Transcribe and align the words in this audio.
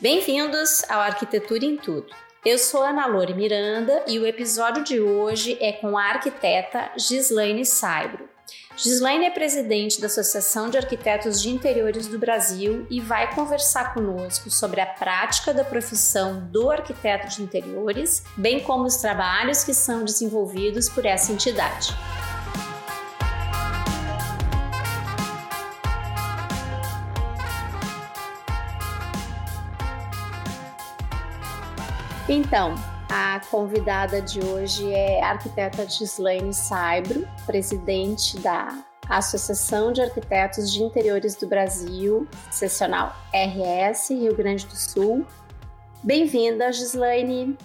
Bem-vindos 0.00 0.82
ao 0.88 0.98
Arquitetura 0.98 1.62
em 1.62 1.76
Tudo. 1.76 2.06
Eu 2.42 2.56
sou 2.56 2.82
Ana 2.82 3.04
Lore 3.04 3.34
Miranda 3.34 4.02
e 4.06 4.18
o 4.18 4.26
episódio 4.26 4.82
de 4.82 4.98
hoje 4.98 5.58
é 5.60 5.72
com 5.72 5.98
a 5.98 6.04
arquiteta 6.04 6.90
Gislaine 6.96 7.66
Saibro. 7.66 8.26
Gislaine 8.74 9.26
é 9.26 9.30
presidente 9.30 10.00
da 10.00 10.06
Associação 10.06 10.70
de 10.70 10.78
Arquitetos 10.78 11.42
de 11.42 11.50
Interiores 11.50 12.06
do 12.06 12.18
Brasil 12.18 12.86
e 12.88 12.98
vai 12.98 13.34
conversar 13.34 13.92
conosco 13.92 14.50
sobre 14.50 14.80
a 14.80 14.86
prática 14.86 15.52
da 15.52 15.64
profissão 15.64 16.48
do 16.50 16.70
arquiteto 16.70 17.28
de 17.28 17.42
interiores, 17.42 18.24
bem 18.38 18.60
como 18.60 18.84
os 18.84 18.96
trabalhos 18.96 19.64
que 19.64 19.74
são 19.74 20.02
desenvolvidos 20.02 20.88
por 20.88 21.04
essa 21.04 21.30
entidade. 21.30 21.94
Então, 32.32 32.76
a 33.08 33.40
convidada 33.50 34.22
de 34.22 34.38
hoje 34.38 34.88
é 34.94 35.20
a 35.20 35.30
arquiteta 35.30 35.84
Gislaine 35.84 36.54
Saibro, 36.54 37.26
presidente 37.44 38.38
da 38.38 38.68
Associação 39.08 39.92
de 39.92 40.00
Arquitetos 40.00 40.72
de 40.72 40.80
Interiores 40.80 41.34
do 41.34 41.48
Brasil, 41.48 42.28
seccional 42.48 43.16
RS, 43.34 44.10
Rio 44.10 44.32
Grande 44.36 44.64
do 44.64 44.76
Sul. 44.76 45.26
Bem-vinda, 46.04 46.72
Gislaine. 46.72 47.58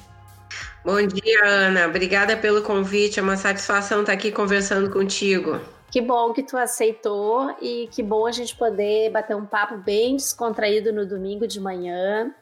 Bom 0.84 1.06
dia, 1.06 1.46
Ana. 1.46 1.86
Obrigada 1.86 2.36
pelo 2.36 2.64
convite. 2.64 3.20
É 3.20 3.22
uma 3.22 3.38
satisfação 3.38 4.00
estar 4.00 4.14
aqui 4.14 4.32
conversando 4.32 4.90
contigo. 4.90 5.62
Que 5.92 6.02
bom 6.02 6.34
que 6.34 6.42
tu 6.42 6.58
aceitou 6.58 7.56
e 7.62 7.88
que 7.92 8.02
bom 8.02 8.26
a 8.26 8.32
gente 8.32 8.56
poder 8.56 9.12
bater 9.12 9.36
um 9.36 9.46
papo 9.46 9.78
bem 9.78 10.16
descontraído 10.16 10.92
no 10.92 11.06
domingo 11.06 11.48
de 11.48 11.60
manhã. 11.60 12.34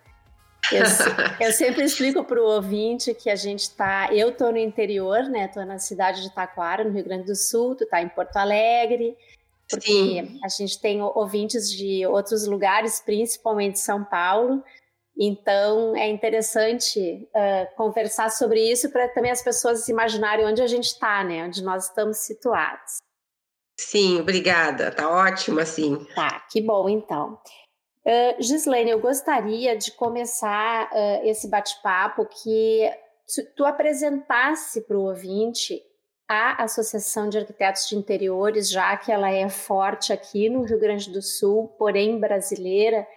Eu, 0.71 0.83
eu 1.47 1.51
sempre 1.51 1.83
explico 1.83 2.23
para 2.23 2.41
o 2.41 2.45
ouvinte 2.45 3.13
que 3.13 3.29
a 3.29 3.35
gente 3.35 3.61
está. 3.61 4.13
Eu 4.13 4.29
estou 4.29 4.51
no 4.51 4.57
interior, 4.57 5.23
né? 5.23 5.45
Estou 5.45 5.65
na 5.65 5.79
cidade 5.79 6.21
de 6.21 6.33
Taquara, 6.33 6.83
no 6.83 6.91
Rio 6.91 7.03
Grande 7.03 7.25
do 7.25 7.35
Sul, 7.35 7.75
tu 7.75 7.83
está 7.83 8.01
em 8.01 8.09
Porto 8.09 8.37
Alegre, 8.37 9.15
porque 9.69 9.91
Sim. 9.91 10.39
a 10.43 10.47
gente 10.47 10.79
tem 10.79 11.01
ouvintes 11.01 11.69
de 11.71 12.05
outros 12.05 12.47
lugares, 12.47 13.01
principalmente 13.01 13.79
São 13.79 14.03
Paulo. 14.03 14.63
Então 15.15 15.95
é 15.95 16.09
interessante 16.09 16.99
uh, 17.35 17.75
conversar 17.75 18.31
sobre 18.31 18.59
isso 18.59 18.91
para 18.91 19.07
também 19.09 19.31
as 19.31 19.43
pessoas 19.43 19.87
imaginarem 19.87 20.45
onde 20.45 20.61
a 20.61 20.67
gente 20.67 20.85
está, 20.85 21.23
né? 21.23 21.45
Onde 21.45 21.63
nós 21.63 21.85
estamos 21.87 22.17
situados. 22.17 22.97
Sim, 23.79 24.21
obrigada. 24.21 24.91
Tá 24.91 25.09
ótimo 25.09 25.59
assim. 25.59 26.03
Tá, 26.15 26.43
que 26.49 26.61
bom 26.61 26.89
então. 26.89 27.39
Uh, 28.05 28.41
Gislaine, 28.41 28.91
eu 28.91 28.99
gostaria 28.99 29.77
de 29.77 29.91
começar 29.91 30.89
uh, 30.91 31.25
esse 31.25 31.47
bate-papo 31.47 32.25
que 32.25 32.91
tu 33.55 33.63
apresentasse 33.63 34.81
para 34.81 34.97
o 34.97 35.05
ouvinte 35.05 35.81
a 36.27 36.63
Associação 36.63 37.29
de 37.29 37.37
Arquitetos 37.37 37.87
de 37.87 37.95
Interiores, 37.95 38.69
já 38.69 38.95
que 38.97 39.11
ela 39.11 39.31
é 39.31 39.47
forte 39.47 40.11
aqui 40.11 40.49
no 40.49 40.63
Rio 40.63 40.79
Grande 40.79 41.09
do 41.09 41.21
Sul, 41.21 41.69
porém 41.77 42.19
brasileira, 42.19 43.07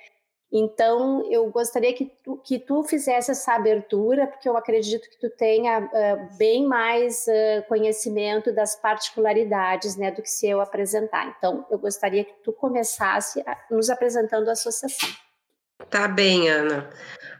então, 0.52 1.26
eu 1.30 1.50
gostaria 1.50 1.92
que 1.92 2.10
tu, 2.22 2.36
que 2.38 2.58
tu 2.58 2.84
fizesse 2.84 3.30
essa 3.30 3.54
abertura, 3.54 4.26
porque 4.26 4.48
eu 4.48 4.56
acredito 4.56 5.08
que 5.10 5.18
tu 5.18 5.28
tenha 5.36 5.80
uh, 5.80 6.38
bem 6.38 6.66
mais 6.66 7.26
uh, 7.26 7.66
conhecimento 7.68 8.52
das 8.54 8.76
particularidades 8.76 9.96
né, 9.96 10.10
do 10.10 10.22
que 10.22 10.30
se 10.30 10.48
eu 10.48 10.60
apresentar. 10.60 11.34
Então, 11.36 11.66
eu 11.70 11.78
gostaria 11.78 12.24
que 12.24 12.32
tu 12.44 12.52
começasse 12.52 13.44
nos 13.70 13.90
apresentando 13.90 14.48
a 14.48 14.52
associação. 14.52 15.08
Tá 15.90 16.08
bem, 16.08 16.48
Ana. 16.48 16.88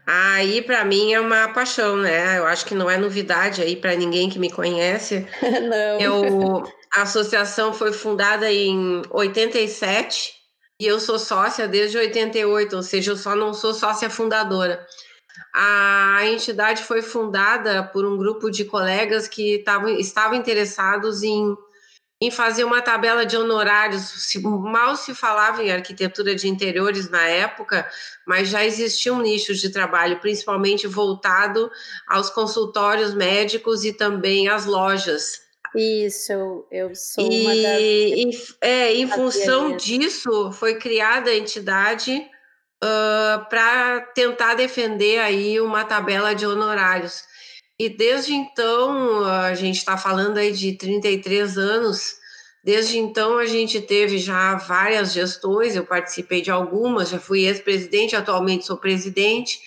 Aí, 0.05 0.61
para 0.61 0.85
mim, 0.85 1.13
é 1.13 1.19
uma 1.19 1.47
paixão, 1.47 1.97
né? 1.97 2.37
Eu 2.37 2.45
acho 2.45 2.65
que 2.65 2.75
não 2.75 2.89
é 2.89 2.97
novidade 2.97 3.61
aí 3.61 3.75
para 3.75 3.95
ninguém 3.95 4.29
que 4.29 4.37
me 4.37 4.51
conhece. 4.51 5.25
não. 5.41 5.99
Eu, 5.99 6.63
a 6.93 7.01
associação 7.01 7.73
foi 7.73 7.91
fundada 7.91 8.51
em 8.51 9.01
87 9.09 10.36
e 10.79 10.85
eu 10.85 10.99
sou 10.99 11.17
sócia 11.17 11.67
desde 11.67 11.97
88, 11.97 12.75
ou 12.75 12.83
seja, 12.83 13.11
eu 13.11 13.17
só 13.17 13.35
não 13.35 13.53
sou 13.53 13.73
sócia 13.73 14.09
fundadora. 14.09 14.85
A 15.55 16.19
entidade 16.25 16.83
foi 16.83 17.01
fundada 17.01 17.83
por 17.83 18.05
um 18.05 18.17
grupo 18.17 18.51
de 18.51 18.63
colegas 18.63 19.27
que 19.27 19.59
tavam, 19.59 19.89
estavam 19.89 20.37
interessados 20.37 21.23
em, 21.23 21.55
em 22.21 22.29
fazer 22.29 22.63
uma 22.63 22.81
tabela 22.81 23.25
de 23.25 23.35
honorários. 23.35 24.35
Mal 24.43 24.95
se 24.95 25.15
falava 25.15 25.63
em 25.63 25.71
arquitetura 25.71 26.35
de 26.35 26.47
interiores 26.47 27.09
na 27.09 27.23
época, 27.23 27.89
mas 28.27 28.49
já 28.49 28.63
existia 28.63 29.11
um 29.13 29.21
nicho 29.21 29.55
de 29.55 29.71
trabalho, 29.71 30.19
principalmente 30.19 30.85
voltado 30.85 31.71
aos 32.07 32.29
consultórios 32.29 33.15
médicos 33.15 33.83
e 33.83 33.93
também 33.93 34.47
às 34.47 34.65
lojas. 34.65 35.46
Isso, 35.75 36.31
eu, 36.31 36.67
eu 36.71 36.95
sou 36.95 37.31
e, 37.31 37.41
uma 37.41 37.55
das. 37.55 37.81
Em, 37.81 38.31
é, 38.61 38.93
em 38.93 39.07
função 39.07 39.75
disso, 39.75 40.51
foi 40.51 40.75
criada 40.75 41.29
a 41.29 41.35
entidade 41.35 42.25
uh, 42.83 43.49
para 43.49 44.01
tentar 44.13 44.55
defender 44.55 45.19
aí 45.19 45.59
uma 45.59 45.83
tabela 45.83 46.33
de 46.33 46.45
honorários. 46.45 47.23
E 47.79 47.89
desde 47.89 48.33
então, 48.33 49.23
a 49.23 49.53
gente 49.53 49.77
está 49.77 49.97
falando 49.97 50.37
aí 50.37 50.51
de 50.51 50.73
33 50.73 51.57
anos, 51.59 52.15
desde 52.63 52.97
então 52.97 53.37
a 53.37 53.45
gente 53.45 53.79
teve 53.79 54.17
já 54.17 54.55
várias 54.55 55.13
gestões, 55.13 55.75
eu 55.75 55.85
participei 55.85 56.41
de 56.41 56.49
algumas, 56.49 57.09
já 57.09 57.19
fui 57.19 57.45
ex-presidente, 57.45 58.15
atualmente 58.15 58.65
sou 58.65 58.77
presidente, 58.77 59.59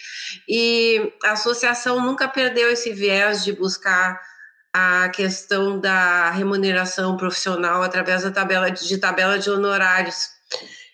e 0.49 1.12
a 1.22 1.32
associação 1.32 2.05
nunca 2.05 2.27
perdeu 2.27 2.69
esse 2.71 2.93
viés 2.93 3.44
de 3.44 3.53
buscar 3.53 4.21
a 4.72 5.08
questão 5.08 5.78
da 5.78 6.31
remuneração 6.31 7.16
profissional 7.16 7.82
através 7.82 8.22
da 8.22 8.31
tabela 8.31 8.70
de, 8.70 8.86
de 8.86 8.98
tabela 8.98 9.38
de 9.38 9.50
honorários. 9.50 10.28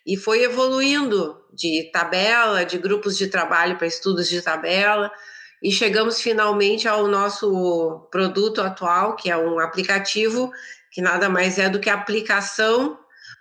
E 0.07 0.17
foi 0.17 0.43
evoluindo 0.43 1.37
de 1.53 1.91
tabela, 1.93 2.65
de 2.65 2.79
grupos 2.79 3.17
de 3.17 3.27
trabalho 3.27 3.77
para 3.77 3.87
estudos 3.87 4.29
de 4.29 4.41
tabela 4.41 5.11
e 5.63 5.73
chegamos 5.73 6.21
finalmente 6.21 6.87
ao 6.87 7.09
nosso 7.09 8.09
produto 8.11 8.61
atual, 8.61 9.17
que 9.17 9.31
é 9.31 9.37
um 9.37 9.59
aplicativo 9.59 10.51
que 10.91 11.01
nada 11.01 11.29
mais 11.29 11.59
é 11.59 11.69
do 11.69 11.81
que 11.81 11.91
a 11.91 11.95
aplicação 11.95 12.99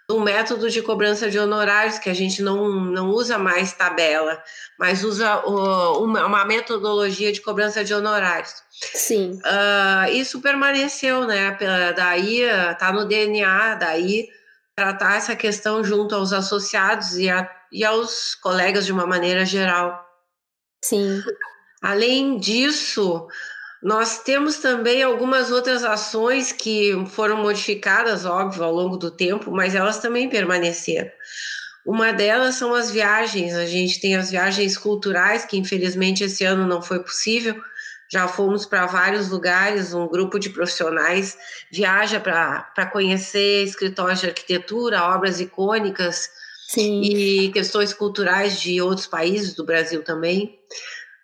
um 0.10 0.20
método 0.20 0.70
de 0.70 0.82
cobrança 0.82 1.30
de 1.30 1.40
honorários, 1.40 1.98
que 1.98 2.10
a 2.10 2.14
gente 2.14 2.42
não, 2.42 2.70
não 2.70 3.10
usa 3.10 3.38
mais 3.38 3.74
tabela, 3.74 4.42
mas 4.78 5.04
usa 5.04 5.44
uh, 5.46 6.04
uma, 6.04 6.26
uma, 6.26 6.46
metodologia 6.46 7.32
de 7.32 7.42
cobrança 7.42 7.84
de 7.84 7.94
honorários. 7.94 8.54
Sim. 8.72 9.40
Uh, 9.44 10.12
isso 10.12 10.42
permaneceu, 10.42 11.26
né? 11.26 11.58
Daí 11.96 12.42
está 12.42 12.92
no 12.92 13.06
DNA, 13.06 13.76
daí 13.76 14.28
tratar 14.76 15.18
essa 15.18 15.36
questão 15.36 15.84
junto 15.84 16.14
aos 16.14 16.34
associados 16.34 17.18
e, 17.18 17.30
a, 17.30 17.50
e 17.72 17.84
aos 17.84 18.36
colegas 18.36 18.86
de 18.86 18.92
uma 18.92 19.08
maneira 19.08 19.46
geral. 19.46 20.06
Sim. 20.84 21.24
Além 21.82 22.38
disso, 22.38 23.28
nós 23.86 24.24
temos 24.24 24.58
também 24.58 25.04
algumas 25.04 25.52
outras 25.52 25.84
ações 25.84 26.52
que 26.52 26.92
foram 27.12 27.38
modificadas, 27.38 28.26
óbvio, 28.26 28.64
ao 28.64 28.74
longo 28.74 28.98
do 28.98 29.12
tempo, 29.12 29.52
mas 29.52 29.76
elas 29.76 30.00
também 30.00 30.28
permaneceram. 30.28 31.12
Uma 31.86 32.12
delas 32.12 32.56
são 32.56 32.74
as 32.74 32.90
viagens. 32.90 33.54
A 33.54 33.68
gente 33.68 34.02
tem 34.02 34.16
as 34.16 34.32
viagens 34.32 34.76
culturais, 34.76 35.46
que 35.46 35.56
infelizmente 35.56 36.24
esse 36.24 36.44
ano 36.44 36.66
não 36.66 36.82
foi 36.82 36.98
possível. 36.98 37.62
Já 38.12 38.28
fomos 38.28 38.66
para 38.66 38.88
vários 38.88 39.30
lugares, 39.30 39.94
um 39.94 40.08
grupo 40.08 40.40
de 40.40 40.50
profissionais 40.50 41.38
viaja 41.72 42.20
para 42.20 42.90
conhecer 42.92 43.66
escritórios 43.66 44.20
de 44.20 44.26
arquitetura, 44.26 45.04
obras 45.04 45.40
icônicas 45.40 46.28
Sim. 46.70 47.04
e 47.04 47.52
questões 47.52 47.94
culturais 47.94 48.60
de 48.60 48.82
outros 48.82 49.06
países, 49.06 49.54
do 49.54 49.64
Brasil 49.64 50.02
também. 50.02 50.58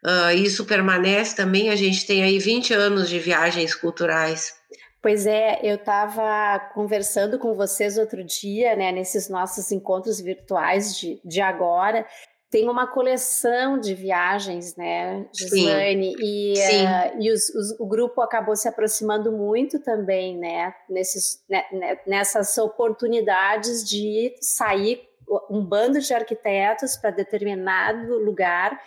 Uh, 0.03 0.31
isso 0.35 0.65
permanece 0.65 1.35
também, 1.35 1.69
a 1.69 1.75
gente 1.75 2.07
tem 2.07 2.23
aí 2.23 2.39
20 2.39 2.73
anos 2.73 3.07
de 3.07 3.19
viagens 3.19 3.75
culturais. 3.75 4.53
Pois 5.01 5.25
é, 5.25 5.59
eu 5.63 5.75
estava 5.75 6.59
conversando 6.73 7.39
com 7.39 7.55
vocês 7.55 7.97
outro 7.97 8.23
dia, 8.23 8.75
né, 8.75 8.91
nesses 8.91 9.29
nossos 9.29 9.71
encontros 9.71 10.19
virtuais 10.19 10.95
de, 10.95 11.19
de 11.25 11.41
agora, 11.41 12.05
tem 12.51 12.67
uma 12.67 12.85
coleção 12.85 13.79
de 13.79 13.95
viagens, 13.95 14.75
né, 14.75 15.25
Gislaine? 15.33 16.13
E, 16.19 16.53
uh, 16.53 17.21
e 17.21 17.31
os, 17.31 17.49
os, 17.49 17.79
o 17.79 17.85
grupo 17.85 18.21
acabou 18.21 18.55
se 18.55 18.67
aproximando 18.67 19.31
muito 19.31 19.79
também, 19.79 20.37
né, 20.37 20.73
nesses, 20.89 21.43
né, 21.49 21.63
né, 21.71 21.97
nessas 22.05 22.57
oportunidades 22.57 23.87
de 23.87 24.35
sair 24.39 25.01
um 25.49 25.63
bando 25.63 25.99
de 25.99 26.13
arquitetos 26.13 26.97
para 26.97 27.09
determinado 27.09 28.17
lugar 28.17 28.77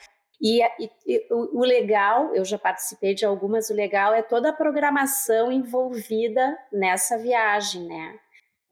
e, 0.41 0.63
e, 0.63 0.91
e, 1.07 1.27
o 1.31 1.61
legal, 1.61 2.35
eu 2.35 2.45
já 2.45 2.59
participei 2.59 3.15
de 3.15 3.25
algumas, 3.25 3.71
o 3.71 3.75
legal 3.75 4.13
é 4.13 4.23
toda 4.23 4.51
a 4.51 4.53
programação 4.53 5.51
envolvida 5.51 6.57
nessa 6.73 7.17
viagem, 7.19 7.87
né? 7.87 8.19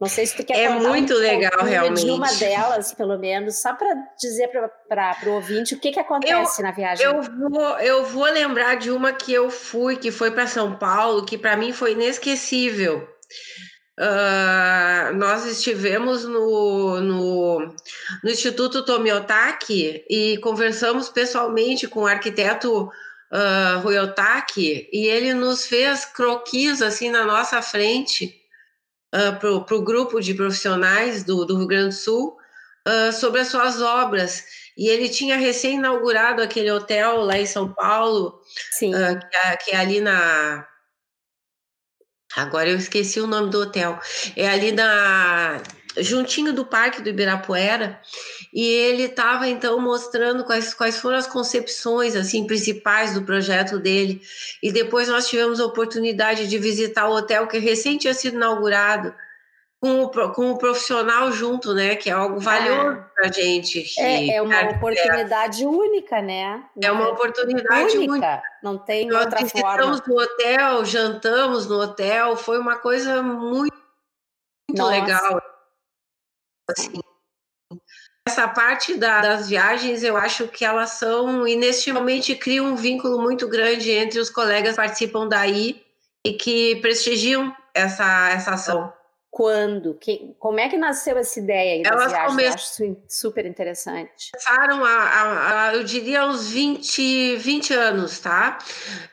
Não 0.02 0.08
sei 0.08 0.26
se 0.26 0.36
tu 0.36 0.44
quer 0.44 0.58
É 0.58 0.68
muito 0.68 1.14
um 1.14 1.16
legal, 1.16 1.64
realmente. 1.64 2.04
De 2.04 2.10
uma 2.10 2.26
delas, 2.32 2.92
pelo 2.92 3.16
menos, 3.16 3.62
só 3.62 3.72
para 3.72 3.94
dizer 4.20 4.48
para 4.88 5.16
o 5.26 5.34
ouvinte 5.34 5.74
o 5.74 5.78
que, 5.78 5.92
que 5.92 6.00
acontece 6.00 6.60
eu, 6.60 6.64
na 6.64 6.72
viagem. 6.72 7.06
Eu 7.06 7.22
vou, 7.22 7.78
eu 7.78 8.04
vou 8.06 8.24
lembrar 8.24 8.74
de 8.74 8.90
uma 8.90 9.12
que 9.12 9.32
eu 9.32 9.48
fui, 9.48 9.96
que 9.96 10.10
foi 10.10 10.32
para 10.32 10.48
São 10.48 10.76
Paulo, 10.76 11.24
que 11.24 11.38
para 11.38 11.56
mim 11.56 11.72
foi 11.72 11.92
inesquecível. 11.92 13.08
Uh, 14.00 15.14
nós 15.16 15.44
estivemos 15.44 16.24
no, 16.24 17.00
no, 17.00 17.58
no 18.24 18.30
Instituto 18.30 18.84
Tomiotaki 18.84 20.02
e 20.08 20.38
conversamos 20.38 21.10
pessoalmente 21.10 21.86
com 21.86 22.00
o 22.00 22.06
arquiteto 22.06 22.84
uh, 22.84 23.80
Rui 23.82 23.98
Otaki 23.98 24.88
e 24.90 25.06
ele 25.06 25.34
nos 25.34 25.66
fez 25.66 26.06
croquis 26.06 26.80
assim 26.80 27.10
na 27.10 27.26
nossa 27.26 27.60
frente 27.60 28.34
uh, 29.14 29.38
para 29.38 29.76
o 29.76 29.82
grupo 29.82 30.20
de 30.20 30.32
profissionais 30.32 31.22
do, 31.22 31.44
do 31.44 31.58
Rio 31.58 31.66
Grande 31.66 31.88
do 31.88 31.94
Sul 31.94 32.38
uh, 32.88 33.12
sobre 33.12 33.40
as 33.40 33.48
suas 33.48 33.80
obras. 33.80 34.44
E 34.76 34.88
ele 34.88 35.08
tinha 35.08 35.36
recém-inaugurado 35.36 36.42
aquele 36.42 36.70
hotel 36.70 37.20
lá 37.20 37.38
em 37.38 37.46
São 37.46 37.72
Paulo, 37.72 38.40
que, 38.78 38.86
é, 38.86 39.56
que, 39.56 39.70
é, 39.70 39.76
ali 39.76 40.00
na. 40.00 40.66
Agora 42.36 42.68
eu 42.68 42.76
esqueci 42.76 43.20
o 43.20 43.26
nome 43.26 43.50
do 43.50 43.60
hotel. 43.60 43.98
É 44.36 44.48
ali 44.48 44.72
na 44.72 45.62
juntinho 45.98 46.52
do 46.52 46.64
Parque 46.64 47.02
do 47.02 47.10
Ibirapuera, 47.10 48.00
e 48.52 48.64
ele 48.64 49.04
estava 49.04 49.48
então 49.48 49.78
mostrando 49.80 50.44
quais, 50.44 50.74
quais 50.74 50.98
foram 50.98 51.16
as 51.16 51.26
concepções 51.26 52.16
assim 52.16 52.46
principais 52.46 53.14
do 53.14 53.22
projeto 53.22 53.78
dele. 53.78 54.22
E 54.62 54.72
depois 54.72 55.08
nós 55.08 55.28
tivemos 55.28 55.60
a 55.60 55.66
oportunidade 55.66 56.48
de 56.48 56.58
visitar 56.58 57.08
o 57.08 57.14
hotel 57.14 57.46
que 57.46 57.58
recém 57.58 57.98
tinha 57.98 58.14
sido 58.14 58.36
inaugurado. 58.36 59.14
Com 59.82 60.04
o, 60.04 60.32
com 60.32 60.52
o 60.52 60.58
profissional 60.58 61.32
junto, 61.32 61.74
né? 61.74 61.96
Que 61.96 62.08
é 62.08 62.12
algo 62.12 62.38
valioso 62.38 62.98
é. 62.98 63.04
para 63.14 63.28
a 63.28 63.32
gente. 63.32 63.84
É, 63.98 64.36
é 64.36 64.40
uma 64.42 64.70
oportunidade 64.70 65.66
única, 65.66 66.22
né? 66.22 66.64
É 66.80 66.92
uma 66.92 67.08
oportunidade 67.08 67.96
única. 67.96 68.12
única. 68.12 68.42
Não 68.62 68.78
tem 68.78 69.08
Nós 69.08 69.24
outra 69.24 69.40
visitamos 69.40 69.98
forma. 69.98 70.04
no 70.06 70.22
hotel, 70.22 70.84
jantamos 70.84 71.66
no 71.66 71.80
hotel, 71.80 72.36
foi 72.36 72.60
uma 72.60 72.78
coisa 72.78 73.20
muito, 73.22 73.76
muito 74.70 74.84
legal 74.86 75.42
assim. 76.70 77.00
Essa 78.26 78.46
parte 78.46 78.96
da, 78.96 79.20
das 79.20 79.48
viagens, 79.48 80.02
eu 80.02 80.16
acho 80.16 80.46
que 80.46 80.64
elas 80.64 80.90
são, 80.90 81.46
inestimavelmente, 81.46 82.36
criam 82.36 82.66
um 82.66 82.76
vínculo 82.76 83.20
muito 83.20 83.48
grande 83.48 83.90
entre 83.90 84.20
os 84.20 84.30
colegas 84.30 84.70
que 84.70 84.76
participam 84.76 85.26
daí 85.26 85.84
e 86.24 86.34
que 86.34 86.76
prestigiam 86.76 87.54
essa, 87.74 88.30
essa 88.30 88.52
ação. 88.52 88.92
Quando? 89.32 89.94
Que, 89.94 90.36
como 90.38 90.60
é 90.60 90.68
que 90.68 90.76
nasceu 90.76 91.16
essa 91.16 91.40
ideia 91.40 91.82
Elas 91.88 92.12
viagens? 92.12 92.30
Come... 92.32 92.44
Eu 92.44 92.52
acho 92.52 92.96
super 93.08 93.46
interessante. 93.46 94.30
Começaram, 94.30 94.84
a, 94.84 95.68
a, 95.68 95.74
eu 95.74 95.82
diria, 95.84 96.26
uns 96.26 96.48
20, 96.48 97.36
20 97.36 97.72
anos, 97.72 98.18
tá? 98.18 98.58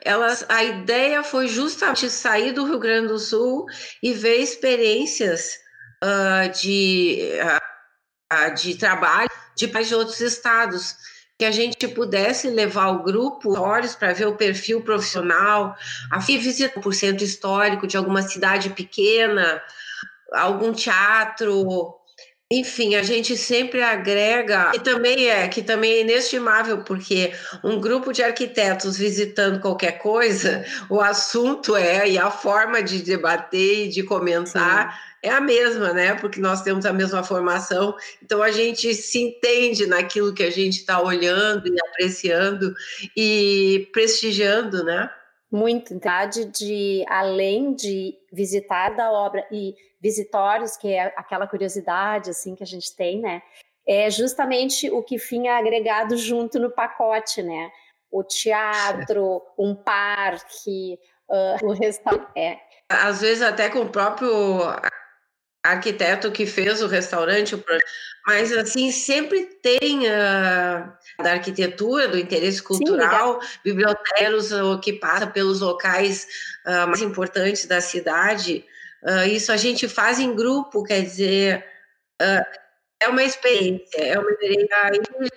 Elas, 0.03 0.45
a 0.49 0.61
ideia 0.61 1.23
foi 1.23 1.47
justamente 1.47 2.09
sair 2.09 2.51
do 2.51 2.65
Rio 2.65 2.79
Grande 2.79 3.07
do 3.07 3.17
Sul 3.17 3.65
e 4.03 4.11
ver 4.11 4.41
experiências 4.41 5.57
uh, 6.03 6.51
de, 6.51 7.31
uh, 7.41 8.53
de 8.55 8.75
trabalho 8.75 9.29
de 9.55 9.67
de 9.67 9.95
outros 9.95 10.19
estados, 10.19 10.97
que 11.37 11.45
a 11.45 11.51
gente 11.51 11.87
pudesse 11.87 12.49
levar 12.49 12.89
o 12.89 13.03
grupo 13.03 13.57
horas 13.57 13.95
para 13.95 14.11
ver 14.11 14.27
o 14.27 14.35
perfil 14.35 14.81
profissional, 14.81 15.73
a 16.11 16.19
visita 16.19 16.81
por 16.81 16.93
centro 16.93 17.23
histórico 17.23 17.87
de 17.87 17.95
alguma 17.95 18.21
cidade 18.21 18.69
pequena, 18.71 19.61
algum 20.33 20.71
teatro, 20.71 21.95
enfim, 22.51 22.95
a 22.95 23.03
gente 23.03 23.37
sempre 23.37 23.81
agrega, 23.81 24.71
e 24.73 24.79
também 24.79 25.27
é, 25.27 25.47
que 25.47 25.61
também 25.61 25.91
é 25.93 26.01
inestimável, 26.01 26.83
porque 26.83 27.31
um 27.63 27.79
grupo 27.79 28.11
de 28.11 28.23
arquitetos 28.23 28.97
visitando 28.97 29.59
qualquer 29.59 29.99
coisa, 29.99 30.65
o 30.89 30.99
assunto 30.99 31.75
é, 31.75 32.09
e 32.09 32.17
a 32.17 32.31
forma 32.31 32.81
de 32.81 33.03
debater 33.03 33.85
e 33.85 33.89
de 33.89 34.03
comentar 34.03 34.91
Sim 34.91 35.09
é 35.21 35.29
a 35.29 35.41
mesma, 35.41 35.93
né? 35.93 36.15
Porque 36.15 36.39
nós 36.39 36.61
temos 36.61 36.85
a 36.85 36.93
mesma 36.93 37.23
formação, 37.23 37.95
então 38.23 38.41
a 38.41 38.51
gente 38.51 38.93
se 38.93 39.19
entende 39.19 39.85
naquilo 39.85 40.33
que 40.33 40.43
a 40.43 40.49
gente 40.49 40.77
está 40.77 41.01
olhando 41.01 41.67
e 41.67 41.79
apreciando 41.89 42.73
e 43.15 43.89
prestigiando, 43.91 44.83
né? 44.83 45.09
Muito, 45.51 45.93
vontade 45.93 46.45
de, 46.45 47.03
além 47.07 47.73
de 47.73 48.15
visitar 48.31 48.89
da 48.95 49.11
obra 49.11 49.45
e 49.51 49.75
visitórios, 49.99 50.77
que 50.77 50.87
é 50.87 51.13
aquela 51.17 51.47
curiosidade 51.47 52.29
assim 52.29 52.55
que 52.55 52.63
a 52.63 52.67
gente 52.67 52.95
tem, 52.95 53.19
né? 53.19 53.41
É 53.87 54.09
justamente 54.09 54.89
o 54.91 55.01
que 55.01 55.17
finha 55.17 55.57
agregado 55.57 56.15
junto 56.15 56.59
no 56.59 56.69
pacote, 56.69 57.41
né? 57.41 57.71
O 58.11 58.23
teatro, 58.23 59.41
um 59.57 59.73
parque, 59.75 60.99
uh, 61.27 61.65
o 61.65 61.73
restaurante. 61.73 62.29
É. 62.35 62.59
Às 62.87 63.21
vezes 63.21 63.41
até 63.41 63.69
com 63.69 63.81
o 63.81 63.89
próprio 63.89 64.29
arquiteto 65.63 66.31
que 66.31 66.45
fez 66.45 66.81
o 66.81 66.87
restaurante, 66.87 67.61
mas 68.25 68.51
assim 68.51 68.91
sempre 68.91 69.45
tem 69.61 70.07
uh, 70.07 70.91
da 71.21 71.33
arquitetura, 71.33 72.07
do 72.07 72.17
interesse 72.17 72.61
cultural, 72.61 73.41
Sim, 73.41 73.47
bibliotecários 73.63 74.49
que 74.81 74.93
passa 74.93 75.27
pelos 75.27 75.61
locais 75.61 76.27
uh, 76.65 76.87
mais 76.87 77.01
importantes 77.01 77.65
da 77.65 77.81
cidade. 77.81 78.65
Uh, 79.03 79.27
isso 79.27 79.51
a 79.51 79.57
gente 79.57 79.87
faz 79.87 80.19
em 80.19 80.35
grupo, 80.35 80.83
quer 80.83 81.01
dizer, 81.01 81.65
é 83.01 83.07
uma 83.07 83.23
experiência, 83.23 84.01
é 84.01 84.19
uma 84.19 84.29
experiência. 84.31 84.69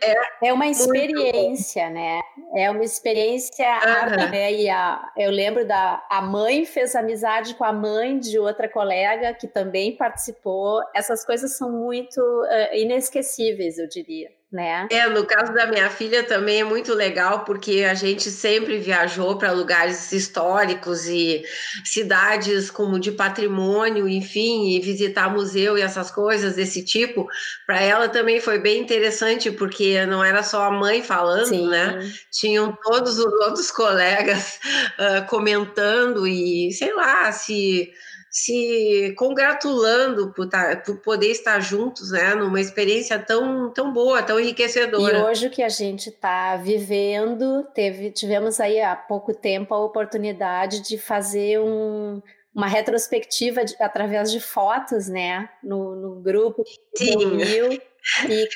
É, 0.02 0.48
é 0.48 0.52
uma 0.52 0.66
experiência, 0.66 1.90
né? 1.90 2.20
É 2.56 2.70
uma 2.70 2.82
experiência 2.82 3.64
uhum. 3.64 4.30
né? 4.30 4.52
E 4.52 4.68
a, 4.68 5.12
eu 5.16 5.30
lembro 5.30 5.64
da 5.66 6.04
a 6.10 6.20
mãe 6.20 6.64
fez 6.64 6.96
amizade 6.96 7.54
com 7.54 7.64
a 7.64 7.72
mãe 7.72 8.18
de 8.18 8.36
outra 8.38 8.68
colega 8.68 9.32
que 9.32 9.46
também 9.46 9.96
participou. 9.96 10.80
Essas 10.94 11.24
coisas 11.24 11.56
são 11.56 11.70
muito 11.70 12.18
uh, 12.20 12.74
inesquecíveis, 12.74 13.78
eu 13.78 13.88
diria 13.88 14.30
né? 14.52 14.86
É, 14.90 15.08
no 15.08 15.24
caso 15.24 15.54
da 15.54 15.66
minha 15.66 15.88
filha 15.88 16.22
também 16.22 16.60
é 16.60 16.64
muito 16.64 16.92
legal, 16.92 17.42
porque 17.44 17.84
a 17.84 17.94
gente 17.94 18.30
sempre 18.30 18.78
viajou 18.78 19.38
para 19.38 19.50
lugares 19.50 20.12
históricos 20.12 21.06
e 21.06 21.42
cidades 21.82 22.70
como 22.70 23.00
de 23.00 23.12
patrimônio, 23.12 24.06
enfim, 24.06 24.76
e 24.76 24.80
visitar 24.80 25.32
museu 25.32 25.78
e 25.78 25.80
essas 25.80 26.10
coisas 26.10 26.56
desse 26.56 26.84
tipo. 26.84 27.26
Para 27.66 27.80
ela 27.80 28.08
também 28.10 28.40
foi 28.40 28.58
bem 28.58 28.82
interessante, 28.82 29.50
porque 29.50 30.04
não 30.04 30.22
era 30.22 30.42
só 30.42 30.64
a 30.64 30.70
mãe 30.70 31.02
falando, 31.02 31.46
Sim. 31.46 31.68
né? 31.68 32.12
Tinham 32.30 32.76
todos 32.82 33.18
os 33.18 33.32
outros 33.46 33.70
colegas 33.72 34.60
uh, 34.98 35.26
comentando 35.28 36.26
e, 36.26 36.70
sei 36.72 36.92
lá, 36.92 37.32
se 37.32 37.90
se 38.32 39.14
congratulando 39.18 40.32
por, 40.32 40.48
tá, 40.48 40.74
por, 40.76 40.96
poder 41.00 41.30
estar 41.30 41.60
juntos, 41.60 42.12
né, 42.12 42.34
numa 42.34 42.62
experiência 42.62 43.18
tão, 43.18 43.70
tão 43.70 43.92
boa, 43.92 44.22
tão 44.22 44.40
enriquecedora. 44.40 45.18
E 45.18 45.22
hoje 45.22 45.50
que 45.50 45.62
a 45.62 45.68
gente 45.68 46.08
está 46.08 46.56
vivendo, 46.56 47.62
teve, 47.74 48.10
tivemos 48.10 48.58
aí 48.58 48.80
há 48.80 48.96
pouco 48.96 49.34
tempo 49.34 49.74
a 49.74 49.84
oportunidade 49.84 50.80
de 50.80 50.96
fazer 50.96 51.60
um, 51.60 52.22
uma 52.54 52.66
retrospectiva 52.66 53.66
de, 53.66 53.76
através 53.78 54.32
de 54.32 54.40
fotos, 54.40 55.08
né, 55.08 55.50
no, 55.62 55.94
no 55.94 56.14
grupo 56.22 56.64
Sim. 56.96 57.18
Reuniu, 57.18 57.82
e, 58.30 58.48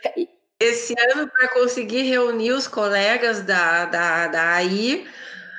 esse 0.58 0.94
ano, 1.12 1.28
para 1.28 1.48
conseguir 1.48 2.04
reunir 2.04 2.52
os 2.52 2.66
colegas 2.66 3.42
da, 3.42 3.84
da, 3.84 4.26
da 4.26 4.54
AI, 4.54 5.06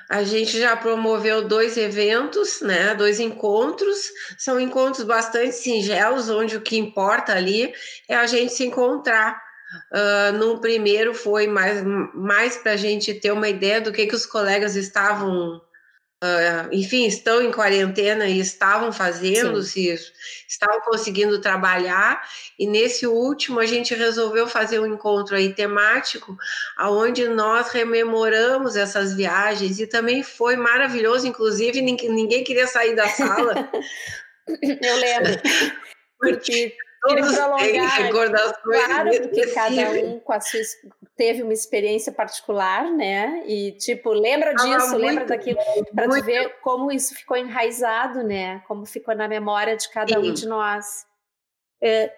a 0.09 0.23
gente 0.23 0.57
já 0.57 0.75
promoveu 0.75 1.47
dois 1.47 1.75
eventos, 1.77 2.61
né, 2.61 2.95
dois 2.95 3.19
encontros. 3.19 3.97
São 4.37 4.59
encontros 4.59 5.05
bastante 5.05 5.53
singelos, 5.53 6.29
onde 6.29 6.55
o 6.55 6.61
que 6.61 6.77
importa 6.77 7.33
ali 7.33 7.73
é 8.07 8.15
a 8.15 8.25
gente 8.25 8.53
se 8.53 8.65
encontrar. 8.65 9.45
Uh, 9.91 10.37
num 10.37 10.59
primeiro 10.59 11.13
foi 11.13 11.45
mais, 11.45 11.83
mais 12.13 12.55
para 12.55 12.71
a 12.71 12.77
gente 12.77 13.13
ter 13.13 13.31
uma 13.31 13.49
ideia 13.49 13.81
do 13.81 13.91
que, 13.91 14.07
que 14.07 14.15
os 14.15 14.25
colegas 14.25 14.77
estavam 14.77 15.61
uh, 16.23 16.69
enfim, 16.71 17.05
estão 17.05 17.41
em 17.41 17.51
quarentena 17.51 18.25
e 18.25 18.39
estavam 18.39 18.91
fazendo, 18.91 19.61
Sim. 19.61 19.97
se 19.97 20.13
estavam 20.47 20.81
conseguindo 20.81 21.39
trabalhar. 21.39 22.27
E 22.57 22.65
nesse 22.65 23.05
último 23.05 23.59
a 23.59 23.65
gente 23.65 23.93
resolveu 23.93 24.47
fazer 24.47 24.79
um 24.79 24.85
encontro 24.85 25.35
aí 25.35 25.53
temático, 25.53 26.37
aonde 26.77 27.27
nós 27.27 27.69
rememoramos 27.69 28.75
essas 28.75 29.13
viagens 29.13 29.79
e 29.79 29.87
também 29.87 30.23
foi 30.23 30.55
maravilhoso, 30.55 31.27
inclusive 31.27 31.81
ninguém, 31.81 32.43
queria 32.43 32.67
sair 32.67 32.95
da 32.95 33.07
sala. 33.09 33.69
Eu 34.47 34.95
lembro. 34.95 35.41
Porque 36.19 36.75
todos 37.01 37.37
têm 37.59 37.87
recordações. 37.87 38.55
Claro, 38.63 39.11
porque 39.21 39.47
cada 39.47 39.91
um 39.91 40.19
com 40.19 40.33
a 40.33 40.41
sua, 40.41 40.61
teve 41.17 41.41
uma 41.41 41.51
experiência 41.51 42.11
particular, 42.11 42.91
né? 42.91 43.43
E 43.47 43.71
tipo, 43.73 44.11
lembra 44.11 44.53
disso, 44.53 44.93
ah, 44.93 44.97
lembra 44.97 45.25
daquilo, 45.25 45.57
para 45.93 46.07
tu 46.07 46.23
ver 46.23 46.59
como 46.61 46.91
isso 46.91 47.15
ficou 47.15 47.35
enraizado, 47.35 48.23
né? 48.23 48.59
Como 48.67 48.85
ficou 48.85 49.15
na 49.15 49.27
memória 49.27 49.75
de 49.75 49.89
cada 49.89 50.13
Sim. 50.13 50.29
um 50.29 50.33
de 50.33 50.47
nós. 50.47 51.05
É, 51.81 52.13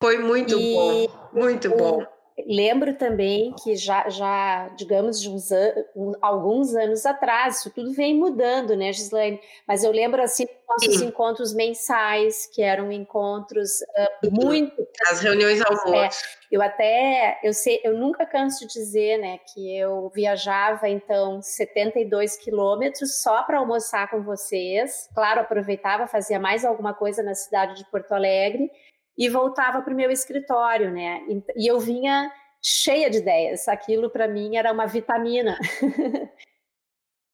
Foi 0.00 0.18
muito 0.18 0.58
e, 0.58 0.74
bom, 0.74 1.30
muito 1.32 1.72
o, 1.72 1.76
bom. 1.76 2.06
Lembro 2.46 2.94
também 2.94 3.54
que 3.62 3.76
já, 3.76 4.08
já 4.08 4.68
digamos, 4.76 5.20
de 5.20 5.28
uns 5.28 5.52
an 5.52 5.72
alguns 6.20 6.74
anos 6.74 7.04
atrás, 7.04 7.58
isso 7.58 7.70
tudo 7.70 7.92
vem 7.92 8.16
mudando, 8.16 8.74
né, 8.74 8.92
Gislaine? 8.92 9.40
Mas 9.66 9.84
eu 9.84 9.92
lembro, 9.92 10.22
assim, 10.22 10.46
nossos 10.68 10.98
Sim. 10.98 11.06
encontros 11.06 11.54
mensais, 11.54 12.46
que 12.46 12.62
eram 12.62 12.90
encontros 12.90 13.80
uh, 13.82 14.30
muito... 14.30 14.86
As 15.10 15.20
reuniões 15.20 15.60
ao. 15.60 15.94
É, 15.94 16.08
eu 16.50 16.62
até, 16.62 17.38
eu 17.42 17.52
sei, 17.52 17.80
eu 17.84 17.96
nunca 17.96 18.24
canso 18.24 18.66
de 18.66 18.72
dizer, 18.72 19.18
né, 19.18 19.38
que 19.52 19.76
eu 19.76 20.10
viajava, 20.14 20.88
então, 20.88 21.42
72 21.42 22.36
quilômetros 22.36 23.22
só 23.22 23.42
para 23.42 23.58
almoçar 23.58 24.10
com 24.10 24.22
vocês. 24.22 25.08
Claro, 25.14 25.40
aproveitava, 25.40 26.06
fazia 26.06 26.40
mais 26.40 26.64
alguma 26.64 26.94
coisa 26.94 27.22
na 27.22 27.34
cidade 27.34 27.76
de 27.76 27.90
Porto 27.90 28.12
Alegre, 28.12 28.70
e 29.22 29.28
voltava 29.28 29.80
para 29.82 29.92
o 29.92 29.96
meu 29.96 30.10
escritório, 30.10 30.90
né? 30.90 31.20
E 31.54 31.70
eu 31.70 31.78
vinha 31.78 32.28
cheia 32.60 33.08
de 33.08 33.18
ideias. 33.18 33.68
Aquilo 33.68 34.10
para 34.10 34.26
mim 34.26 34.56
era 34.56 34.72
uma 34.72 34.84
vitamina. 34.84 35.56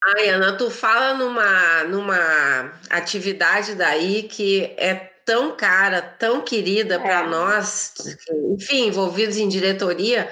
Ai, 0.04 0.28
Ana, 0.28 0.54
tu 0.54 0.70
fala 0.70 1.14
numa, 1.14 1.84
numa 1.84 2.72
atividade 2.90 3.74
daí 3.74 4.24
que 4.24 4.74
é 4.76 4.96
tão 5.24 5.56
cara, 5.56 6.02
tão 6.02 6.42
querida 6.42 6.96
é. 6.96 6.98
para 6.98 7.26
nós, 7.26 7.94
enfim, 8.52 8.88
envolvidos 8.88 9.38
em 9.38 9.48
diretoria, 9.48 10.30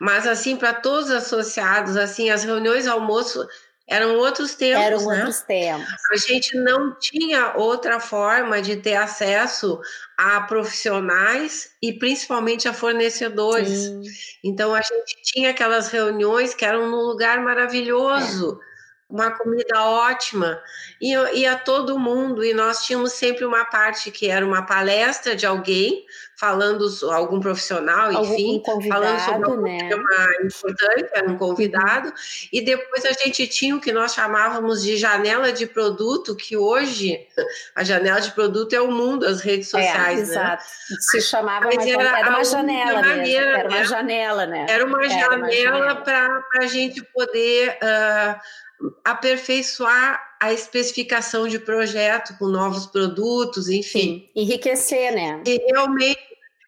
mas 0.00 0.26
assim, 0.26 0.56
para 0.56 0.72
todos 0.72 1.10
os 1.10 1.16
associados, 1.16 1.98
assim, 1.98 2.30
as 2.30 2.44
reuniões 2.44 2.86
almoço 2.86 3.46
eram 3.86 4.16
outros 4.16 4.54
tempos, 4.54 4.82
Eram 4.82 5.06
né? 5.06 5.18
outros 5.18 5.40
tempos. 5.40 5.86
A 6.10 6.16
gente 6.16 6.56
não 6.56 6.98
tinha 6.98 7.54
outra 7.56 8.00
forma 8.00 8.62
de 8.62 8.76
ter 8.76 8.94
acesso 8.94 9.78
a 10.16 10.40
profissionais 10.40 11.70
e 11.82 11.92
principalmente 11.92 12.66
a 12.66 12.72
fornecedores. 12.72 13.68
Sim. 13.68 14.02
Então 14.42 14.74
a 14.74 14.80
gente 14.80 15.22
tinha 15.22 15.50
aquelas 15.50 15.88
reuniões 15.88 16.54
que 16.54 16.64
eram 16.64 16.90
num 16.90 17.02
lugar 17.02 17.42
maravilhoso. 17.42 18.58
É 18.60 18.73
uma 19.08 19.30
comida 19.30 19.82
ótima, 19.82 20.60
e, 21.00 21.12
e 21.12 21.46
a 21.46 21.56
todo 21.56 21.98
mundo, 21.98 22.44
e 22.44 22.54
nós 22.54 22.84
tínhamos 22.84 23.12
sempre 23.12 23.44
uma 23.44 23.64
parte 23.64 24.10
que 24.10 24.28
era 24.28 24.44
uma 24.44 24.62
palestra 24.62 25.36
de 25.36 25.46
alguém, 25.46 26.04
falando, 26.36 26.86
algum 27.12 27.38
profissional, 27.38 28.12
enfim, 28.12 28.62
falando 28.88 29.20
sobre 29.20 29.50
um 29.50 29.60
né? 29.60 29.88
tema 29.88 30.26
importante, 30.42 31.10
era 31.12 31.30
um 31.30 31.36
convidado, 31.36 32.08
uhum. 32.08 32.14
e 32.52 32.60
depois 32.62 33.04
a 33.04 33.12
gente 33.12 33.46
tinha 33.46 33.76
o 33.76 33.80
que 33.80 33.92
nós 33.92 34.14
chamávamos 34.14 34.82
de 34.82 34.96
janela 34.96 35.52
de 35.52 35.66
produto, 35.66 36.34
que 36.34 36.56
hoje 36.56 37.28
a 37.76 37.84
janela 37.84 38.20
de 38.20 38.32
produto 38.32 38.72
é 38.72 38.80
o 38.80 38.90
mundo, 38.90 39.26
as 39.26 39.40
redes 39.40 39.72
é, 39.74 39.86
sociais, 39.86 40.30
é, 40.30 40.34
né? 40.34 40.42
Exato. 40.44 40.64
Se 41.00 41.20
chamava, 41.20 41.66
mas 41.66 41.86
era, 41.86 42.18
era 42.18 42.30
uma 42.30 42.44
janela 42.44 43.00
maneira, 43.00 43.58
era 43.58 43.68
uma 43.68 43.78
né? 43.78 43.84
janela, 43.84 44.46
né? 44.46 44.66
Era 44.68 44.86
uma 44.86 45.04
era 45.04 45.08
janela 45.08 45.94
para 45.96 46.42
a 46.58 46.66
gente 46.66 47.02
poder... 47.12 47.78
Uh, 47.82 48.64
aperfeiçoar 49.04 50.20
a 50.40 50.52
especificação 50.52 51.48
de 51.48 51.58
projeto 51.58 52.36
com 52.38 52.46
novos 52.46 52.86
produtos, 52.86 53.68
enfim. 53.68 53.90
Sim, 53.90 54.28
enriquecer, 54.34 55.14
né? 55.14 55.42
E 55.46 55.58
realmente, 55.72 56.20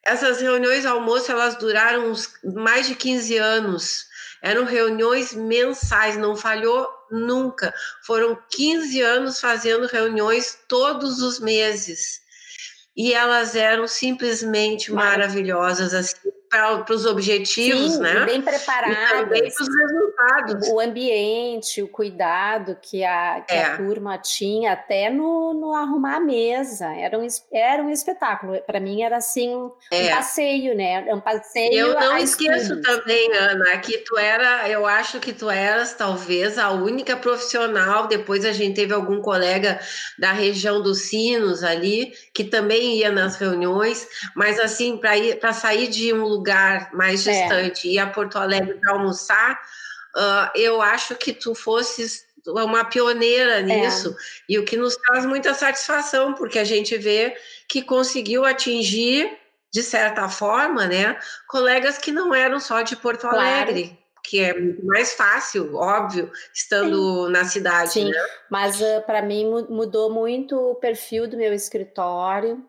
essas 0.02 0.40
reuniões 0.40 0.86
almoço, 0.86 1.30
elas 1.30 1.56
duraram 1.56 2.10
uns, 2.10 2.30
mais 2.44 2.86
de 2.86 2.94
15 2.94 3.36
anos. 3.36 4.06
Eram 4.42 4.64
reuniões 4.64 5.34
mensais, 5.34 6.16
não 6.16 6.36
falhou 6.36 6.88
nunca. 7.10 7.74
Foram 8.04 8.38
15 8.50 9.00
anos 9.00 9.40
fazendo 9.40 9.86
reuniões 9.86 10.58
todos 10.68 11.20
os 11.20 11.40
meses. 11.40 12.20
E 12.96 13.12
elas 13.12 13.54
eram 13.54 13.86
simplesmente 13.86 14.90
maravilhosas, 14.92 15.92
assim, 15.92 16.30
para 16.50 16.94
os 16.94 17.04
objetivos, 17.04 17.92
Sim, 17.92 18.00
né? 18.00 18.24
Bem 18.24 18.42
preparadas. 18.42 18.96
E 18.96 19.24
também 19.24 19.52
para 19.52 19.62
os 19.62 19.76
resultados. 19.76 20.68
O 20.68 20.80
ambiente, 20.80 21.82
o 21.82 21.88
cuidado 21.88 22.76
que 22.80 23.04
a, 23.04 23.40
que 23.46 23.54
é. 23.54 23.64
a 23.64 23.76
turma 23.76 24.18
tinha, 24.18 24.72
até 24.72 25.10
no, 25.10 25.54
no, 25.54 25.74
arrumar 25.74 26.16
a 26.16 26.20
mesa. 26.20 26.86
Era 26.94 27.18
um, 27.18 27.26
era 27.52 27.82
um 27.82 27.90
espetáculo. 27.90 28.60
Para 28.66 28.80
mim 28.80 29.02
era 29.02 29.16
assim 29.16 29.54
um, 29.54 29.72
é. 29.90 30.10
passeio, 30.10 30.74
né? 30.74 31.12
Um 31.12 31.20
passeio. 31.20 31.72
Eu 31.72 31.94
não 31.94 32.16
esqueço 32.18 32.74
estudos. 32.74 32.86
também, 32.86 33.32
Ana, 33.34 33.76
que 33.78 33.98
tu 33.98 34.16
era, 34.16 34.68
eu 34.68 34.86
acho 34.86 35.20
que 35.20 35.32
tu 35.32 35.50
eras 35.50 35.94
talvez 35.94 36.58
a 36.58 36.70
única 36.70 37.16
profissional. 37.16 38.06
Depois 38.06 38.44
a 38.44 38.52
gente 38.52 38.76
teve 38.76 38.92
algum 38.92 39.20
colega 39.20 39.80
da 40.18 40.32
região 40.32 40.80
dos 40.82 41.02
Sinos 41.02 41.62
ali 41.62 42.12
que 42.32 42.44
também 42.44 42.98
ia 42.98 43.10
nas 43.10 43.36
reuniões, 43.36 44.06
mas 44.34 44.58
assim, 44.58 44.96
para 44.96 45.16
ir 45.16 45.38
para 45.38 45.52
sair 45.52 45.88
de 45.88 46.12
um 46.12 46.35
lugar 46.36 46.92
mais 46.92 47.26
é. 47.26 47.32
distante 47.32 47.88
é. 47.88 47.92
e 47.92 47.98
a 47.98 48.06
Porto 48.06 48.36
Alegre 48.36 48.74
para 48.74 48.92
almoçar, 48.92 49.60
uh, 50.16 50.50
eu 50.54 50.80
acho 50.80 51.14
que 51.16 51.32
tu 51.32 51.54
fosses 51.54 52.24
uma 52.46 52.84
pioneira 52.84 53.58
é. 53.58 53.62
nisso, 53.62 54.10
é. 54.10 54.14
e 54.48 54.58
o 54.58 54.64
que 54.64 54.76
nos 54.76 54.96
traz 54.96 55.26
muita 55.26 55.52
satisfação, 55.52 56.32
porque 56.34 56.58
a 56.58 56.64
gente 56.64 56.96
vê 56.96 57.36
que 57.68 57.82
conseguiu 57.82 58.44
atingir, 58.44 59.36
de 59.72 59.82
certa 59.82 60.28
forma, 60.28 60.86
né, 60.86 61.18
colegas 61.48 61.98
que 61.98 62.12
não 62.12 62.34
eram 62.34 62.60
só 62.60 62.82
de 62.82 62.94
Porto 62.96 63.26
Alegre. 63.26 63.84
Claro 63.84 64.06
que 64.28 64.40
é 64.40 64.52
mais 64.82 65.12
fácil, 65.14 65.76
óbvio, 65.76 66.30
estando 66.52 67.26
Sim. 67.26 67.32
na 67.32 67.44
cidade. 67.44 67.92
Sim, 67.92 68.10
né? 68.10 68.26
mas 68.50 68.80
uh, 68.80 69.02
para 69.06 69.22
mim 69.22 69.48
mudou 69.68 70.12
muito 70.12 70.56
o 70.56 70.74
perfil 70.74 71.28
do 71.28 71.36
meu 71.36 71.52
escritório. 71.52 72.64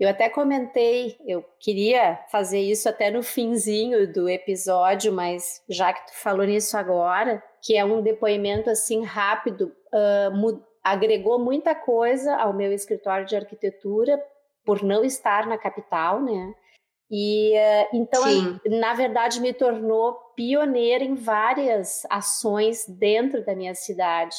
Eu 0.00 0.08
até 0.08 0.30
comentei, 0.30 1.18
eu 1.26 1.44
queria 1.58 2.18
fazer 2.32 2.58
isso 2.58 2.88
até 2.88 3.10
no 3.10 3.22
finzinho 3.22 4.10
do 4.10 4.30
episódio, 4.30 5.12
mas 5.12 5.62
já 5.68 5.92
que 5.92 6.06
tu 6.06 6.14
falou 6.14 6.46
nisso 6.46 6.74
agora, 6.78 7.42
que 7.60 7.76
é 7.76 7.84
um 7.84 8.00
depoimento 8.00 8.70
assim 8.70 9.04
rápido, 9.04 9.70
uh, 9.92 10.64
agregou 10.82 11.38
muita 11.38 11.74
coisa 11.74 12.34
ao 12.34 12.54
meu 12.54 12.72
escritório 12.72 13.26
de 13.26 13.36
arquitetura 13.36 14.18
por 14.64 14.82
não 14.82 15.04
estar 15.04 15.46
na 15.46 15.58
capital, 15.58 16.22
né? 16.22 16.54
E 17.10 17.52
uh, 17.58 17.88
então, 17.92 18.22
Sim. 18.22 18.58
na 18.80 18.94
verdade, 18.94 19.38
me 19.38 19.52
tornou 19.52 20.14
pioneira 20.34 21.04
em 21.04 21.14
várias 21.14 22.06
ações 22.08 22.86
dentro 22.88 23.44
da 23.44 23.54
minha 23.54 23.74
cidade 23.74 24.36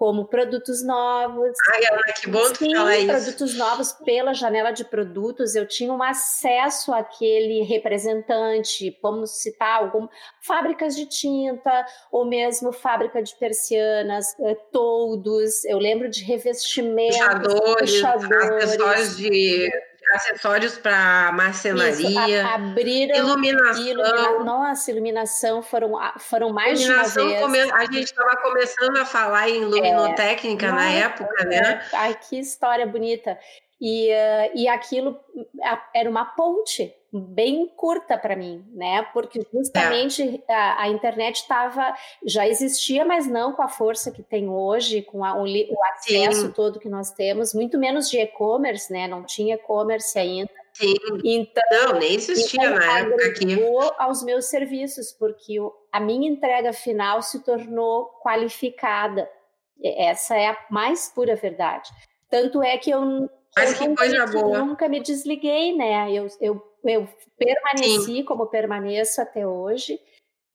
como 0.00 0.24
produtos 0.24 0.82
novos. 0.82 1.52
Ai, 1.74 1.82
Ana, 1.92 2.14
que 2.18 2.30
bom 2.30 2.54
Sim, 2.54 2.74
falar 2.74 2.96
isso. 2.96 3.06
produtos 3.06 3.54
novos 3.54 3.92
pela 3.92 4.32
janela 4.32 4.70
de 4.70 4.82
produtos. 4.82 5.54
Eu 5.54 5.68
tinha 5.68 5.92
um 5.92 6.02
acesso 6.02 6.90
àquele 6.94 7.64
representante, 7.64 8.98
vamos 9.02 9.42
citar 9.42 9.76
algum, 9.76 10.08
fábricas 10.40 10.96
de 10.96 11.04
tinta, 11.04 11.84
ou 12.10 12.24
mesmo 12.24 12.72
fábrica 12.72 13.22
de 13.22 13.34
persianas, 13.34 14.34
eh, 14.40 14.54
toldos. 14.72 15.66
Eu 15.66 15.76
lembro 15.76 16.08
de 16.08 16.24
revestimentos, 16.24 17.18
puxadores, 17.18 17.92
puxadores 17.92 18.64
acessórios 18.64 19.16
de 19.18 19.70
acessórios 20.12 20.78
para 20.78 21.30
marcenaria, 21.32 22.46
abriram 22.46 23.16
iluminação. 23.16 23.86
Ilumina... 23.86 24.44
Nossa, 24.44 24.90
iluminação 24.90 25.62
foram, 25.62 25.92
foram 26.18 26.52
mais 26.52 26.80
iluminação 26.80 27.28
de 27.28 27.34
uma 27.34 27.48
vez. 27.48 27.72
A 27.72 27.84
gente 27.84 28.04
estava 28.04 28.36
começando 28.36 28.96
a 28.96 29.04
falar 29.04 29.48
em 29.48 29.64
luminotécnica 29.64 30.66
é, 30.66 30.72
na 30.72 30.90
época, 30.90 31.44
né? 31.44 31.82
Ai, 31.92 32.14
que 32.14 32.38
história 32.38 32.86
bonita. 32.86 33.38
E, 33.80 34.10
uh, 34.10 34.50
e 34.54 34.68
aquilo 34.68 35.18
era 35.94 36.10
uma 36.10 36.24
ponte 36.24 36.94
bem 37.12 37.66
curta 37.66 38.16
para 38.16 38.36
mim, 38.36 38.64
né? 38.72 39.02
Porque 39.12 39.44
justamente 39.52 40.44
é. 40.46 40.54
a, 40.54 40.82
a, 40.82 40.88
internet 40.88 41.36
estava 41.36 41.94
já 42.24 42.46
existia, 42.46 43.04
mas 43.04 43.26
não 43.26 43.52
com 43.52 43.62
a 43.62 43.68
força 43.68 44.12
que 44.12 44.22
tem 44.22 44.48
hoje, 44.48 45.02
com 45.02 45.24
a, 45.24 45.34
o, 45.34 45.44
o, 45.44 45.84
acesso 45.92 46.46
Sim. 46.46 46.52
todo 46.52 46.78
que 46.78 46.88
nós 46.88 47.10
temos, 47.12 47.52
muito 47.52 47.78
menos 47.78 48.08
de 48.08 48.18
e-commerce, 48.18 48.92
né? 48.92 49.08
Não 49.08 49.24
tinha 49.24 49.56
e-commerce 49.56 50.16
ainda. 50.18 50.50
Sim. 50.72 50.94
Então, 51.24 51.62
não, 51.72 51.98
nem 51.98 52.14
existia 52.14 52.64
então, 52.64 52.76
na 52.76 52.98
época 53.00 53.26
aqui. 53.26 53.58
aos 53.98 54.22
meus 54.22 54.44
serviços, 54.46 55.10
porque 55.12 55.56
a 55.90 55.98
minha 55.98 56.30
entrega 56.30 56.72
final 56.72 57.22
se 57.22 57.42
tornou 57.42 58.06
qualificada. 58.22 59.28
Essa 59.82 60.36
é 60.36 60.48
a 60.48 60.66
mais 60.70 61.10
pura 61.12 61.34
verdade. 61.34 61.90
Tanto 62.28 62.62
é 62.62 62.78
que 62.78 62.90
eu 62.90 63.28
mas 63.56 63.78
que 63.78 63.94
coisa 63.94 64.26
boa. 64.26 64.58
nunca 64.64 64.88
me 64.88 65.00
desliguei, 65.00 65.76
né? 65.76 66.10
Eu, 66.12 66.28
eu, 66.40 66.62
eu 66.84 67.08
permaneci 67.36 68.16
Sim. 68.16 68.24
como 68.24 68.46
permaneço 68.46 69.20
até 69.20 69.46
hoje. 69.46 69.98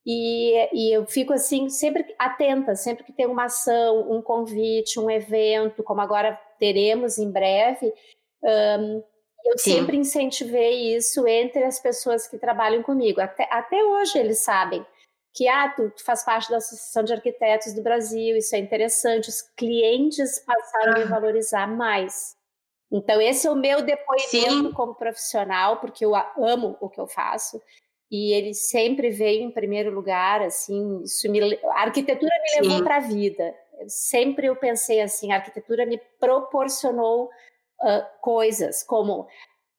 E, 0.08 0.68
e, 0.72 0.96
eu 0.96 1.04
fico 1.04 1.32
assim, 1.32 1.68
sempre 1.68 2.14
atenta, 2.16 2.76
sempre 2.76 3.02
que 3.02 3.12
tem 3.12 3.26
uma 3.26 3.46
ação, 3.46 4.08
um 4.12 4.22
convite, 4.22 5.00
um 5.00 5.10
evento, 5.10 5.82
como 5.82 6.00
agora 6.00 6.40
teremos 6.60 7.18
em 7.18 7.28
breve, 7.28 7.92
um, 8.40 9.02
eu 9.44 9.58
Sim. 9.58 9.72
sempre 9.72 9.96
incentivei 9.96 10.96
isso 10.96 11.26
entre 11.26 11.64
as 11.64 11.80
pessoas 11.80 12.28
que 12.28 12.38
trabalham 12.38 12.84
comigo. 12.84 13.20
Até, 13.20 13.48
até 13.50 13.82
hoje 13.82 14.16
eles 14.16 14.44
sabem 14.44 14.86
que 15.34 15.48
ah, 15.48 15.68
tu, 15.68 15.90
tu 15.90 16.04
faz 16.04 16.24
parte 16.24 16.50
da 16.50 16.58
Associação 16.58 17.02
de 17.02 17.12
Arquitetos 17.12 17.74
do 17.74 17.82
Brasil, 17.82 18.36
isso 18.36 18.54
é 18.54 18.58
interessante. 18.58 19.28
Os 19.28 19.42
clientes 19.42 20.38
passaram 20.38 20.92
ah. 20.92 20.96
a 20.96 20.98
me 21.00 21.04
valorizar 21.04 21.66
mais 21.66 22.35
Então, 22.96 23.20
esse 23.20 23.46
é 23.46 23.50
o 23.50 23.54
meu 23.54 23.82
depoimento 23.82 24.68
Sim. 24.68 24.72
como 24.72 24.94
profissional, 24.94 25.76
porque 25.78 26.04
eu 26.04 26.14
amo 26.14 26.76
o 26.80 26.88
que 26.88 26.98
eu 26.98 27.06
faço. 27.06 27.60
E 28.10 28.32
ele 28.32 28.54
sempre 28.54 29.10
veio 29.10 29.42
em 29.42 29.50
primeiro 29.50 29.90
lugar, 29.92 30.40
assim, 30.40 31.02
isso 31.02 31.30
me, 31.30 31.40
a 31.42 31.82
arquitetura 31.82 32.32
me 32.42 32.62
levou 32.62 32.82
para 32.82 32.96
a 32.96 33.00
vida. 33.00 33.54
Sempre 33.86 34.46
eu 34.46 34.56
pensei 34.56 35.00
assim, 35.00 35.32
a 35.32 35.36
arquitetura 35.36 35.84
me 35.84 36.00
proporcionou 36.18 37.24
uh, 37.26 38.20
coisas 38.22 38.82
como 38.82 39.26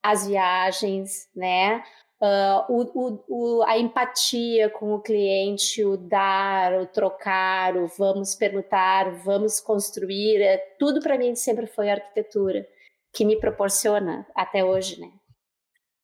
as 0.03 0.27
viagens, 0.27 1.27
né? 1.35 1.83
Uh, 2.21 2.91
o, 2.93 3.23
o, 3.27 3.63
a 3.63 3.77
empatia 3.77 4.69
com 4.69 4.93
o 4.93 5.01
cliente, 5.01 5.83
o 5.85 5.95
dar, 5.95 6.73
o 6.81 6.85
trocar, 6.85 7.77
o 7.77 7.87
vamos 7.87 8.35
perguntar, 8.35 9.11
vamos 9.23 9.59
construir, 9.59 10.41
é, 10.41 10.57
tudo 10.79 10.99
para 10.99 11.17
mim 11.17 11.35
sempre 11.35 11.67
foi 11.67 11.89
arquitetura 11.89 12.67
que 13.17 13.25
me 13.25 13.39
proporciona 13.39 14.27
até 14.35 14.63
hoje, 14.63 15.01
né? 15.01 15.09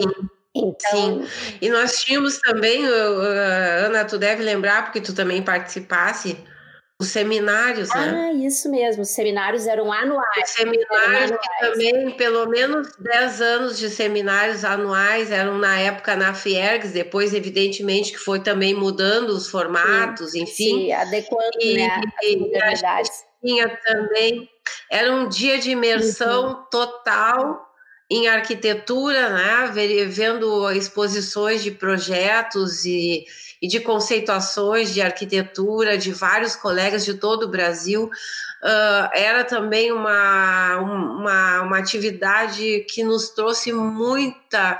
Sim. 0.01 0.09
Então... 0.55 0.91
Sim, 0.91 1.27
e 1.61 1.69
nós 1.69 2.03
tínhamos 2.03 2.39
também, 2.39 2.83
Ana, 2.85 4.03
tu 4.05 4.17
deve 4.17 4.43
lembrar, 4.43 4.83
porque 4.83 4.99
tu 5.01 5.13
também 5.13 5.41
participasse, 5.43 6.37
os 6.99 7.07
seminários, 7.09 7.89
né? 7.89 8.29
Ah, 8.29 8.33
isso 8.33 8.69
mesmo, 8.69 9.01
os 9.01 9.09
seminários 9.09 9.65
eram 9.67 9.91
anuais. 9.91 10.43
Os 10.43 10.49
seminários 10.51 11.31
anuais. 11.31 11.49
também, 11.59 12.11
pelo 12.17 12.47
menos 12.47 12.95
10 12.97 13.41
anos 13.41 13.77
de 13.77 13.89
seminários 13.89 14.63
anuais, 14.63 15.31
eram 15.31 15.57
na 15.57 15.79
época 15.79 16.15
na 16.15 16.33
Fiergs, 16.33 16.93
depois, 16.93 17.33
evidentemente, 17.33 18.11
que 18.11 18.19
foi 18.19 18.39
também 18.39 18.73
mudando 18.73 19.29
os 19.29 19.49
formatos, 19.49 20.31
sim, 20.31 20.43
enfim. 20.43 20.53
Sim, 20.53 20.91
adequando, 20.93 21.57
e, 21.59 21.75
né, 21.75 22.01
as 22.85 23.23
tinha 23.43 23.69
também, 23.85 24.49
era 24.89 25.11
um 25.13 25.27
dia 25.27 25.59
de 25.59 25.71
imersão 25.71 26.47
uhum. 26.47 26.63
total 26.69 27.73
em 28.09 28.27
arquitetura, 28.27 29.29
né, 29.29 29.71
vendo 30.07 30.69
exposições 30.71 31.63
de 31.63 31.71
projetos 31.71 32.85
e, 32.85 33.25
e 33.61 33.67
de 33.67 33.79
conceituações 33.79 34.93
de 34.93 35.01
arquitetura 35.01 35.97
de 35.97 36.11
vários 36.11 36.55
colegas 36.55 37.05
de 37.05 37.15
todo 37.15 37.43
o 37.43 37.49
Brasil. 37.49 38.09
Uh, 38.63 39.09
era 39.13 39.43
também 39.43 39.91
uma, 39.91 40.77
uma, 40.77 41.61
uma 41.63 41.77
atividade 41.77 42.85
que 42.89 43.03
nos 43.03 43.27
trouxe 43.31 43.73
muita, 43.73 44.79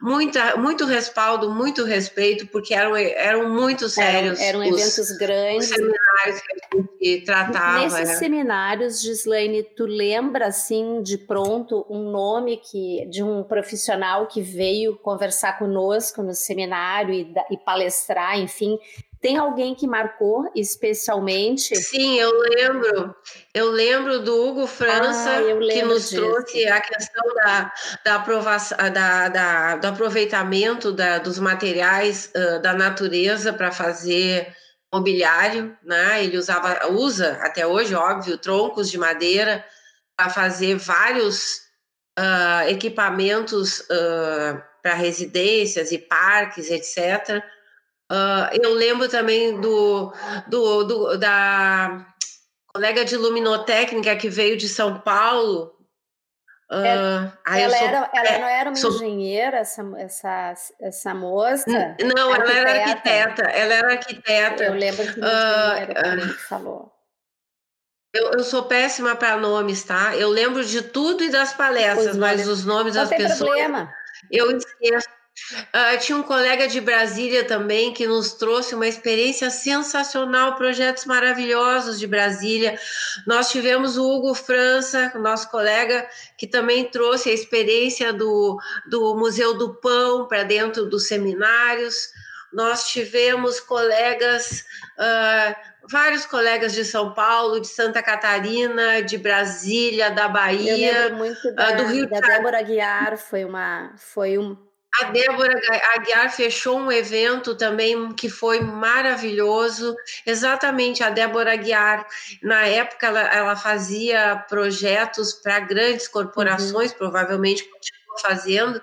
muita, 0.00 0.56
muito 0.56 0.84
respaldo, 0.84 1.50
muito 1.50 1.82
respeito, 1.82 2.46
porque 2.46 2.72
eram, 2.72 2.94
eram 2.94 3.52
muito 3.52 3.88
sérios. 3.88 4.38
Eram, 4.38 4.62
eram 4.62 4.72
os, 4.72 4.80
eventos 4.80 5.16
grandes. 5.16 5.68
Os 5.68 5.74
seminários 5.74 6.40
que 6.40 6.52
a 6.52 7.04
gente 7.04 7.24
tratava. 7.24 7.80
Nesses 7.80 8.10
é. 8.10 8.14
seminários, 8.14 9.02
Gislaine, 9.02 9.64
tu 9.64 9.84
lembra 9.84 10.46
assim 10.46 11.02
de 11.02 11.18
pronto 11.18 11.84
um 11.90 12.12
nome 12.12 12.58
que 12.58 13.04
de 13.06 13.24
um 13.24 13.42
profissional 13.42 14.28
que 14.28 14.42
veio 14.42 14.96
conversar 14.98 15.58
conosco 15.58 16.22
no 16.22 16.34
seminário 16.34 17.12
e, 17.12 17.34
e 17.50 17.56
palestrar, 17.58 18.38
enfim, 18.38 18.78
tem 19.24 19.38
alguém 19.38 19.74
que 19.74 19.86
marcou 19.86 20.52
especialmente? 20.54 21.74
Sim, 21.76 22.20
eu 22.20 22.30
lembro. 22.40 23.16
Eu 23.54 23.70
lembro 23.70 24.20
do 24.20 24.46
Hugo 24.46 24.66
França, 24.66 25.38
ah, 25.38 25.66
que 25.66 25.82
nos 25.82 26.10
disso. 26.10 26.16
trouxe 26.16 26.68
a 26.68 26.78
questão 26.78 27.34
da, 27.36 27.72
da 28.04 28.14
aprovação, 28.16 28.76
da, 28.92 29.30
da, 29.30 29.76
do 29.76 29.86
aproveitamento 29.86 30.92
da, 30.92 31.16
dos 31.16 31.38
materiais 31.38 32.30
uh, 32.36 32.60
da 32.60 32.74
natureza 32.74 33.50
para 33.50 33.72
fazer 33.72 34.54
mobiliário, 34.92 35.74
né? 35.82 36.22
Ele 36.22 36.36
usava, 36.36 36.88
usa 36.88 37.38
até 37.40 37.66
hoje, 37.66 37.94
óbvio, 37.94 38.36
troncos 38.36 38.90
de 38.90 38.98
madeira 38.98 39.64
para 40.14 40.28
fazer 40.28 40.76
vários 40.76 41.62
uh, 42.18 42.68
equipamentos 42.68 43.80
uh, 43.80 44.62
para 44.82 44.92
residências 44.92 45.92
e 45.92 45.98
parques, 45.98 46.70
etc. 46.70 47.42
Uh, 48.14 48.46
eu 48.62 48.72
lembro 48.74 49.08
também 49.08 49.60
do, 49.60 50.12
do, 50.46 50.84
do, 50.84 51.18
da 51.18 52.06
colega 52.72 53.04
de 53.04 53.16
luminotécnica 53.16 54.14
que 54.14 54.28
veio 54.28 54.56
de 54.56 54.68
São 54.68 55.00
Paulo. 55.00 55.74
Uh, 56.70 57.32
ela, 57.44 57.58
ela, 57.58 57.76
sou, 57.76 57.88
era, 57.88 58.10
ela 58.14 58.28
é, 58.28 58.38
não 58.38 58.48
era 58.48 58.70
uma 58.70 58.76
sou, 58.76 58.92
engenheira, 58.92 59.56
essa, 59.58 59.82
essa, 59.98 60.54
essa 60.80 61.14
moça? 61.14 61.96
Não, 62.16 62.32
arquiteta. 62.32 62.52
ela 62.52 62.70
era 62.70 62.84
arquiteta. 62.84 63.42
Ela 63.42 63.74
era 63.74 63.92
arquiteta. 63.92 64.64
Eu 64.64 64.74
lembro 64.74 65.12
que 65.12 65.20
uh, 65.20 66.02
também 66.02 66.28
que 66.28 66.42
falou. 66.42 66.92
Eu, 68.14 68.30
eu 68.30 68.44
sou 68.44 68.62
péssima 68.64 69.16
para 69.16 69.36
nomes, 69.36 69.82
tá? 69.82 70.14
Eu 70.14 70.28
lembro 70.28 70.64
de 70.64 70.82
tudo 70.82 71.24
e 71.24 71.30
das 71.30 71.52
palestras, 71.52 72.12
os 72.12 72.16
mas 72.16 72.46
os 72.46 72.64
nomes 72.64 72.94
das 72.94 73.08
pessoas. 73.08 73.38
Problema. 73.38 73.92
Eu 74.30 74.56
esqueço. 74.56 75.08
Uh, 75.52 75.98
tinha 75.98 76.16
um 76.16 76.22
colega 76.22 76.68
de 76.68 76.80
Brasília 76.80 77.44
também 77.44 77.92
que 77.92 78.06
nos 78.06 78.34
trouxe 78.34 78.74
uma 78.74 78.86
experiência 78.86 79.50
sensacional, 79.50 80.54
projetos 80.54 81.04
maravilhosos 81.04 81.98
de 81.98 82.06
Brasília. 82.06 82.78
Nós 83.26 83.50
tivemos 83.50 83.98
o 83.98 84.08
Hugo 84.08 84.32
França, 84.34 85.12
nosso 85.16 85.50
colega, 85.50 86.08
que 86.38 86.46
também 86.46 86.84
trouxe 86.84 87.30
a 87.30 87.34
experiência 87.34 88.12
do, 88.12 88.56
do 88.88 89.16
Museu 89.16 89.58
do 89.58 89.74
Pão 89.74 90.28
para 90.28 90.44
dentro 90.44 90.86
dos 90.86 91.08
seminários. 91.08 92.10
Nós 92.52 92.86
tivemos 92.86 93.58
colegas, 93.58 94.64
uh, 94.96 95.56
vários 95.90 96.24
colegas 96.24 96.72
de 96.72 96.84
São 96.84 97.12
Paulo, 97.12 97.60
de 97.60 97.66
Santa 97.66 98.00
Catarina, 98.00 99.02
de 99.02 99.18
Brasília, 99.18 100.12
da 100.12 100.28
Bahia, 100.28 101.12
muito 101.12 101.52
da, 101.56 101.72
uh, 101.72 101.76
do 101.76 101.86
Rio 101.86 102.08
da 102.08 102.20
Débora 102.20 102.62
Guiar, 102.62 103.18
foi 103.18 103.44
uma, 103.44 103.92
foi 103.96 104.38
um 104.38 104.56
a 105.00 105.04
Débora 105.10 105.60
Aguiar 105.96 106.30
fechou 106.30 106.78
um 106.78 106.92
evento 106.92 107.56
também 107.56 108.12
que 108.12 108.28
foi 108.28 108.60
maravilhoso. 108.60 109.96
Exatamente, 110.24 111.02
a 111.02 111.10
Débora 111.10 111.52
Aguiar, 111.52 112.06
na 112.42 112.66
época, 112.66 113.08
ela, 113.08 113.20
ela 113.20 113.56
fazia 113.56 114.44
projetos 114.48 115.32
para 115.32 115.58
grandes 115.60 116.06
corporações, 116.06 116.92
uhum. 116.92 116.98
provavelmente 116.98 117.64
continua 117.64 118.18
fazendo, 118.22 118.80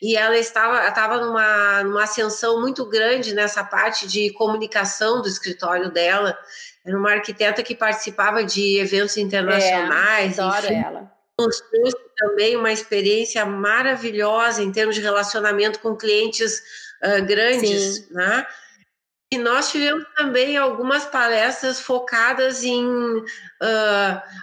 e 0.00 0.16
ela 0.16 0.38
estava, 0.38 0.88
estava 0.88 1.20
numa, 1.20 1.82
numa 1.84 2.04
ascensão 2.04 2.60
muito 2.60 2.86
grande 2.86 3.34
nessa 3.34 3.62
parte 3.62 4.06
de 4.06 4.30
comunicação 4.32 5.20
do 5.20 5.28
escritório 5.28 5.90
dela. 5.90 6.36
Era 6.84 6.98
uma 6.98 7.12
arquiteta 7.12 7.62
que 7.62 7.74
participava 7.74 8.42
de 8.42 8.78
eventos 8.78 9.18
internacionais. 9.18 10.38
É, 10.38 10.42
adoro 10.42 10.66
enfim. 10.66 10.82
ela 10.82 11.21
trouxe 11.36 11.62
também 12.16 12.56
uma 12.56 12.72
experiência 12.72 13.44
maravilhosa 13.44 14.62
em 14.62 14.70
termos 14.70 14.94
de 14.94 15.00
relacionamento 15.00 15.80
com 15.80 15.96
clientes 15.96 16.62
uh, 17.02 17.24
grandes, 17.24 17.96
Sim. 17.96 18.14
né? 18.14 18.46
E 19.32 19.38
nós 19.38 19.70
tivemos 19.70 20.04
também 20.14 20.58
algumas 20.58 21.06
palestras 21.06 21.80
focadas 21.80 22.62
em 22.64 22.84
uh, 22.86 23.24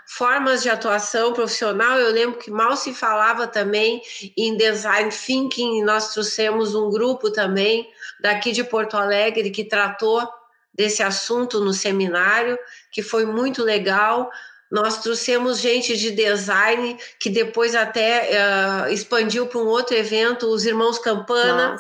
formas 0.07 0.63
de 0.63 0.69
atuação 0.69 1.31
profissional. 1.31 1.99
Eu 1.99 2.11
lembro 2.11 2.39
que 2.39 2.49
mal 2.49 2.75
se 2.75 2.91
falava 2.91 3.45
também 3.45 4.01
em 4.35 4.57
design 4.57 5.11
thinking. 5.11 5.83
Nós 5.83 6.11
trouxemos 6.11 6.73
um 6.73 6.89
grupo 6.89 7.31
também 7.31 7.87
daqui 8.19 8.51
de 8.51 8.63
Porto 8.63 8.97
Alegre 8.97 9.51
que 9.51 9.63
tratou 9.63 10.27
desse 10.73 11.03
assunto 11.03 11.59
no 11.59 11.71
seminário, 11.71 12.57
que 12.91 13.03
foi 13.03 13.27
muito 13.27 13.63
legal. 13.63 14.31
Nós 14.71 15.01
trouxemos 15.01 15.59
gente 15.59 15.97
de 15.97 16.11
design 16.11 16.97
que 17.19 17.29
depois 17.29 17.73
até 17.73 18.29
uh, 18.29 18.93
expandiu 18.93 19.47
para 19.47 19.59
um 19.59 19.65
outro 19.65 19.95
evento, 19.95 20.45
os 20.45 20.63
irmãos 20.63 20.99
Campana 20.99 21.75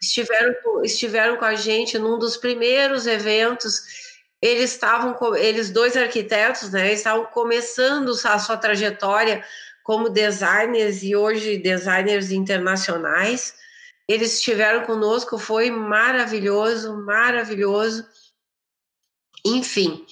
estiveram 0.00 0.54
estiveram 0.84 1.36
com 1.36 1.44
a 1.44 1.56
gente 1.56 1.98
num 1.98 2.18
dos 2.18 2.36
primeiros 2.36 3.06
eventos. 3.06 3.82
Eles 4.40 4.70
estavam 4.72 5.34
eles 5.34 5.70
dois 5.70 5.96
arquitetos, 5.96 6.70
né? 6.70 6.92
Estavam 6.92 7.26
começando 7.26 8.12
a 8.24 8.38
sua 8.38 8.56
trajetória 8.56 9.44
como 9.82 10.08
designers 10.08 11.02
e 11.02 11.16
hoje 11.16 11.58
designers 11.58 12.30
internacionais. 12.30 13.54
Eles 14.08 14.34
estiveram 14.34 14.84
conosco, 14.84 15.36
foi 15.36 15.70
maravilhoso, 15.70 16.96
maravilhoso. 16.96 18.06
Enfim, 19.44 20.06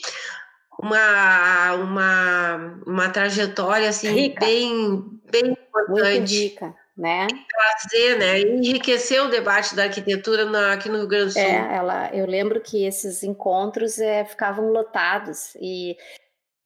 uma, 0.81 1.75
uma, 1.75 2.81
uma 2.87 3.09
trajetória 3.11 3.88
assim 3.88 4.11
rica. 4.11 4.45
bem 4.45 5.21
bem 5.31 5.51
importante. 5.51 6.38
Rica, 6.38 6.75
né? 6.97 7.27
Trazer, 7.49 8.19
né? 8.19 8.41
Enriquecer 8.41 9.23
o 9.23 9.29
debate 9.29 9.75
da 9.75 9.85
arquitetura 9.85 10.45
na, 10.45 10.73
aqui 10.73 10.88
no 10.88 10.99
Rio 10.99 11.09
Grande 11.09 11.27
do 11.27 11.33
Sul. 11.33 11.43
É, 11.43 11.77
ela, 11.77 12.11
eu 12.14 12.27
lembro 12.27 12.61
que 12.61 12.85
esses 12.85 13.23
encontros 13.23 13.99
é, 13.99 14.25
ficavam 14.25 14.71
lotados 14.71 15.55
e 15.61 15.97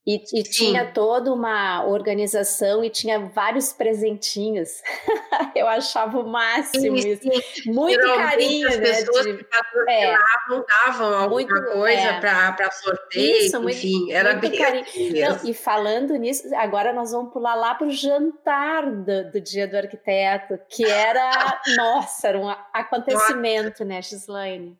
E, 0.05 0.21
e 0.33 0.43
tinha 0.43 0.91
toda 0.91 1.31
uma 1.31 1.85
organização 1.85 2.83
e 2.83 2.89
tinha 2.89 3.19
vários 3.19 3.71
presentinhos. 3.71 4.81
eu 5.55 5.65
achava 5.65 6.19
o 6.19 6.27
máximo 6.27 6.97
sim, 6.97 7.09
isso. 7.09 7.23
Sim. 7.23 7.71
Muito 7.71 8.01
carinho, 8.01 8.67
as 8.67 8.77
né? 8.79 8.83
pessoas 8.83 9.25
de... 9.25 9.37
que 9.37 9.43
patrocinavam 9.45 10.59
é, 10.59 10.85
davam 10.85 11.13
alguma 11.13 11.29
muito, 11.29 11.71
coisa 11.71 12.01
é. 12.01 12.19
para 12.19 12.71
sorteio, 12.71 13.45
isso, 13.45 13.69
enfim, 13.69 13.97
muito, 13.99 14.11
era 14.11 14.31
muito 14.31 14.49
bem 14.49 14.59
carinho. 14.59 14.85
Não, 15.21 15.49
e 15.49 15.53
falando 15.53 16.15
nisso, 16.15 16.53
agora 16.55 16.91
nós 16.91 17.13
vamos 17.13 17.31
pular 17.31 17.55
lá 17.55 17.73
para 17.73 17.87
o 17.87 17.91
jantar 17.91 18.85
do, 18.91 19.31
do, 19.31 19.39
Dia 19.39 19.67
do 19.69 19.77
Arquiteto, 19.77 20.59
que 20.67 20.83
era, 20.85 21.61
nossa, 21.77 22.27
era 22.27 22.37
um 22.37 22.49
acontecimento, 22.73 23.69
nossa. 23.69 23.85
né, 23.85 24.01
Gislaine? 24.01 24.77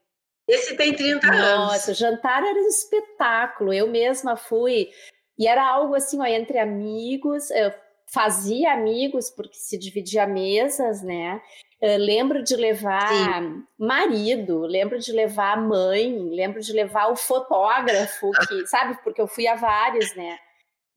Esse 0.48 0.76
tem 0.76 0.94
30 0.94 1.26
Nossa, 1.26 1.40
anos. 1.40 1.72
Nossa, 1.72 1.92
o 1.92 1.96
jantar 1.96 2.44
era 2.44 2.60
um 2.60 2.68
espetáculo. 2.68 3.74
Eu 3.74 3.88
mesma 3.88 4.36
fui. 4.36 4.90
E 5.38 5.48
era 5.48 5.68
algo 5.68 5.96
assim, 5.96 6.20
ó, 6.22 6.26
entre 6.26 6.60
amigos. 6.60 7.50
Eu 7.52 7.74
fazia 8.08 8.74
amigos, 8.74 9.30
porque 9.30 9.56
se 9.58 9.78
dividia 9.78 10.28
mesas, 10.28 11.02
né? 11.02 11.42
Eu 11.82 11.98
lembro 11.98 12.44
de 12.44 12.56
levar 12.56 13.42
Sim. 13.42 13.64
marido, 13.78 14.62
lembro 14.62 15.00
de 15.00 15.12
levar 15.12 15.62
mãe, 15.62 16.18
lembro 16.30 16.62
de 16.62 16.72
levar 16.72 17.12
o 17.12 17.16
fotógrafo, 17.16 18.32
que, 18.48 18.66
sabe? 18.68 18.98
Porque 19.04 19.20
eu 19.22 19.28
fui 19.28 19.48
a 19.48 19.56
vários, 19.56 20.16
né? 20.16 20.38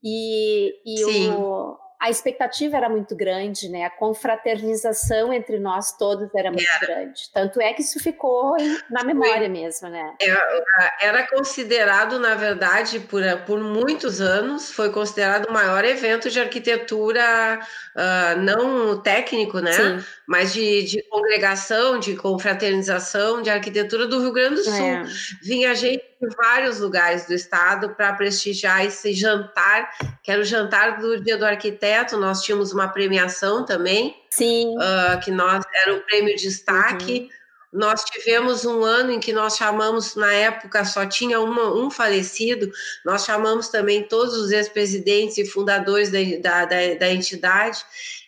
E, 0.03 0.75
e 0.85 1.03
o, 1.03 1.77
a 1.99 2.11
expectativa 2.11 2.77
era 2.77 2.87
muito 2.87 3.15
grande, 3.15 3.67
né? 3.69 3.83
A 3.83 3.89
confraternização 3.89 5.33
entre 5.33 5.57
nós 5.57 5.97
todos 5.97 6.29
era 6.35 6.51
muito 6.51 6.67
era. 6.81 6.85
grande. 6.85 7.21
Tanto 7.33 7.59
é 7.59 7.73
que 7.73 7.81
isso 7.81 7.99
ficou 7.99 8.55
na 8.89 9.03
memória 9.03 9.49
mesmo, 9.49 9.89
né? 9.89 10.13
É, 10.21 11.07
era 11.07 11.25
considerado, 11.27 12.19
na 12.19 12.35
verdade, 12.35 12.99
por, 12.99 13.23
por 13.47 13.59
muitos 13.59 14.21
anos, 14.21 14.71
foi 14.71 14.91
considerado 14.91 15.47
o 15.49 15.53
maior 15.53 15.83
evento 15.85 16.29
de 16.29 16.39
arquitetura, 16.39 17.59
uh, 17.95 18.39
não 18.41 19.01
técnico, 19.01 19.59
né? 19.59 19.73
Sim. 19.73 20.05
Mas 20.27 20.53
de, 20.53 20.83
de, 20.83 21.01
congregação, 21.09 21.97
de 21.99 22.15
confraternização, 22.15 23.41
de 23.41 23.49
arquitetura 23.49 24.05
do 24.05 24.19
Rio 24.21 24.33
Grande 24.33 24.55
do 24.55 24.63
Sul. 24.63 24.85
É. 24.85 25.03
Vinha 25.41 25.73
gente 25.73 26.03
de 26.21 26.35
vários 26.35 26.79
lugares 26.79 27.25
do 27.25 27.33
estado 27.33 27.89
para 27.95 28.13
prestigiar 28.13 28.85
esse 28.85 29.13
jantar, 29.13 29.91
que 30.23 30.31
era 30.31 30.41
o 30.41 30.45
jantar 30.45 30.99
do 30.99 31.21
Dia 31.21 31.37
do 31.37 31.45
Arquiteto. 31.45 32.17
Nós 32.17 32.41
tínhamos 32.41 32.73
uma 32.73 32.87
premiação 32.87 33.63
também, 33.65 34.15
Sim. 34.29 34.75
Uh, 34.77 35.19
que 35.23 35.31
nós 35.31 35.63
era 35.85 35.95
o 35.95 36.01
prêmio 36.01 36.35
destaque. 36.35 37.21
Uhum. 37.21 37.37
Nós 37.73 38.03
tivemos 38.05 38.65
um 38.65 38.83
ano 38.83 39.11
em 39.11 39.19
que 39.19 39.33
nós 39.33 39.57
chamamos, 39.57 40.15
na 40.15 40.33
época 40.33 40.85
só 40.85 41.05
tinha 41.05 41.39
uma, 41.39 41.73
um 41.75 41.91
falecido, 41.91 42.71
nós 43.05 43.25
chamamos 43.25 43.67
também 43.67 44.03
todos 44.03 44.35
os 44.35 44.51
ex-presidentes 44.51 45.37
e 45.37 45.45
fundadores 45.45 46.09
da, 46.09 46.65
da, 46.65 46.95
da, 46.95 47.11
entidade. 47.11 47.79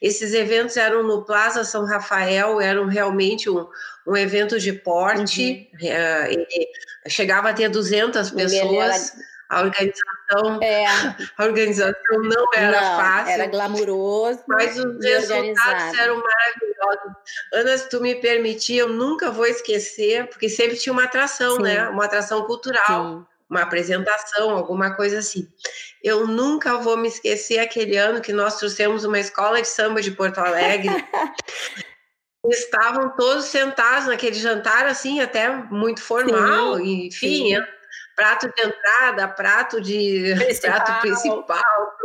Esses 0.02 0.34
eventos 0.34 0.76
eram 0.76 1.04
no 1.04 1.24
Plaza 1.24 1.64
São 1.64 1.86
Rafael, 1.86 2.60
eram 2.60 2.86
realmente 2.86 3.50
um, 3.50 3.66
um 4.06 4.16
evento 4.16 4.60
de 4.60 4.74
porte, 4.74 5.70
uhum. 5.82 5.88
uh, 5.88 6.46
chegava 7.10 7.50
a 7.50 7.54
ter 7.54 7.70
200 7.70 8.32
pessoas. 8.32 9.14
A 9.50 9.62
organização, 9.62 10.62
é. 10.62 10.86
a 10.86 11.44
organização 11.44 12.22
não 12.22 12.46
era 12.54 12.80
não, 12.80 12.98
fácil. 12.98 13.34
Era 13.34 13.48
glamuroso. 13.48 14.44
Mas 14.48 14.78
os 14.78 15.04
resultados 15.04 15.98
eram 15.98 16.22
maravilhosos. 16.22 17.18
Ana, 17.52 17.78
se 17.80 17.90
tu 17.90 18.00
me 18.00 18.14
permitir, 18.14 18.78
eu 18.78 18.90
nunca 18.90 19.32
vou 19.32 19.48
esquecer, 19.48 20.28
porque 20.28 20.48
sempre 20.48 20.78
tinha 20.78 20.94
uma 20.94 21.06
atração, 21.06 21.56
Sim. 21.56 21.64
né? 21.64 21.90
Uma 21.90 22.06
atração 22.06 22.44
cultural. 22.44 23.18
Sim 23.22 23.26
uma 23.50 23.64
apresentação, 23.64 24.52
alguma 24.52 24.94
coisa 24.94 25.20
assim. 25.20 25.52
Eu 26.04 26.28
nunca 26.28 26.78
vou 26.78 26.96
me 26.96 27.08
esquecer 27.08 27.58
aquele 27.58 27.98
ano 27.98 28.22
que 28.22 28.32
nós 28.32 28.58
trouxemos 28.58 29.04
uma 29.04 29.20
escola 29.20 29.60
de 29.60 29.68
samba 29.68 30.02
de 30.02 30.12
Porto 30.12 30.38
Alegre. 30.38 30.90
Estavam 32.46 33.16
todos 33.18 33.46
sentados 33.46 34.08
naquele 34.08 34.36
jantar, 34.36 34.86
assim, 34.86 35.20
até 35.20 35.50
muito 35.50 36.02
formal, 36.02 36.78
sim, 36.78 37.08
enfim, 37.08 37.50
sim 37.50 37.64
prato 38.20 38.52
de 38.54 38.62
entrada, 38.62 39.28
prato 39.30 39.80
de 39.80 40.36
principal. 40.36 40.76
prato 40.76 41.02
principal, 41.02 41.98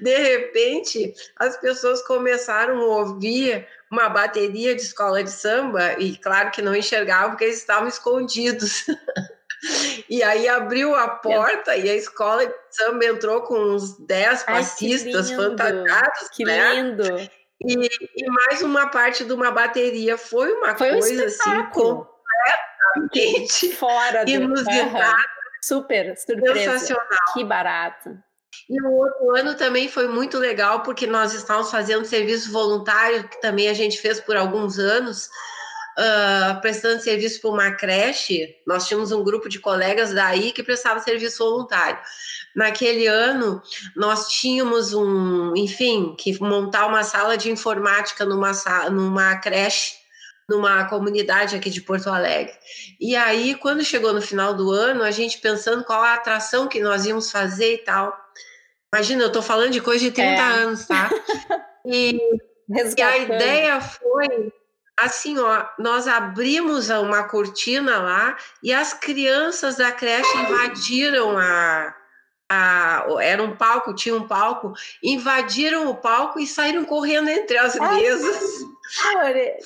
de 0.00 0.16
repente 0.16 1.14
as 1.38 1.58
pessoas 1.58 2.00
começaram 2.06 2.80
a 2.80 2.86
ouvir 2.86 3.66
uma 3.90 4.08
bateria 4.08 4.74
de 4.74 4.80
escola 4.80 5.22
de 5.22 5.30
samba 5.30 5.92
e 5.98 6.16
claro 6.16 6.50
que 6.50 6.62
não 6.62 6.74
enxergavam 6.74 7.32
porque 7.32 7.44
eles 7.44 7.58
estavam 7.58 7.86
escondidos. 7.86 8.86
E 10.10 10.24
aí 10.24 10.48
abriu 10.48 10.92
a 10.92 11.06
porta 11.06 11.76
e 11.76 11.88
a 11.88 11.94
escola 11.94 12.44
de 12.44 12.52
samba 12.68 13.04
entrou 13.04 13.42
com 13.42 13.54
uns 13.54 13.96
10 13.96 14.42
passistas 14.42 15.30
fantasiados. 15.30 16.28
Que 16.32 16.44
né? 16.44 17.30
E, 17.64 17.88
e, 18.16 18.30
mais 18.30 18.60
uma 18.62 18.88
parte 18.88 19.24
de 19.24 19.32
uma 19.32 19.50
bateria. 19.50 20.18
Foi 20.18 20.52
uma 20.52 20.76
Foi 20.76 20.90
coisa 20.90 21.22
um 21.22 21.26
assim 21.26 21.64
completamente 21.70 23.72
fora 23.74 24.24
do 24.24 24.30
inusitada. 24.30 25.16
Super 25.62 26.16
surpresa. 26.16 26.54
Sensacional. 26.54 27.06
Que 27.32 27.44
barato. 27.44 28.10
E 28.68 28.82
o 28.82 28.92
outro 28.92 29.36
ano 29.36 29.54
também 29.54 29.88
foi 29.88 30.08
muito 30.08 30.38
legal, 30.38 30.82
porque 30.82 31.06
nós 31.06 31.32
estávamos 31.32 31.70
fazendo 31.70 32.04
serviço 32.04 32.52
voluntário, 32.52 33.26
que 33.28 33.40
também 33.40 33.68
a 33.68 33.74
gente 33.74 33.98
fez 33.98 34.20
por 34.20 34.36
alguns 34.36 34.78
anos, 34.78 35.30
uh, 35.98 36.60
prestando 36.60 37.02
serviço 37.02 37.40
para 37.40 37.50
uma 37.50 37.70
creche. 37.72 38.56
Nós 38.66 38.86
tínhamos 38.86 39.12
um 39.12 39.22
grupo 39.22 39.48
de 39.48 39.58
colegas 39.58 40.12
daí 40.12 40.52
que 40.52 40.62
prestava 40.62 41.00
serviço 41.00 41.44
voluntário. 41.44 41.98
Naquele 42.54 43.06
ano, 43.06 43.62
nós 43.96 44.28
tínhamos 44.28 44.92
um, 44.92 45.54
enfim, 45.56 46.14
que 46.18 46.38
montar 46.40 46.86
uma 46.86 47.02
sala 47.02 47.36
de 47.36 47.50
informática 47.50 48.24
numa, 48.24 48.52
numa 48.90 49.36
creche 49.36 50.02
numa 50.48 50.84
comunidade 50.84 51.56
aqui 51.56 51.70
de 51.70 51.80
Porto 51.80 52.10
Alegre. 52.10 52.52
E 53.00 53.16
aí, 53.16 53.54
quando 53.54 53.84
chegou 53.84 54.12
no 54.12 54.20
final 54.20 54.52
do 54.52 54.70
ano, 54.70 55.02
a 55.02 55.10
gente 55.10 55.38
pensando 55.38 55.84
qual 55.84 56.02
a 56.02 56.14
atração 56.14 56.68
que 56.68 56.80
nós 56.80 57.06
íamos 57.06 57.30
fazer 57.30 57.74
e 57.74 57.78
tal. 57.78 58.14
Imagina, 58.92 59.22
eu 59.22 59.28
estou 59.28 59.40
falando 59.40 59.70
de 59.70 59.80
coisa 59.80 60.04
de 60.04 60.10
30 60.10 60.28
é. 60.28 60.38
anos, 60.40 60.86
tá? 60.86 61.10
E, 61.84 62.16
e, 62.68 63.02
a 63.02 63.18
ideia 63.18 63.80
foi 63.80 64.52
assim, 64.98 65.38
ó, 65.38 65.66
nós 65.78 66.06
abrimos 66.06 66.90
uma 66.90 67.24
cortina 67.24 67.98
lá 67.98 68.36
e 68.62 68.72
as 68.72 68.92
crianças 68.92 69.76
da 69.76 69.90
creche 69.90 70.36
invadiram 70.38 71.36
a, 71.38 71.94
a, 72.50 73.06
era 73.20 73.42
um 73.42 73.56
palco, 73.56 73.94
tinha 73.94 74.14
um 74.14 74.26
palco, 74.26 74.74
invadiram 75.02 75.88
o 75.88 75.96
palco 75.96 76.38
e 76.38 76.46
saíram 76.46 76.84
correndo 76.84 77.28
entre 77.28 77.56
as 77.56 77.74
mesas. 77.76 78.72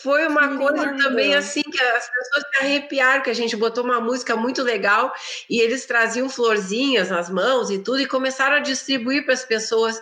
Foi 0.00 0.26
uma 0.28 0.56
coisa 0.56 0.96
também 1.02 1.34
assim 1.34 1.62
que 1.62 1.82
as 1.82 2.08
pessoas 2.08 2.44
se 2.48 2.62
arrepiaram, 2.62 3.22
que 3.22 3.30
a 3.30 3.34
gente 3.34 3.56
botou 3.56 3.82
uma 3.82 4.00
música 4.00 4.36
muito 4.36 4.62
legal 4.62 5.12
e 5.50 5.60
eles 5.60 5.84
traziam 5.84 6.28
florzinhas 6.28 7.10
nas 7.10 7.28
mãos 7.28 7.70
e 7.70 7.78
tudo 7.78 8.00
e 8.00 8.06
começaram 8.06 8.56
a 8.56 8.60
distribuir 8.60 9.24
para 9.24 9.34
as 9.34 9.44
pessoas 9.44 10.00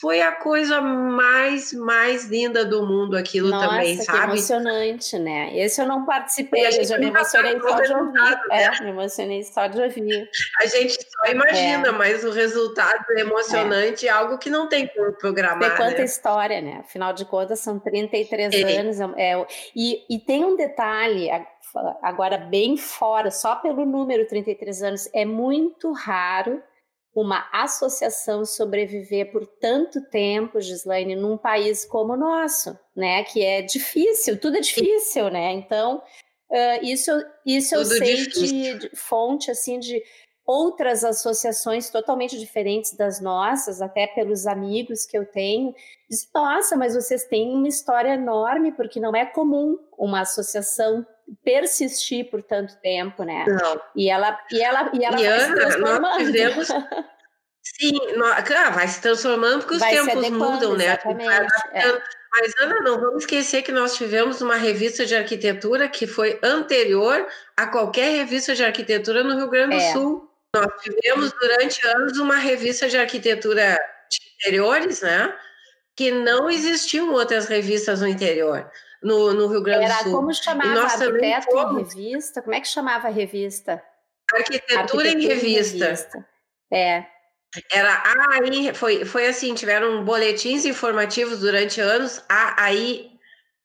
foi 0.00 0.20
a 0.20 0.32
coisa 0.32 0.80
mais, 0.80 1.72
mais 1.72 2.26
linda 2.26 2.64
do 2.64 2.86
mundo 2.86 3.16
aquilo 3.16 3.48
Nossa, 3.48 3.68
também, 3.68 3.96
sabe? 3.96 4.24
emocionante, 4.24 5.18
né? 5.18 5.56
Esse 5.58 5.80
eu 5.80 5.86
não 5.86 6.04
participei, 6.04 6.66
eu 6.66 6.84
já 6.84 6.98
me 6.98 7.06
emocionei 7.06 7.58
só 7.60 7.80
de 7.80 7.92
ouvir. 7.92 8.12
Né? 8.12 8.40
É, 8.50 8.82
me 8.82 8.90
emocionei 8.90 9.42
só 9.42 9.66
de 9.66 9.80
ouvir. 9.80 10.30
A 10.60 10.66
gente 10.66 10.94
só 10.94 11.32
imagina, 11.32 11.88
é. 11.88 11.92
mas 11.92 12.22
o 12.22 12.30
resultado 12.30 13.04
é 13.10 13.20
emocionante, 13.20 14.06
é. 14.06 14.10
algo 14.10 14.38
que 14.38 14.50
não 14.50 14.68
tem 14.68 14.86
como 14.86 15.12
programar. 15.14 15.76
Tem 15.76 15.76
quanta 15.76 15.98
né? 15.98 16.04
história, 16.04 16.60
né? 16.60 16.78
Afinal 16.80 17.12
de 17.12 17.24
contas, 17.24 17.58
são 17.60 17.78
33 17.80 18.54
é. 18.54 18.76
anos. 18.78 19.00
É, 19.16 19.46
e, 19.74 20.04
e 20.08 20.18
tem 20.20 20.44
um 20.44 20.54
detalhe, 20.54 21.28
agora 22.02 22.38
bem 22.38 22.76
fora, 22.76 23.30
só 23.30 23.56
pelo 23.56 23.84
número 23.84 24.26
33 24.28 24.82
anos, 24.82 25.08
é 25.12 25.24
muito 25.24 25.92
raro 25.92 26.62
uma 27.14 27.48
associação 27.52 28.44
sobreviver 28.44 29.32
por 29.32 29.46
tanto 29.46 30.00
tempo, 30.08 30.60
Gislaine, 30.60 31.16
num 31.16 31.36
país 31.36 31.84
como 31.84 32.12
o 32.12 32.16
nosso, 32.16 32.78
né? 32.94 33.24
Que 33.24 33.44
é 33.44 33.62
difícil, 33.62 34.38
tudo 34.38 34.56
é 34.56 34.60
difícil, 34.60 35.30
né? 35.30 35.52
Então, 35.52 36.02
uh, 36.50 36.84
isso, 36.84 37.10
isso 37.44 37.74
eu 37.74 37.84
sei 37.84 38.26
de, 38.26 38.78
de, 38.78 38.90
fonte, 38.96 39.50
assim, 39.50 39.78
de 39.78 40.02
outras 40.46 41.04
associações 41.04 41.90
totalmente 41.90 42.38
diferentes 42.38 42.96
das 42.96 43.20
nossas, 43.20 43.82
até 43.82 44.06
pelos 44.06 44.46
amigos 44.46 45.04
que 45.04 45.18
eu 45.18 45.26
tenho. 45.26 45.74
Diz, 46.08 46.26
nossa, 46.34 46.74
mas 46.74 46.94
vocês 46.94 47.24
têm 47.24 47.54
uma 47.54 47.68
história 47.68 48.14
enorme, 48.14 48.72
porque 48.72 48.98
não 48.98 49.14
é 49.14 49.26
comum 49.26 49.76
uma 49.98 50.22
associação 50.22 51.06
persistir 51.44 52.30
por 52.30 52.42
tanto 52.42 52.76
tempo, 52.80 53.22
né? 53.22 53.44
Não. 53.46 53.80
E 53.94 54.10
ela 54.10 54.38
e 54.50 54.62
ela 54.62 54.90
e 54.92 55.04
ela 55.04 55.20
e 55.20 55.24
vai 55.24 55.26
Ana, 55.26 55.46
se 55.46 55.54
transformando. 55.54 56.00
Nós 56.00 56.26
tivemos... 56.26 56.68
Sim, 57.80 57.98
ah, 58.56 58.70
vai 58.70 58.88
se 58.88 59.00
transformando 59.00 59.60
porque 59.60 59.74
os 59.74 59.80
vai 59.80 59.92
tempos 59.92 60.30
mudam, 60.30 60.74
né? 60.74 60.98
É. 61.72 62.02
Mas, 62.30 62.52
Ana, 62.60 62.80
não 62.80 63.00
vamos 63.00 63.24
esquecer 63.24 63.62
que 63.62 63.72
nós 63.72 63.96
tivemos 63.96 64.40
uma 64.40 64.56
revista 64.56 65.04
de 65.04 65.14
arquitetura 65.14 65.88
que 65.88 66.06
foi 66.06 66.38
anterior 66.42 67.26
a 67.56 67.66
qualquer 67.66 68.10
revista 68.10 68.54
de 68.54 68.64
arquitetura 68.64 69.22
no 69.22 69.36
Rio 69.36 69.48
Grande 69.48 69.76
do 69.76 69.82
é. 69.82 69.92
Sul. 69.92 70.28
Nós 70.54 70.68
tivemos 70.82 71.32
durante 71.32 71.86
anos 71.86 72.18
uma 72.18 72.36
revista 72.36 72.88
de 72.88 72.96
arquitetura 72.96 73.78
de 74.10 74.18
interiores, 74.34 75.02
né? 75.02 75.34
Que 75.94 76.10
não 76.10 76.50
existiam 76.50 77.12
outras 77.12 77.46
revistas 77.46 78.00
no 78.00 78.08
interior, 78.08 78.70
no, 79.02 79.32
no 79.32 79.46
Rio 79.48 79.62
Grande 79.62 79.86
do 79.86 79.92
Sul. 79.92 80.00
Era 80.00 80.10
como 80.10 80.34
chamava 80.34 80.74
nós 80.74 81.00
arquiteto 81.00 81.58
em 81.58 81.78
revista? 81.78 82.42
Como 82.42 82.54
é 82.54 82.60
que 82.60 82.68
chamava 82.68 83.08
a 83.08 83.10
revista? 83.10 83.82
Arquitetura, 84.32 84.80
arquitetura 84.80 85.08
em, 85.08 85.26
revista. 85.26 85.76
em 85.76 85.88
revista. 85.88 86.28
É. 86.72 87.06
Era 87.72 88.02
aí 88.30 88.74
foi, 88.74 89.04
foi 89.04 89.26
assim, 89.26 89.54
tiveram 89.54 90.04
boletins 90.04 90.64
informativos 90.66 91.40
durante 91.40 91.80
anos, 91.80 92.22
aí 92.28 93.10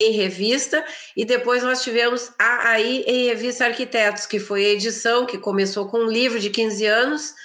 em 0.01 0.11
revista, 0.11 0.83
e 1.15 1.25
depois 1.25 1.63
nós 1.63 1.83
tivemos 1.83 2.31
a 2.39 2.69
aí 2.69 3.03
em 3.05 3.27
revista 3.27 3.65
Arquitetos, 3.65 4.25
que 4.25 4.39
foi 4.39 4.65
a 4.65 4.69
edição 4.69 5.25
que 5.25 5.37
começou 5.37 5.87
com 5.87 5.99
um 5.99 6.09
livro 6.09 6.39
de 6.39 6.49
15 6.49 6.85
anos, 6.85 7.35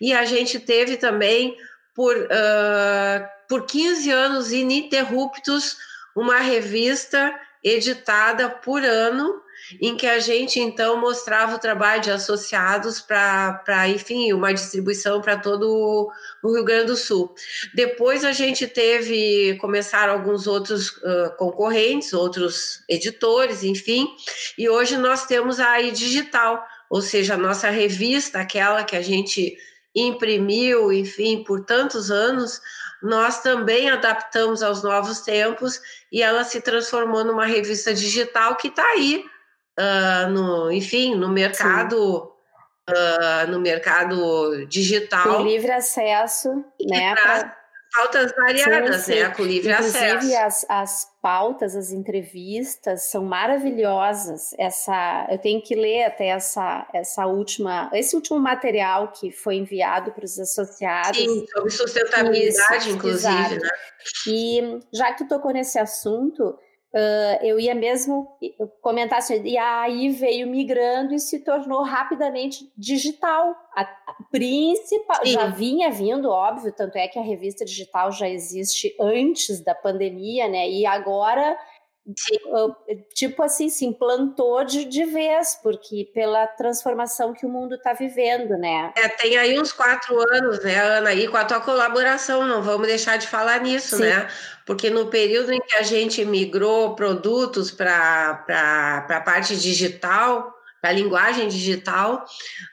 e 0.00 0.12
a 0.12 0.24
gente 0.24 0.58
teve 0.60 0.96
também 0.96 1.56
por, 1.94 2.16
uh, 2.16 3.28
por 3.48 3.66
15 3.66 4.10
anos 4.10 4.52
ininterruptos 4.52 5.76
uma 6.18 6.38
revista 6.38 7.32
editada 7.62 8.48
por 8.48 8.82
ano 8.84 9.40
em 9.80 9.96
que 9.96 10.06
a 10.06 10.18
gente 10.18 10.58
então 10.58 10.98
mostrava 11.00 11.56
o 11.56 11.58
trabalho 11.58 12.00
de 12.00 12.10
associados 12.10 13.00
para, 13.00 13.88
enfim, 13.88 14.32
uma 14.32 14.54
distribuição 14.54 15.20
para 15.20 15.36
todo 15.36 16.10
o 16.42 16.54
Rio 16.54 16.64
Grande 16.64 16.86
do 16.86 16.96
Sul. 16.96 17.34
Depois 17.74 18.24
a 18.24 18.32
gente 18.32 18.66
teve, 18.66 19.56
começaram 19.60 20.14
alguns 20.14 20.46
outros 20.46 20.90
uh, 20.98 21.36
concorrentes, 21.36 22.12
outros 22.12 22.82
editores, 22.88 23.62
enfim, 23.62 24.08
e 24.56 24.68
hoje 24.68 24.96
nós 24.96 25.26
temos 25.26 25.60
a 25.60 25.72
AI 25.72 25.90
Digital, 25.90 26.64
ou 26.88 27.02
seja, 27.02 27.34
a 27.34 27.38
nossa 27.38 27.68
revista, 27.68 28.40
aquela 28.40 28.84
que 28.84 28.96
a 28.96 29.02
gente 29.02 29.56
imprimiu, 29.94 30.92
enfim, 30.92 31.42
por 31.42 31.64
tantos 31.64 32.10
anos, 32.10 32.60
nós 33.02 33.40
também 33.42 33.88
adaptamos 33.88 34.62
aos 34.62 34.82
novos 34.82 35.20
tempos 35.20 35.80
e 36.10 36.22
ela 36.22 36.44
se 36.44 36.60
transformou 36.60 37.24
numa 37.24 37.46
revista 37.46 37.94
digital 37.94 38.56
que 38.56 38.68
está 38.68 38.84
aí 38.84 39.24
uh, 39.78 40.30
no, 40.30 40.72
enfim, 40.72 41.14
no 41.14 41.28
mercado, 41.28 42.32
uh, 42.88 43.50
no 43.50 43.60
mercado 43.60 44.66
digital. 44.66 45.36
Com 45.36 45.42
livre 45.42 45.70
acesso, 45.70 46.64
né? 46.80 47.14
Pra... 47.14 47.57
Pautas 47.98 48.32
variadas, 48.36 48.96
sim, 49.02 49.12
sim. 49.12 49.20
né? 49.20 49.30
Com 49.30 49.42
livre 49.42 49.72
Inclusive, 49.72 49.98
acesso. 49.98 50.36
As, 50.36 50.66
as 50.68 51.06
pautas, 51.20 51.74
as 51.74 51.90
entrevistas 51.90 53.10
são 53.10 53.24
maravilhosas. 53.24 54.54
Essa, 54.56 55.26
eu 55.28 55.38
tenho 55.38 55.60
que 55.60 55.74
ler 55.74 56.04
até 56.04 56.28
essa, 56.28 56.86
essa 56.94 57.26
última, 57.26 57.90
esse 57.92 58.14
último 58.14 58.38
material 58.38 59.08
que 59.08 59.32
foi 59.32 59.56
enviado 59.56 60.12
para 60.12 60.24
os 60.24 60.38
associados. 60.38 61.18
Sim, 61.18 61.44
sobre 61.52 61.70
sustentabilidade, 61.70 62.76
Isso, 62.76 62.90
inclusive, 62.90 63.34
exato. 63.34 63.56
né? 63.56 63.70
E 64.28 64.80
já 64.92 65.12
que 65.12 65.28
tocou 65.28 65.52
nesse 65.52 65.76
assunto, 65.76 66.56
Uh, 66.94 67.44
eu 67.44 67.60
ia 67.60 67.74
mesmo 67.74 68.26
comentar 68.80 69.18
assim, 69.18 69.42
e 69.42 69.58
aí 69.58 70.08
veio 70.08 70.46
migrando 70.46 71.12
e 71.12 71.18
se 71.18 71.40
tornou 71.40 71.82
rapidamente 71.82 72.72
digital. 72.76 73.54
A, 73.76 73.82
a 73.82 74.16
principal 74.30 75.20
Sim. 75.22 75.32
já 75.32 75.46
vinha 75.48 75.90
vindo, 75.90 76.30
óbvio, 76.30 76.72
tanto 76.72 76.96
é 76.96 77.06
que 77.06 77.18
a 77.18 77.22
revista 77.22 77.62
digital 77.62 78.10
já 78.10 78.26
existe 78.26 78.96
antes 78.98 79.62
da 79.62 79.74
pandemia, 79.74 80.48
né? 80.48 80.68
E 80.68 80.86
agora 80.86 81.58
tipo 83.12 83.42
assim, 83.42 83.68
se 83.68 83.84
implantou 83.84 84.64
de, 84.64 84.84
de 84.84 85.04
vez, 85.04 85.58
porque 85.62 86.10
pela 86.14 86.46
transformação 86.46 87.34
que 87.34 87.44
o 87.44 87.48
mundo 87.48 87.74
está 87.74 87.92
vivendo, 87.92 88.56
né? 88.56 88.92
É, 88.96 89.08
tem 89.08 89.36
aí 89.36 89.58
uns 89.58 89.72
quatro 89.72 90.18
anos, 90.32 90.62
né, 90.64 90.76
Ana, 90.76 91.10
aí 91.10 91.28
com 91.28 91.36
a 91.36 91.44
tua 91.44 91.60
colaboração, 91.60 92.46
não 92.46 92.62
vamos 92.62 92.86
deixar 92.86 93.18
de 93.18 93.26
falar 93.26 93.60
nisso, 93.60 93.96
Sim. 93.96 94.04
né? 94.04 94.28
Porque 94.64 94.88
no 94.88 95.06
período 95.06 95.52
em 95.52 95.60
que 95.60 95.74
a 95.74 95.82
gente 95.82 96.24
migrou 96.24 96.94
produtos 96.94 97.70
para 97.70 98.44
a 99.08 99.20
parte 99.20 99.56
digital, 99.56 100.54
para 100.80 100.90
a 100.90 100.94
linguagem 100.94 101.48
digital, 101.48 102.24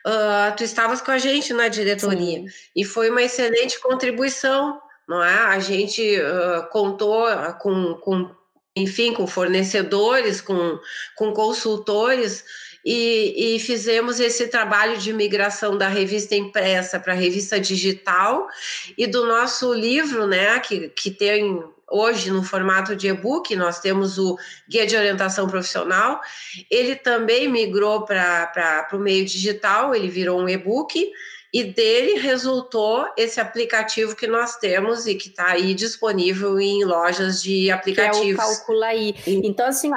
uh, 0.05 0.55
tu 0.55 0.63
estavas 0.63 1.01
com 1.01 1.11
a 1.11 1.17
gente 1.17 1.53
na 1.53 1.67
diretoria 1.67 2.39
Sim. 2.39 2.45
e 2.75 2.85
foi 2.85 3.09
uma 3.09 3.23
excelente 3.23 3.81
contribuição, 3.81 4.79
não 5.07 5.23
é? 5.23 5.37
A 5.45 5.59
gente 5.59 6.01
uh, 6.19 6.69
contou 6.69 7.25
com, 7.59 7.95
com 7.95 8.44
enfim, 8.75 9.13
com 9.13 9.25
fornecedores, 9.25 10.41
com, 10.41 10.77
com 11.15 11.31
consultores, 11.31 12.43
e, 12.83 13.55
e, 13.55 13.59
fizemos 13.59 14.19
esse 14.19 14.47
trabalho 14.47 14.97
de 14.97 15.11
migração 15.11 15.75
da 15.75 15.87
revista 15.87 16.35
impressa 16.35 16.99
para 16.99 17.13
a 17.13 17.15
revista 17.15 17.59
digital 17.59 18.47
e 18.95 19.07
do 19.07 19.25
nosso 19.25 19.73
livro, 19.73 20.27
né, 20.27 20.59
que, 20.59 20.89
que 20.89 21.09
tem 21.09 21.63
hoje 21.89 22.29
no 22.29 22.43
formato 22.43 22.95
de 22.95 23.07
e-book, 23.07 23.55
nós 23.55 23.79
temos 23.79 24.19
o 24.19 24.37
Guia 24.69 24.85
de 24.85 24.95
Orientação 24.95 25.47
Profissional, 25.47 26.21
ele 26.69 26.95
também 26.95 27.47
migrou 27.47 28.05
para 28.05 28.87
o 28.93 28.97
meio 28.97 29.25
digital, 29.25 29.95
ele 29.95 30.07
virou 30.07 30.39
um 30.39 30.49
e-book, 30.49 31.11
e 31.55 31.63
dele 31.63 32.19
resultou 32.19 33.07
esse 33.15 33.39
aplicativo 33.39 34.13
que 34.13 34.27
nós 34.27 34.57
temos 34.57 35.07
e 35.07 35.15
que 35.15 35.29
está 35.29 35.51
aí 35.51 35.73
disponível 35.73 36.59
em 36.59 36.83
lojas 36.83 37.41
de 37.41 37.71
aplicativos. 37.71 38.21
Que 38.21 38.31
é 38.31 38.33
o 38.33 38.57
Calculaí. 38.57 39.15
Então, 39.25 39.65
assim, 39.65 39.89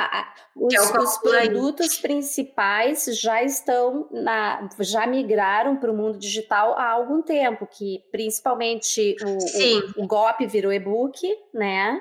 os, 0.55 0.73
é 0.73 0.81
os 0.81 1.18
produtos 1.18 1.99
principais 1.99 3.07
já 3.21 3.42
estão 3.42 4.09
na, 4.12 4.71
já 4.79 5.05
migraram 5.05 5.77
para 5.77 5.90
o 5.90 5.97
mundo 5.97 6.16
digital 6.16 6.79
há 6.79 6.90
algum 6.90 7.23
tempo, 7.23 7.66
que 7.66 8.05
principalmente 8.12 9.16
o, 9.21 10.01
o, 10.01 10.05
o 10.05 10.07
GOP 10.07 10.47
virou 10.47 10.73
e-book, 10.73 11.21
né? 11.53 12.01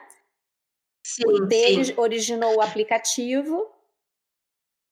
Sim, 1.04 1.24
o 1.26 1.40
dele 1.48 1.86
sim. 1.86 1.94
originou 1.98 2.58
o 2.58 2.62
aplicativo. 2.62 3.66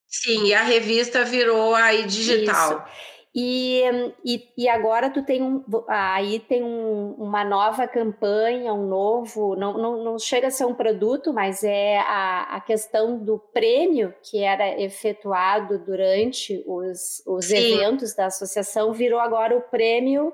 Sim, 0.08 0.46
e 0.46 0.56
a 0.56 0.64
revista 0.64 1.24
virou 1.24 1.76
aí 1.76 2.04
digital. 2.08 2.84
Isso. 2.88 3.15
E, 3.38 3.84
e, 4.24 4.48
e, 4.58 4.70
agora 4.70 5.10
tu 5.10 5.22
tem 5.22 5.44
um, 5.44 5.62
aí 5.90 6.40
tem 6.40 6.64
um, 6.64 7.16
uma 7.18 7.44
nova 7.44 7.86
campanha, 7.86 8.74
um 8.74 8.88
novo, 8.88 9.58
não, 9.58 9.78
não, 9.78 10.04
não, 10.06 10.18
chega 10.18 10.48
a 10.48 10.52
ser 10.52 10.64
um 10.64 10.74
produto, 10.74 11.34
mas 11.34 11.62
é 11.62 11.98
a, 11.98 12.56
a 12.56 12.62
questão 12.62 13.18
do 13.18 13.38
prêmio 13.38 14.14
que 14.24 14.42
era 14.42 14.82
efetuado 14.82 15.78
durante 15.80 16.64
os, 16.66 17.22
os 17.28 17.52
eventos 17.52 18.16
da 18.16 18.28
associação, 18.28 18.94
virou 18.94 19.20
agora 19.20 19.58
o 19.58 19.62
prêmio 19.64 20.32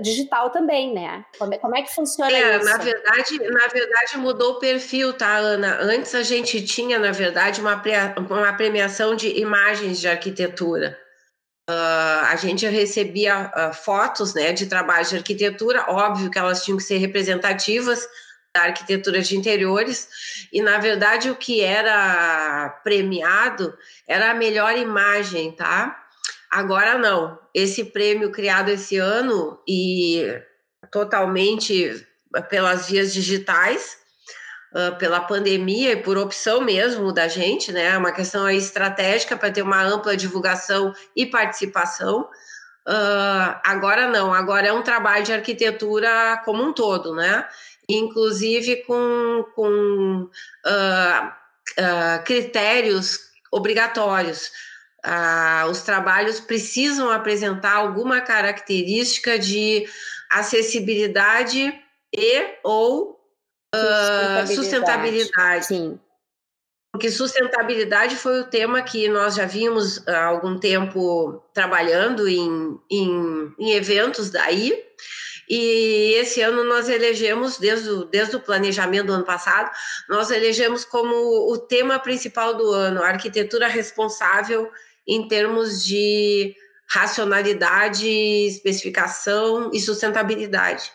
digital 0.00 0.50
também, 0.50 0.92
né? 0.92 1.24
Como 1.38 1.54
é, 1.54 1.58
como 1.58 1.76
é 1.76 1.82
que 1.82 1.94
funciona 1.94 2.32
é, 2.32 2.56
isso? 2.56 2.64
Na 2.64 2.78
verdade, 2.78 3.38
na 3.48 3.68
verdade 3.68 4.16
mudou 4.16 4.54
o 4.54 4.58
perfil, 4.58 5.12
tá, 5.12 5.36
Ana? 5.36 5.78
Antes 5.80 6.14
a 6.14 6.22
gente 6.22 6.64
tinha, 6.64 6.98
na 6.98 7.12
verdade, 7.12 7.60
uma, 7.60 7.80
uma 8.28 8.52
premiação 8.54 9.14
de 9.14 9.38
imagens 9.38 10.00
de 10.00 10.08
arquitetura. 10.08 11.03
Uh, 11.68 12.26
a 12.28 12.36
gente 12.36 12.66
recebia 12.66 13.50
uh, 13.56 13.72
fotos 13.72 14.34
né, 14.34 14.52
de 14.52 14.66
trabalhos 14.66 15.08
de 15.08 15.16
arquitetura, 15.16 15.86
óbvio 15.88 16.30
que 16.30 16.38
elas 16.38 16.62
tinham 16.62 16.76
que 16.76 16.84
ser 16.84 16.98
representativas 16.98 18.06
da 18.54 18.64
arquitetura 18.64 19.22
de 19.22 19.36
interiores, 19.36 20.08
e 20.52 20.60
na 20.60 20.78
verdade 20.78 21.30
o 21.30 21.34
que 21.34 21.62
era 21.62 22.68
premiado 22.84 23.76
era 24.06 24.30
a 24.30 24.34
melhor 24.34 24.76
imagem, 24.76 25.52
tá? 25.52 26.04
Agora 26.50 26.98
não. 26.98 27.38
Esse 27.52 27.86
prêmio 27.86 28.30
criado 28.30 28.68
esse 28.68 28.96
ano 28.96 29.58
e 29.66 30.22
totalmente 30.92 32.06
pelas 32.48 32.88
vias 32.88 33.12
digitais, 33.12 34.03
uh, 34.74 34.96
pela 34.98 35.20
pandemia 35.20 35.92
e 35.92 36.02
por 36.02 36.18
opção 36.18 36.60
mesmo 36.60 37.12
da 37.12 37.28
gente, 37.28 37.72
né? 37.72 37.86
É 37.86 37.98
uma 37.98 38.12
questão 38.12 38.48
estratégica 38.50 39.36
para 39.36 39.50
ter 39.50 39.62
uma 39.62 39.82
ampla 39.82 40.16
divulgação 40.16 40.92
e 41.14 41.24
participação. 41.24 42.28
Uh, 42.86 43.56
agora 43.64 44.08
não, 44.08 44.34
agora 44.34 44.66
é 44.66 44.72
um 44.72 44.82
trabalho 44.82 45.24
de 45.24 45.32
arquitetura 45.32 46.42
como 46.44 46.62
um 46.62 46.72
todo, 46.72 47.14
né? 47.14 47.46
Inclusive 47.88 48.84
com, 48.84 49.44
com 49.54 50.28
uh, 50.66 52.24
critérios 52.24 53.20
obrigatórios. 53.50 54.50
os 55.70 55.82
trabalhos 55.82 56.40
precisam 56.40 57.10
apresentar 57.10 57.74
alguma 57.76 58.20
característica 58.20 59.38
de 59.38 59.86
acessibilidade 60.30 61.72
e 62.12 62.58
ou 62.64 63.23
sustentabilidade. 63.74 64.54
sustentabilidade. 64.54 65.66
Sim. 65.66 66.00
Porque 66.92 67.10
sustentabilidade 67.10 68.14
foi 68.14 68.40
o 68.40 68.44
tema 68.44 68.80
que 68.80 69.08
nós 69.08 69.34
já 69.34 69.46
vimos 69.46 70.06
há 70.06 70.26
algum 70.26 70.60
tempo 70.60 71.42
trabalhando 71.52 72.28
em, 72.28 72.78
em, 72.88 73.52
em 73.58 73.72
eventos 73.72 74.30
daí. 74.30 74.80
E 75.50 76.14
esse 76.20 76.40
ano 76.40 76.62
nós 76.62 76.88
elegemos, 76.88 77.58
desde 77.58 77.90
o, 77.90 78.04
desde 78.04 78.36
o 78.36 78.40
planejamento 78.40 79.08
do 79.08 79.12
ano 79.12 79.24
passado, 79.24 79.70
nós 80.08 80.30
elegemos 80.30 80.84
como 80.84 81.14
o 81.52 81.58
tema 81.58 81.98
principal 81.98 82.54
do 82.54 82.70
ano, 82.70 83.02
arquitetura 83.02 83.66
responsável 83.66 84.70
em 85.06 85.26
termos 85.26 85.84
de 85.84 86.54
racionalidade, 86.88 88.08
especificação 88.08 89.70
e 89.72 89.80
sustentabilidade. 89.80 90.92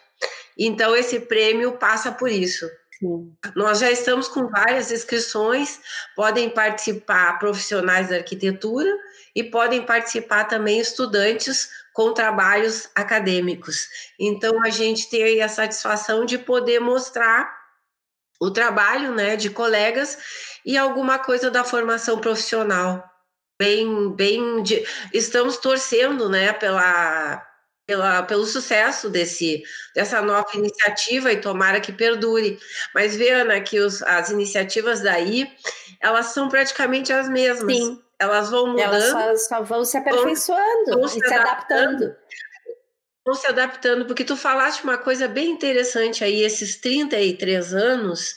Então, 0.60 0.93
esse 0.93 1.22
prêmio 1.22 1.78
passa 1.78 2.12
por 2.12 2.30
isso. 2.30 2.69
Sim. 3.00 3.34
Nós 3.56 3.80
já 3.80 3.89
estamos 3.89 4.28
com 4.28 4.50
várias 4.50 4.91
inscrições, 4.91 5.80
podem 6.17 6.50
participar 6.50 7.39
profissionais 7.39 8.10
da 8.10 8.17
arquitetura 8.17 8.89
e 9.34 9.41
podem 9.41 9.86
participar 9.86 10.43
também 10.43 10.82
estudantes 10.82 11.69
com 11.93 12.13
trabalhos 12.13 12.89
acadêmicos. 12.93 13.88
Então, 14.19 14.62
a 14.63 14.69
gente 14.69 15.10
tem 15.10 15.41
a 15.41 15.48
satisfação 15.48 16.26
de 16.26 16.38
poder 16.38 16.82
mostrar 16.82 17.58
o 18.41 18.52
trabalho 18.52 19.13
né, 19.13 19.38
de 19.38 19.50
colegas 19.50 20.17
e 20.65 20.78
alguma 20.78 21.19
coisa 21.19 21.50
da 21.50 21.63
formação 21.63 22.19
profissional. 22.19 23.04
Bem, 23.58 24.13
bem, 24.13 24.63
de, 24.63 24.86
estamos 25.13 25.58
torcendo 25.58 26.30
né, 26.30 26.54
pela, 26.54 27.45
pela, 27.89 28.21
pelo 28.21 28.45
sucesso 28.45 29.10
desse, 29.10 29.63
dessa 29.95 30.21
nova 30.21 30.47
iniciativa 30.54 31.34
e 31.34 31.41
tomara 31.41 31.82
que 31.82 31.91
perdure. 31.91 32.60
Mas 32.93 33.15
vê, 33.15 33.32
Ana, 33.32 33.60
que 33.62 33.80
os, 33.80 34.04
as 34.04 34.30
iniciativas 34.30 35.02
daí, 35.02 35.52
elas 35.99 36.28
são 36.28 36.47
praticamente 36.47 37.12
as 37.12 37.28
mesmas. 37.28 37.75
Sim. 37.75 37.99
Elas 38.19 38.52
vão 38.52 38.67
mudando. 38.67 38.93
Elas 38.93 39.41
só, 39.41 39.56
só 39.56 39.63
vão 39.63 39.84
se 39.84 39.97
aperfeiçoando 39.97 40.86
vão, 40.86 40.99
vão 40.99 41.08
se, 41.08 41.19
se 41.19 41.34
adaptando. 41.34 42.04
adaptando. 42.04 42.15
Vão 43.25 43.34
se 43.34 43.47
adaptando, 43.47 44.06
porque 44.06 44.23
tu 44.23 44.38
falaste 44.38 44.84
uma 44.84 44.97
coisa 44.99 45.28
bem 45.28 45.49
interessante 45.49 46.23
aí, 46.23 46.43
esses 46.43 46.80
33 46.80 47.73
anos, 47.73 48.36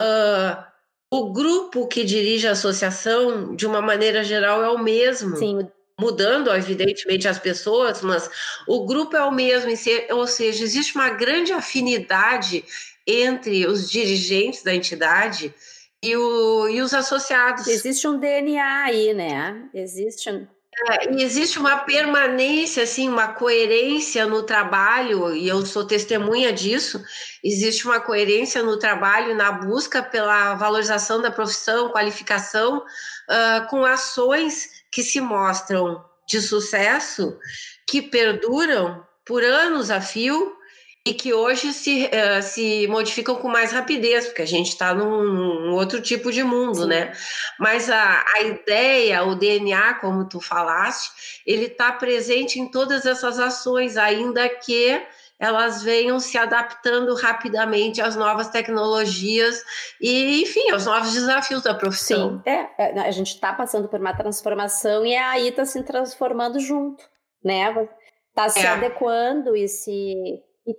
uh, 0.00 0.64
o 1.10 1.32
grupo 1.32 1.88
que 1.88 2.04
dirige 2.04 2.46
a 2.46 2.52
associação, 2.52 3.56
de 3.56 3.66
uma 3.66 3.82
maneira 3.82 4.22
geral, 4.22 4.62
é 4.62 4.70
o 4.70 4.78
mesmo. 4.78 5.36
Sim, 5.36 5.68
mudando, 5.98 6.50
evidentemente, 6.50 7.28
as 7.28 7.38
pessoas, 7.38 8.02
mas 8.02 8.28
o 8.66 8.84
grupo 8.84 9.16
é 9.16 9.22
o 9.22 9.30
mesmo, 9.30 9.70
ou 10.10 10.26
seja, 10.26 10.64
existe 10.64 10.94
uma 10.94 11.10
grande 11.10 11.52
afinidade 11.52 12.64
entre 13.06 13.66
os 13.66 13.90
dirigentes 13.90 14.62
da 14.62 14.74
entidade 14.74 15.54
e, 16.02 16.16
o, 16.16 16.68
e 16.68 16.80
os 16.82 16.92
associados. 16.92 17.66
Existe 17.66 18.08
um 18.08 18.18
DNA 18.18 18.84
aí, 18.84 19.14
né? 19.14 19.68
Existe 19.72 20.30
um... 20.30 20.46
É, 20.90 21.12
e 21.12 21.22
existe 21.22 21.56
uma 21.56 21.78
permanência, 21.78 22.82
assim, 22.82 23.08
uma 23.08 23.28
coerência 23.28 24.26
no 24.26 24.42
trabalho, 24.42 25.32
e 25.32 25.46
eu 25.46 25.64
sou 25.64 25.86
testemunha 25.86 26.52
disso. 26.52 27.00
Existe 27.44 27.86
uma 27.86 28.00
coerência 28.00 28.60
no 28.60 28.76
trabalho, 28.76 29.36
na 29.36 29.52
busca 29.52 30.02
pela 30.02 30.54
valorização 30.54 31.22
da 31.22 31.30
profissão, 31.30 31.90
qualificação, 31.90 32.78
uh, 32.78 33.68
com 33.68 33.84
ações 33.84 34.73
que 34.94 35.02
se 35.02 35.20
mostram 35.20 36.04
de 36.28 36.40
sucesso, 36.40 37.36
que 37.84 38.00
perduram 38.00 39.04
por 39.26 39.42
anos 39.42 39.90
a 39.90 40.00
fio 40.00 40.56
e 41.04 41.12
que 41.12 41.34
hoje 41.34 41.72
se, 41.72 42.04
uh, 42.06 42.40
se 42.40 42.86
modificam 42.86 43.34
com 43.34 43.48
mais 43.48 43.72
rapidez, 43.72 44.26
porque 44.26 44.42
a 44.42 44.46
gente 44.46 44.68
está 44.68 44.94
num, 44.94 45.24
num, 45.24 45.72
outro 45.72 46.00
tipo 46.00 46.30
de 46.30 46.44
mundo, 46.44 46.82
Sim. 46.82 46.88
né? 46.88 47.12
Mas 47.58 47.90
a, 47.90 48.24
a 48.36 48.42
ideia, 48.42 49.24
o 49.24 49.34
DNA, 49.34 49.94
como 49.94 50.28
tu 50.28 50.40
falaste, 50.40 51.42
ele 51.44 51.66
está 51.66 51.90
presente 51.90 52.60
em 52.60 52.70
todas 52.70 53.04
essas 53.04 53.40
ações, 53.40 53.96
ainda 53.96 54.48
que 54.48 55.02
elas 55.44 55.82
venham 55.82 56.18
se 56.18 56.38
adaptando 56.38 57.14
rapidamente 57.14 58.00
às 58.00 58.16
novas 58.16 58.48
tecnologias 58.48 59.62
e, 60.00 60.42
enfim, 60.42 60.70
aos 60.70 60.86
novos 60.86 61.12
desafios 61.12 61.62
da 61.62 61.74
profissão. 61.74 62.38
Sim, 62.38 62.50
é, 62.50 62.70
é 62.78 63.00
a 63.00 63.10
gente 63.10 63.34
está 63.34 63.52
passando 63.52 63.86
por 63.86 64.00
uma 64.00 64.16
transformação 64.16 65.04
e 65.04 65.14
a 65.14 65.32
AI 65.32 65.48
está 65.48 65.66
se 65.66 65.82
transformando 65.82 66.58
junto, 66.58 67.04
né? 67.44 67.88
Está 68.30 68.48
se 68.48 68.60
é. 68.60 68.68
adequando 68.68 69.54
e 69.54 69.68
se 69.68 70.14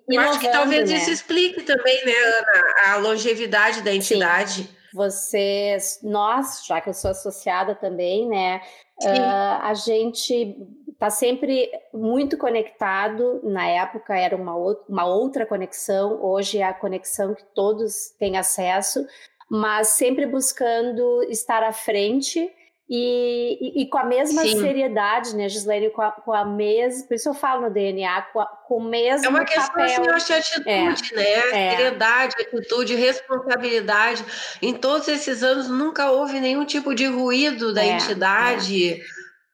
eu 0.09 0.19
acho 0.19 0.39
que 0.39 0.49
talvez 0.49 0.89
né? 0.89 0.97
isso 0.97 1.11
explique 1.11 1.61
também, 1.61 2.03
né, 2.03 2.11
Ana, 2.11 2.93
a 2.93 2.97
longevidade 2.97 3.83
da 3.83 3.93
entidade. 3.93 4.63
Sim. 4.63 4.69
Vocês, 4.95 5.99
nós, 6.01 6.65
já 6.65 6.81
que 6.81 6.89
eu 6.89 6.93
sou 6.93 7.11
associada 7.11 7.75
também, 7.75 8.27
né, 8.27 8.61
uh, 9.03 9.61
a 9.61 9.75
gente 9.75 10.57
está 10.95 11.09
sempre 11.09 11.69
muito 11.93 12.37
conectado. 12.37 13.39
Na 13.43 13.67
época 13.67 14.17
era 14.17 14.35
uma, 14.35 14.55
uma 14.89 15.05
outra 15.05 15.45
conexão, 15.45 16.19
hoje 16.23 16.57
é 16.57 16.63
a 16.63 16.73
conexão 16.73 17.35
que 17.35 17.43
todos 17.53 18.09
têm 18.17 18.37
acesso, 18.37 19.05
mas 19.49 19.89
sempre 19.89 20.25
buscando 20.25 21.21
estar 21.29 21.63
à 21.63 21.71
frente 21.71 22.51
e, 22.87 23.79
e, 23.79 23.81
e, 23.81 23.89
com 23.89 23.97
a 23.97 24.03
mesma 24.03 24.43
Sim. 24.43 24.61
seriedade, 24.61 25.35
né, 25.35 25.49
Gislaine, 25.49 25.89
com 25.89 26.03
a, 26.03 26.11
com 26.11 26.31
a 26.31 26.45
mesma, 26.45 27.07
por 27.07 27.15
isso 27.15 27.29
eu 27.29 27.33
falo 27.33 27.63
no 27.63 27.71
DNA, 27.71 28.21
com, 28.31 28.39
a, 28.39 28.45
com 28.45 28.77
o 28.77 28.83
mesmo 28.83 29.25
É 29.25 29.29
uma 29.29 29.43
questão 29.43 29.73
papel. 29.73 30.13
Assim, 30.13 30.27
de 30.27 30.33
atitude, 30.33 30.69
é. 30.69 30.83
né, 31.15 31.23
é. 31.23 31.71
seriedade, 31.71 32.35
atitude, 32.39 32.93
responsabilidade. 32.93 34.23
Em 34.61 34.75
todos 34.75 35.07
esses 35.07 35.41
anos 35.41 35.67
nunca 35.67 36.11
houve 36.11 36.39
nenhum 36.39 36.63
tipo 36.63 36.93
de 36.93 37.07
ruído 37.07 37.73
da 37.73 37.83
é. 37.83 37.93
entidade. 37.93 39.01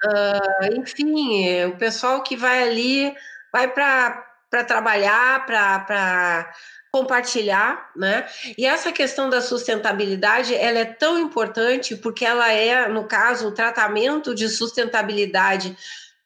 Uh, 0.04 0.80
enfim, 0.80 1.66
o 1.66 1.78
pessoal 1.78 2.24
que 2.24 2.36
vai 2.36 2.64
ali 2.64 3.16
vai 3.52 3.68
para 3.68 4.64
trabalhar, 4.68 5.46
para 5.46 6.52
compartilhar, 6.92 7.90
né? 7.96 8.28
E 8.58 8.66
essa 8.66 8.92
questão 8.92 9.30
da 9.30 9.42
sustentabilidade, 9.42 10.54
ela 10.54 10.80
é 10.80 10.86
tão 10.86 11.18
importante 11.18 11.96
porque 11.96 12.26
ela 12.26 12.52
é, 12.52 12.88
no 12.90 13.06
caso, 13.06 13.48
o 13.48 13.52
tratamento 13.52 14.36
de 14.36 14.50
sustentabilidade 14.50 15.78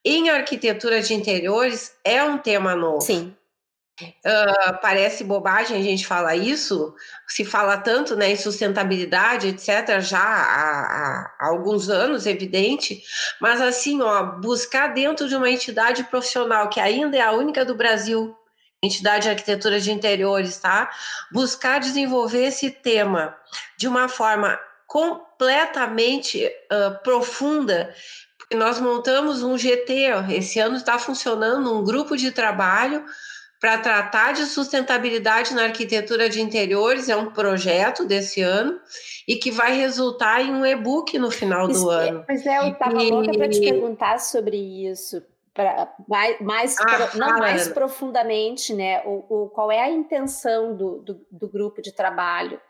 em 0.04 0.30
arquitetura 0.30 1.02
de 1.02 1.14
interiores 1.14 1.96
é 2.04 2.24
um 2.24 2.38
tema 2.38 2.76
novo. 2.76 3.02
Sim. 3.02 3.36
Uh, 4.02 4.78
parece 4.82 5.24
bobagem 5.24 5.78
a 5.78 5.82
gente 5.82 6.06
falar 6.06 6.36
isso, 6.36 6.94
se 7.30 7.46
fala 7.46 7.78
tanto 7.78 8.14
né, 8.14 8.30
em 8.32 8.36
sustentabilidade, 8.36 9.48
etc., 9.48 10.02
já 10.02 10.20
há, 10.20 11.32
há, 11.40 11.48
alguns 11.48 11.90
anos, 11.90 12.26
evidente, 12.26 13.02
mas 13.40 13.62
assim, 13.62 14.02
ó, 14.02 14.24
buscar 14.24 14.88
dentro 14.88 15.30
de 15.30 15.36
uma 15.36 15.50
entidade 15.50 16.04
profissional 16.04 16.68
que 16.68 16.82
ainda 16.82 17.16
é 17.16 17.22
a 17.22 17.32
única 17.32 17.64
do 17.64 17.74
Brasil 17.74 18.36
entidade 18.84 19.24
de 19.24 19.30
arquitetura 19.30 19.80
de 19.80 19.92
interiores, 19.92 20.58
tá? 20.58 20.92
Buscar 21.32 21.80
desenvolver 21.80 22.46
esse 22.46 22.70
tema 22.70 23.36
de 23.78 23.88
uma 23.88 24.08
forma 24.08 24.60
completamente 24.86 26.46
uh, 26.46 27.02
profunda, 27.04 27.94
porque 28.38 28.56
nós 28.56 28.80
montamos 28.80 29.42
um 29.42 29.58
GT, 29.58 30.10
esse 30.30 30.60
ano 30.60 30.76
está 30.76 31.00
funcionando 31.00 31.74
um 31.74 31.84
grupo 31.84 32.16
de 32.16 32.32
trabalho 32.32 33.04
para 33.66 33.80
tratar 33.80 34.32
de 34.34 34.46
sustentabilidade 34.46 35.56
na 35.56 35.64
arquitetura 35.64 36.30
de 36.30 36.40
interiores, 36.40 37.10
é 37.10 37.16
um 37.16 37.32
projeto 37.32 38.06
desse 38.06 38.40
ano 38.40 38.80
e 39.28 39.38
que 39.38 39.50
vai 39.50 39.76
resultar 39.76 40.40
em 40.40 40.54
um 40.54 40.64
e-book 40.64 41.18
no 41.18 41.32
final 41.32 41.68
do 41.68 41.92
é, 41.92 42.10
ano. 42.10 42.24
Pois 42.28 42.46
é, 42.46 42.60
eu 42.60 42.74
estava 42.74 43.02
e... 43.02 43.10
louca 43.10 43.32
para 43.32 43.50
te 43.50 43.60
perguntar 43.60 44.20
sobre 44.20 44.56
isso, 44.56 45.20
pra, 45.52 45.92
mais, 46.08 46.40
mais 46.42 46.76
ah, 46.80 47.08
pro, 47.08 47.20
não 47.20 47.40
mais 47.40 47.68
profundamente, 47.70 48.72
né? 48.72 49.02
O, 49.04 49.26
o, 49.28 49.50
qual 49.50 49.72
é 49.72 49.82
a 49.82 49.90
intenção 49.90 50.76
do, 50.76 51.00
do, 51.00 51.26
do 51.32 51.50
grupo 51.50 51.82
de 51.82 51.92
trabalho? 51.92 52.62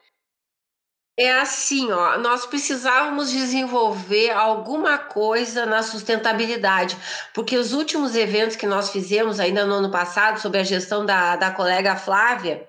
É 1.17 1.31
assim, 1.31 1.89
ó, 1.93 2.17
nós 2.17 2.45
precisávamos 2.45 3.31
desenvolver 3.31 4.31
alguma 4.31 4.97
coisa 4.97 5.65
na 5.65 5.81
sustentabilidade, 5.81 6.97
porque 7.33 7.55
os 7.55 7.71
últimos 7.71 8.17
eventos 8.17 8.57
que 8.57 8.67
nós 8.67 8.89
fizemos 8.89 9.39
ainda 9.39 9.65
no 9.65 9.75
ano 9.75 9.89
passado, 9.89 10.41
sobre 10.41 10.59
a 10.59 10.63
gestão 10.63 11.05
da, 11.05 11.37
da 11.37 11.51
colega 11.51 11.95
Flávia, 11.95 12.67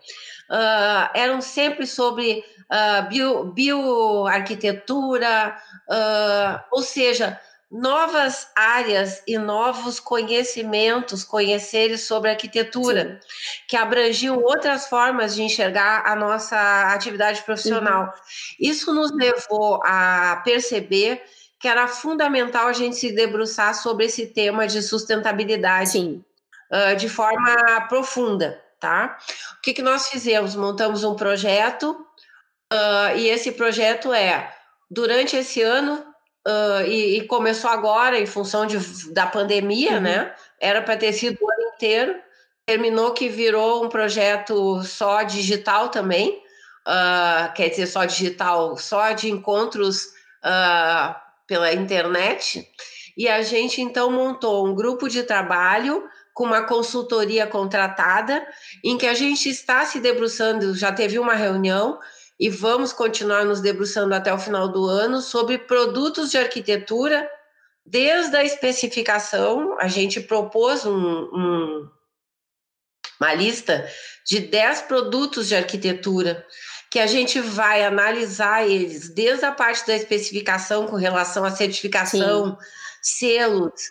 uh, 0.48 1.10
eram 1.12 1.40
sempre 1.40 1.88
sobre 1.88 2.44
uh, 2.70 3.08
bio, 3.08 3.46
bioarquitetura, 3.46 5.56
uh, 5.88 6.60
ou 6.70 6.82
seja, 6.82 7.40
novas 7.70 8.48
áreas 8.54 9.22
e 9.26 9.36
novos 9.36 9.98
conhecimentos, 9.98 11.24
conheceres 11.24 12.02
sobre 12.02 12.30
arquitetura, 12.30 13.20
Sim. 13.20 13.28
que 13.68 13.76
abrangiam 13.76 14.38
outras 14.38 14.88
formas 14.88 15.34
de 15.34 15.42
enxergar 15.42 16.06
a 16.06 16.14
nossa 16.14 16.56
atividade 16.92 17.42
profissional. 17.42 18.04
Uhum. 18.04 18.12
Isso 18.60 18.92
nos 18.94 19.10
levou 19.12 19.80
a 19.84 20.40
perceber 20.44 21.22
que 21.58 21.66
era 21.66 21.88
fundamental 21.88 22.68
a 22.68 22.72
gente 22.72 22.96
se 22.96 23.12
debruçar 23.12 23.74
sobre 23.74 24.04
esse 24.04 24.26
tema 24.26 24.66
de 24.66 24.82
sustentabilidade 24.82 25.98
uh, 25.98 26.96
de 26.96 27.08
forma 27.08 27.86
profunda, 27.88 28.62
tá? 28.78 29.18
O 29.58 29.62
que, 29.62 29.72
que 29.72 29.82
nós 29.82 30.08
fizemos? 30.08 30.54
Montamos 30.54 31.02
um 31.02 31.16
projeto 31.16 31.90
uh, 32.72 33.16
e 33.16 33.28
esse 33.28 33.52
projeto 33.52 34.12
é 34.12 34.54
durante 34.88 35.34
esse 35.34 35.62
ano 35.62 36.04
Uh, 36.46 36.86
e, 36.86 37.18
e, 37.18 37.26
começou 37.26 37.68
agora 37.68 38.20
em 38.20 38.26
função 38.26 38.66
de, 38.66 38.78
da 39.12 39.26
pandemia, 39.26 39.94
uhum. 39.94 40.00
né? 40.00 40.32
Era 40.60 40.80
para 40.80 40.96
ter 40.96 41.12
sido 41.12 41.36
o 41.40 41.50
ano 41.50 41.74
inteiro, 41.74 42.14
terminou 42.64 43.12
que 43.12 43.28
virou 43.28 43.84
um 43.84 43.88
projeto 43.88 44.80
só 44.84 45.24
digital 45.24 45.88
também, 45.88 46.40
uh, 46.86 47.52
quer 47.52 47.70
dizer, 47.70 47.88
só 47.88 48.04
digital, 48.04 48.76
só 48.76 49.10
de 49.10 49.28
encontros 49.28 50.04
uh, 50.44 51.16
pela 51.48 51.72
internet. 51.72 52.64
E 53.16 53.28
a 53.28 53.42
gente 53.42 53.80
então 53.80 54.08
montou 54.12 54.68
um 54.68 54.74
grupo 54.74 55.08
de 55.08 55.24
trabalho 55.24 56.08
com 56.32 56.44
uma 56.44 56.62
consultoria 56.62 57.46
contratada, 57.46 58.46
em 58.84 58.96
que 58.96 59.06
a 59.06 59.14
gente 59.14 59.48
está 59.48 59.84
se 59.84 59.98
debruçando, 59.98 60.76
já 60.76 60.92
teve 60.92 61.18
uma 61.18 61.34
reunião 61.34 61.98
e 62.38 62.50
vamos 62.50 62.92
continuar 62.92 63.44
nos 63.44 63.60
debruçando 63.60 64.14
até 64.14 64.32
o 64.32 64.38
final 64.38 64.68
do 64.68 64.84
ano 64.86 65.20
sobre 65.20 65.58
produtos 65.58 66.30
de 66.30 66.38
arquitetura, 66.38 67.28
desde 67.84 68.36
a 68.36 68.44
especificação, 68.44 69.78
a 69.78 69.88
gente 69.88 70.20
propôs 70.20 70.84
um, 70.84 70.92
um, 70.92 71.90
uma 73.20 73.34
lista 73.34 73.88
de 74.26 74.40
10 74.40 74.82
produtos 74.82 75.48
de 75.48 75.54
arquitetura 75.54 76.44
que 76.90 76.98
a 76.98 77.06
gente 77.06 77.40
vai 77.40 77.84
analisar 77.84 78.66
eles 78.68 79.08
desde 79.08 79.44
a 79.44 79.52
parte 79.52 79.86
da 79.86 79.94
especificação 79.94 80.86
com 80.86 80.96
relação 80.96 81.44
à 81.44 81.50
certificação, 81.50 82.56
Sim. 83.02 83.28
selos, 83.28 83.82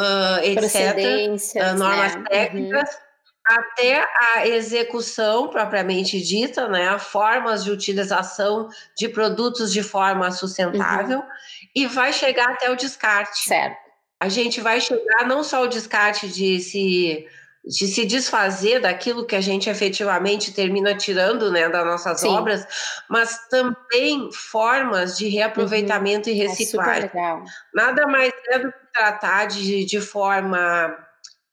uh, 0.00 0.42
etc., 0.42 1.56
uh, 1.56 1.78
normas 1.78 2.14
né? 2.16 2.24
técnicas, 2.28 2.90
uhum. 2.90 3.00
Até 3.44 4.06
a 4.32 4.46
execução 4.46 5.48
propriamente 5.48 6.20
dita, 6.22 6.68
né? 6.68 6.98
formas 6.98 7.62
de 7.62 7.70
utilização 7.70 8.68
de 8.96 9.08
produtos 9.08 9.72
de 9.72 9.82
forma 9.82 10.30
sustentável, 10.30 11.18
uhum. 11.18 11.26
e 11.74 11.86
vai 11.86 12.12
chegar 12.12 12.50
até 12.50 12.70
o 12.70 12.76
descarte. 12.76 13.44
Certo. 13.44 13.76
A 14.18 14.28
gente 14.28 14.60
vai 14.60 14.80
chegar 14.80 15.26
não 15.26 15.44
só 15.44 15.58
ao 15.58 15.68
descarte 15.68 16.28
de 16.28 16.58
se 16.60 17.26
de 17.66 17.86
se 17.86 18.04
desfazer 18.04 18.78
daquilo 18.78 19.24
que 19.24 19.34
a 19.34 19.40
gente 19.40 19.70
efetivamente 19.70 20.52
termina 20.52 20.94
tirando 20.94 21.50
né, 21.50 21.66
das 21.66 21.84
nossas 21.84 22.20
Sim. 22.20 22.28
obras, 22.28 22.66
mas 23.08 23.48
também 23.48 24.30
formas 24.32 25.16
de 25.16 25.28
reaproveitamento 25.28 26.28
uhum. 26.28 26.36
e 26.36 26.42
é 26.42 26.48
reciclagem. 26.48 27.10
É 27.14 27.42
Nada 27.72 28.06
mais 28.06 28.30
é 28.48 28.58
do 28.58 28.70
que 28.70 28.92
tratar 28.92 29.46
de, 29.46 29.82
de 29.86 29.98
forma 29.98 30.94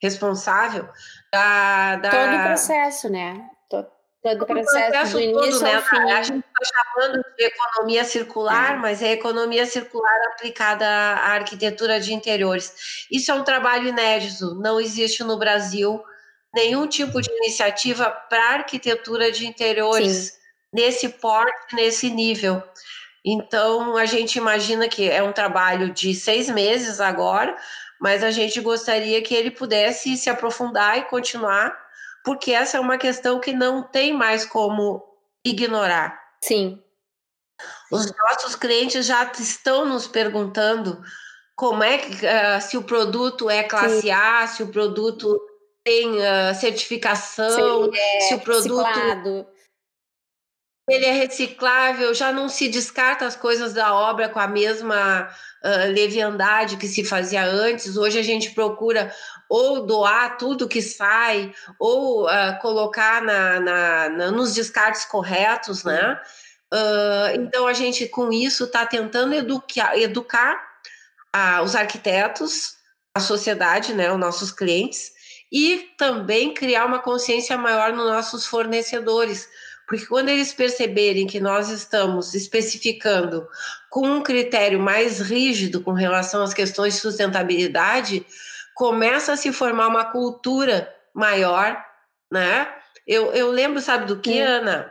responsável 0.01 0.89
da, 1.31 1.95
da... 1.95 2.09
Todo 2.09 2.35
o 2.35 2.43
processo, 2.43 3.09
né? 3.09 3.49
todo 4.21 4.43
o 4.43 4.45
processo, 4.45 4.91
processo 4.91 5.13
do 5.13 5.19
início 5.19 5.51
todo, 5.51 5.63
né? 5.63 5.75
ao 5.75 5.81
fim. 5.81 6.11
A 6.11 6.23
gente 6.23 6.45
está 6.45 6.83
chamando 6.83 7.25
de 7.37 7.43
economia 7.43 8.03
circular, 8.05 8.73
é. 8.73 8.77
mas 8.77 9.01
é 9.01 9.11
economia 9.11 9.65
circular 9.65 10.27
aplicada 10.33 10.85
à 10.85 11.33
arquitetura 11.33 11.99
de 11.99 12.13
interiores. 12.13 13.07
Isso 13.11 13.31
é 13.31 13.33
um 13.33 13.43
trabalho 13.43 13.87
inédito, 13.87 14.55
não 14.55 14.79
existe 14.79 15.23
no 15.23 15.37
Brasil 15.37 16.01
nenhum 16.53 16.85
tipo 16.85 17.21
de 17.21 17.31
iniciativa 17.31 18.11
para 18.29 18.55
arquitetura 18.55 19.31
de 19.31 19.47
interiores 19.47 20.13
Sim. 20.13 20.31
nesse 20.73 21.09
porte, 21.09 21.75
nesse 21.75 22.09
nível. 22.09 22.61
Então, 23.25 23.97
a 23.97 24.05
gente 24.05 24.37
imagina 24.37 24.87
que 24.87 25.09
é 25.09 25.21
um 25.23 25.31
trabalho 25.31 25.93
de 25.93 26.13
seis 26.13 26.49
meses 26.49 26.99
agora, 26.99 27.55
mas 28.01 28.23
a 28.23 28.31
gente 28.31 28.59
gostaria 28.59 29.21
que 29.21 29.35
ele 29.35 29.51
pudesse 29.51 30.17
se 30.17 30.29
aprofundar 30.29 30.97
e 30.97 31.03
continuar 31.03 31.79
porque 32.23 32.51
essa 32.51 32.77
é 32.77 32.79
uma 32.79 32.97
questão 32.97 33.39
que 33.39 33.53
não 33.53 33.81
tem 33.83 34.13
mais 34.13 34.45
como 34.45 35.03
ignorar. 35.45 36.19
Sim. 36.43 36.81
Os 37.91 38.11
nossos 38.11 38.55
clientes 38.55 39.05
já 39.05 39.31
estão 39.31 39.85
nos 39.85 40.07
perguntando 40.07 41.01
como 41.55 41.83
é 41.83 41.97
que 41.97 42.25
uh, 42.25 42.61
se 42.61 42.77
o 42.77 42.83
produto 42.83 43.49
é 43.49 43.63
classe 43.63 44.01
Sim. 44.01 44.11
A, 44.11 44.47
se 44.47 44.63
o 44.63 44.67
produto 44.67 45.39
tem 45.83 46.09
uh, 46.09 46.55
certificação, 46.59 47.91
se, 47.91 47.99
é 47.99 48.19
se 48.21 48.35
o 48.35 48.39
produto 48.39 48.83
reciclado. 48.83 49.47
ele 50.89 51.05
é 51.05 51.11
reciclável, 51.11 52.13
já 52.13 52.31
não 52.31 52.49
se 52.49 52.67
descarta 52.67 53.25
as 53.25 53.35
coisas 53.35 53.73
da 53.73 53.93
obra 53.93 54.29
com 54.29 54.39
a 54.39 54.47
mesma 54.47 55.29
uh, 55.63 55.91
leviandade 55.91 56.77
que 56.77 56.87
se 56.87 57.03
fazia 57.03 57.43
antes. 57.43 57.97
Hoje 57.97 58.19
a 58.19 58.23
gente 58.23 58.51
procura 58.51 59.13
ou 59.49 59.85
doar 59.85 60.37
tudo 60.37 60.67
que 60.67 60.81
sai, 60.81 61.53
ou 61.79 62.25
uh, 62.25 62.59
colocar 62.61 63.21
na, 63.21 63.59
na, 63.59 64.09
na, 64.09 64.31
nos 64.31 64.53
descartes 64.53 65.05
corretos, 65.05 65.83
né? 65.83 66.19
Uh, 66.73 67.35
então 67.35 67.67
a 67.67 67.73
gente 67.73 68.07
com 68.07 68.31
isso 68.31 68.63
está 68.63 68.85
tentando 68.85 69.33
educar, 69.33 69.97
educar 69.97 70.71
os 71.63 71.75
arquitetos, 71.75 72.75
a 73.15 73.19
sociedade, 73.21 73.93
né, 73.93 74.11
os 74.11 74.19
nossos 74.19 74.51
clientes, 74.51 75.11
e 75.51 75.89
também 75.97 76.53
criar 76.53 76.85
uma 76.85 76.99
consciência 76.99 77.57
maior 77.57 77.93
nos 77.93 78.05
nossos 78.05 78.45
fornecedores, 78.45 79.47
porque 79.91 80.05
quando 80.05 80.29
eles 80.29 80.53
perceberem 80.53 81.27
que 81.27 81.41
nós 81.41 81.67
estamos 81.69 82.33
especificando 82.33 83.45
com 83.89 84.07
um 84.07 84.23
critério 84.23 84.79
mais 84.79 85.19
rígido 85.19 85.81
com 85.81 85.91
relação 85.91 86.41
às 86.41 86.53
questões 86.53 86.93
de 86.93 87.01
sustentabilidade, 87.01 88.25
começa 88.73 89.33
a 89.33 89.35
se 89.35 89.51
formar 89.51 89.89
uma 89.89 90.05
cultura 90.05 90.89
maior, 91.13 91.77
né? 92.31 92.73
Eu, 93.05 93.33
eu 93.33 93.51
lembro, 93.51 93.81
sabe 93.81 94.05
do 94.05 94.21
que, 94.21 94.39
Ana? 94.39 94.89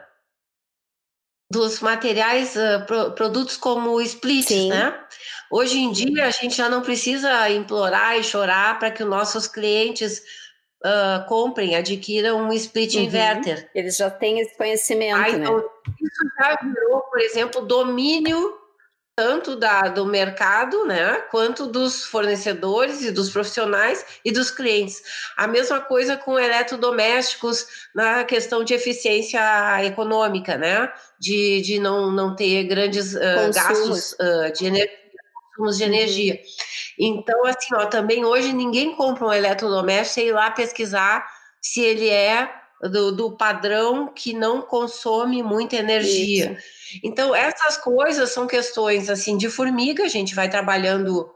Dos 1.51 1.81
materiais, 1.81 2.55
uh, 2.55 2.85
pro, 2.87 3.13
produtos 3.13 3.57
como 3.57 4.03
splits, 4.03 4.49
Sim. 4.49 4.69
né? 4.69 5.03
Hoje 5.51 5.79
em 5.79 5.91
dia, 5.93 6.27
a 6.27 6.31
gente 6.31 6.55
já 6.55 6.69
não 6.69 6.83
precisa 6.83 7.49
implorar 7.49 8.19
e 8.19 8.23
chorar 8.23 8.79
para 8.79 8.91
que 8.91 9.03
os 9.03 9.09
nossos 9.09 9.47
clientes 9.47 10.23
uh, 10.85 11.27
comprem, 11.27 11.77
adquiram 11.77 12.43
um 12.43 12.53
split 12.53 12.95
uhum. 12.95 13.03
inverter. 13.03 13.71
Eles 13.75 13.97
já 13.97 14.11
têm 14.11 14.41
esse 14.41 14.57
conhecimento, 14.57 15.19
né? 15.19 15.31
então, 15.31 15.59
Isso 15.59 16.31
já 16.39 16.59
virou, 16.63 17.01
por 17.03 17.21
exemplo, 17.21 17.63
domínio 17.63 18.59
tanto 19.17 19.55
da, 19.55 19.83
do 19.83 20.07
mercado, 20.07 20.87
né, 20.87 21.17
quanto 21.31 21.67
dos 21.67 22.07
fornecedores 22.07 23.03
e 23.03 23.11
dos 23.11 23.29
profissionais 23.29 24.03
e 24.25 24.33
dos 24.33 24.51
clientes. 24.51 25.03
A 25.37 25.47
mesma 25.47 25.79
coisa 25.79 26.17
com 26.17 26.39
eletrodomésticos 26.39 27.67
na 27.95 28.25
questão 28.25 28.65
de 28.65 28.73
eficiência 28.73 29.39
econômica, 29.85 30.57
né, 30.57 30.91
de, 31.19 31.61
de 31.61 31.79
não, 31.79 32.11
não 32.11 32.35
ter 32.35 32.65
grandes 32.65 33.15
uh, 33.15 33.53
gastos 33.53 34.13
uh, 34.13 34.51
de 34.57 34.65
energia, 34.65 35.01
consumos 35.61 35.77
de 35.77 35.85
uhum. 35.85 36.39
Então, 37.03 37.47
assim, 37.47 37.75
ó, 37.75 37.87
também 37.87 38.27
hoje 38.27 38.53
ninguém 38.53 38.95
compra 38.95 39.27
um 39.27 39.33
eletrodoméstico 39.33 40.15
sem 40.15 40.29
ir 40.29 40.33
lá 40.33 40.51
pesquisar 40.51 41.27
se 41.59 41.81
ele 41.81 42.11
é 42.11 42.53
do, 42.83 43.11
do 43.11 43.37
padrão 43.37 44.09
que 44.09 44.35
não 44.35 44.61
consome 44.61 45.43
muita 45.43 45.77
energia. 45.77 46.53
Isso. 46.53 47.01
Então, 47.03 47.35
essas 47.35 47.79
coisas 47.79 48.31
são 48.31 48.47
questões 48.47 49.09
assim 49.09 49.39
de 49.39 49.49
formiga, 49.49 50.05
a 50.05 50.09
gente 50.09 50.35
vai 50.35 50.51
trabalhando 50.51 51.33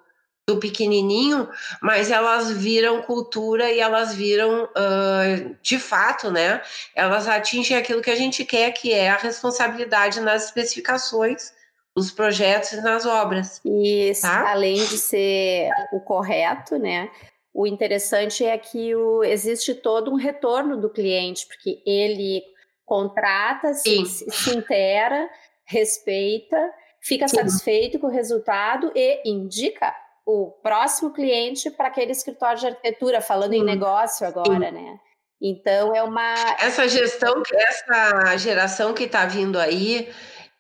do 0.47 0.59
pequenininho, 0.59 1.49
mas 1.81 2.11
elas 2.11 2.51
viram 2.51 3.01
cultura 3.01 3.71
e 3.71 3.81
elas 3.81 4.15
viram 4.15 4.65
uh, 4.65 5.57
de 5.63 5.79
fato, 5.79 6.31
né? 6.31 6.61
Elas 6.95 7.27
atingem 7.27 7.75
aquilo 7.75 8.03
que 8.03 8.11
a 8.11 8.17
gente 8.17 8.45
quer, 8.45 8.71
que 8.73 8.93
é 8.93 9.09
a 9.09 9.17
responsabilidade 9.17 10.21
nas 10.21 10.45
especificações 10.45 11.53
dos 11.97 12.11
projetos 12.11 12.73
e 12.73 12.81
nas 12.81 13.07
obras. 13.07 13.61
E 13.65 14.13
tá? 14.21 14.51
além 14.51 14.77
de 14.77 14.99
ser 14.99 15.71
o 15.93 16.01
correto, 16.01 16.79
né? 16.79 17.11
O 17.53 17.67
interessante 17.67 18.45
é 18.45 18.59
que 18.59 18.95
o, 18.97 19.23
existe 19.23 19.75
todo 19.75 20.11
um 20.11 20.17
retorno 20.17 20.77
do 20.77 20.91
cliente, 20.91 21.47
porque 21.47 21.81
ele 21.87 22.43
contrata, 22.85 23.73
se, 23.73 24.05
se 24.05 24.51
intera, 24.57 25.31
respeita, 25.65 26.59
fica 27.01 27.29
Sim. 27.29 27.37
satisfeito 27.37 27.99
com 27.99 28.09
o 28.09 28.11
resultado 28.11 28.91
e 28.95 29.23
indica 29.25 29.95
o 30.27 30.51
próximo 30.63 31.13
cliente 31.13 31.71
para 31.71 31.89
aquele 31.89 32.13
escritório 32.13 32.59
de 32.59 32.67
arquitetura, 32.67 33.21
falando 33.21 33.53
Sim. 33.53 33.61
em 33.61 33.65
negócio 33.65 34.27
agora, 34.27 34.71
né? 34.71 34.99
Então 35.41 35.95
é 35.95 36.03
uma. 36.03 36.35
Essa 36.59 36.89
gestão, 36.89 37.43
essa 37.53 38.37
geração 38.37 38.95
que 38.95 39.05
está 39.05 39.27
vindo 39.27 39.59
aí, 39.59 40.11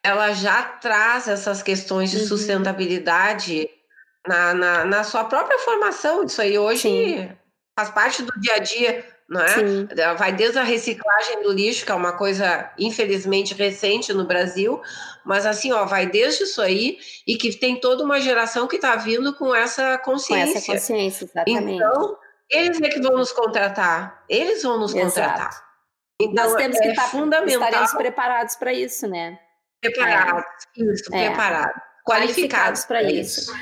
ela 0.04 0.32
já 0.32 0.62
traz 0.62 1.26
essas 1.26 1.62
questões 1.62 2.10
de 2.10 2.18
uhum. 2.18 2.26
sustentabilidade 2.26 3.68
na, 4.26 4.54
na, 4.54 4.84
na, 4.84 5.02
sua 5.02 5.24
própria 5.24 5.58
formação. 5.58 6.22
Isso 6.24 6.40
aí 6.42 6.58
hoje 6.58 6.82
Sim. 6.82 7.32
faz 7.76 7.90
parte 7.90 8.22
do 8.22 8.40
dia 8.40 8.54
a 8.54 8.58
dia 8.58 9.04
não 9.28 9.40
é? 9.40 9.48
Sim. 9.48 9.88
Vai 10.18 10.32
desde 10.32 10.58
a 10.58 10.62
reciclagem 10.62 11.42
do 11.42 11.52
lixo, 11.52 11.84
que 11.84 11.92
é 11.92 11.94
uma 11.94 12.12
coisa 12.12 12.70
infelizmente 12.78 13.54
recente 13.54 14.12
no 14.12 14.26
Brasil, 14.26 14.80
mas 15.24 15.46
assim, 15.46 15.72
ó, 15.72 15.84
vai 15.84 16.06
desde 16.06 16.44
isso 16.44 16.60
aí 16.60 16.98
e 17.26 17.36
que 17.36 17.56
tem 17.56 17.80
toda 17.80 18.04
uma 18.04 18.20
geração 18.20 18.66
que 18.66 18.76
está 18.76 18.96
vindo 18.96 19.34
com 19.34 19.54
essa 19.54 19.96
consciência. 19.98 20.52
Com 20.52 20.58
essa 20.58 20.72
consciência, 20.72 21.24
exatamente. 21.24 21.76
Então, 21.76 22.18
eles 22.50 22.80
é 22.80 22.88
que 22.88 23.00
vão 23.00 23.16
nos 23.16 23.32
contratar, 23.32 24.22
eles 24.28 24.62
vão 24.62 24.78
nos 24.78 24.94
Exato. 24.94 25.14
contratar. 25.14 25.64
Então, 26.20 26.44
Nós 26.44 26.54
temos 26.54 26.76
é 26.76 26.80
que 26.80 26.88
estar, 26.88 27.10
fundamental. 27.10 27.62
Estaremos 27.64 27.92
preparados 27.94 28.56
para 28.56 28.72
isso, 28.72 29.08
né? 29.08 29.38
Preparados, 29.92 30.44
é. 30.78 30.82
isso, 30.82 31.14
é. 31.14 31.28
preparados. 31.28 31.82
Qualificados 32.04 32.84
para 32.84 33.02
isso. 33.02 33.40
isso. 33.40 33.52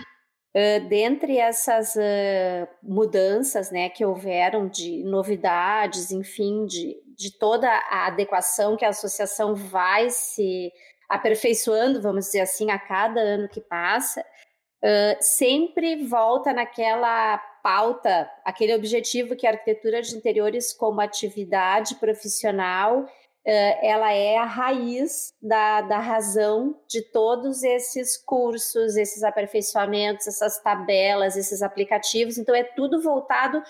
Uh, 0.55 0.87
dentre 0.89 1.39
essas 1.39 1.95
uh, 1.97 2.69
mudanças 2.83 3.71
né, 3.71 3.89
que 3.89 4.05
houveram 4.05 4.69
de 4.69 5.03
novidades, 5.05 6.11
enfim, 6.11 6.67
de, 6.67 6.95
de 7.17 7.39
toda 7.39 7.69
a 7.69 8.09
adequação 8.09 8.77
que 8.77 8.85
a 8.85 8.91
associação 8.91 9.55
vai 9.55 10.11
se 10.11 10.71
aperfeiçoando, 11.09 12.03
vamos 12.03 12.27
dizer 12.27 12.41
assim, 12.41 12.71
a 12.71 12.79
cada 12.79 13.19
ano 13.21 13.49
que 13.49 13.63
passa, 13.63 14.21
uh, 14.21 15.17
sempre 15.21 16.05
volta 16.05 16.53
naquela 16.53 17.39
pauta, 17.63 18.31
aquele 18.45 18.75
objetivo 18.75 19.37
que 19.37 19.47
a 19.47 19.51
arquitetura 19.51 20.03
de 20.03 20.15
interiores 20.17 20.73
como 20.73 21.01
atividade 21.01 21.95
profissional 21.95 23.07
ela 23.45 24.13
é 24.13 24.37
a 24.39 24.45
raiz 24.45 25.35
da, 25.43 25.81
da 25.81 25.99
razão 25.99 26.81
de 26.89 27.03
todos 27.03 27.63
esses 27.63 28.17
cursos, 28.17 28.97
esses 28.97 29.23
aperfeiçoamentos, 29.25 30.27
essas 30.29 30.61
tabelas, 30.63 31.37
esses 31.37 31.61
aplicativos. 31.61 32.39
Então, 32.39 32.55
é 32.55 32.63
tudo 32.63 33.01
voltado 33.03 33.63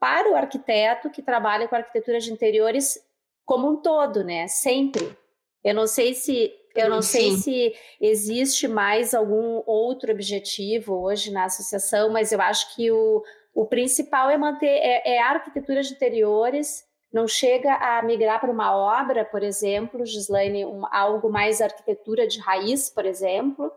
para 0.00 0.30
o 0.30 0.34
arquiteto 0.34 1.10
que 1.10 1.22
trabalha 1.22 1.68
com 1.68 1.76
arquitetura 1.76 2.18
de 2.18 2.32
interiores 2.32 2.98
como 3.44 3.70
um 3.70 3.76
todo, 3.76 4.24
né? 4.24 4.48
Sempre. 4.48 5.16
Eu 5.62 5.74
não 5.74 5.86
sei 5.86 6.14
se 6.14 6.52
eu 6.74 6.88
não 6.88 7.02
Sim. 7.02 7.36
sei 7.36 7.36
se 7.36 7.74
existe 8.00 8.66
mais 8.66 9.14
algum 9.14 9.62
outro 9.66 10.10
objetivo 10.10 10.94
hoje 10.94 11.30
na 11.30 11.44
associação, 11.44 12.10
mas 12.10 12.32
eu 12.32 12.40
acho 12.40 12.74
que 12.74 12.90
o, 12.90 13.22
o 13.54 13.66
principal 13.66 14.30
é 14.30 14.38
manter 14.38 14.66
é, 14.66 15.16
é 15.16 15.22
a 15.22 15.30
arquitetura 15.30 15.82
de 15.82 15.92
interiores 15.92 16.82
não 17.12 17.28
chega 17.28 17.74
a 17.74 18.02
migrar 18.02 18.40
para 18.40 18.50
uma 18.50 18.74
obra, 18.74 19.24
por 19.24 19.42
exemplo, 19.42 20.06
Gislaine, 20.06 20.64
um, 20.64 20.86
algo 20.90 21.30
mais 21.30 21.60
arquitetura 21.60 22.26
de 22.26 22.40
raiz, 22.40 22.88
por 22.88 23.04
exemplo? 23.04 23.72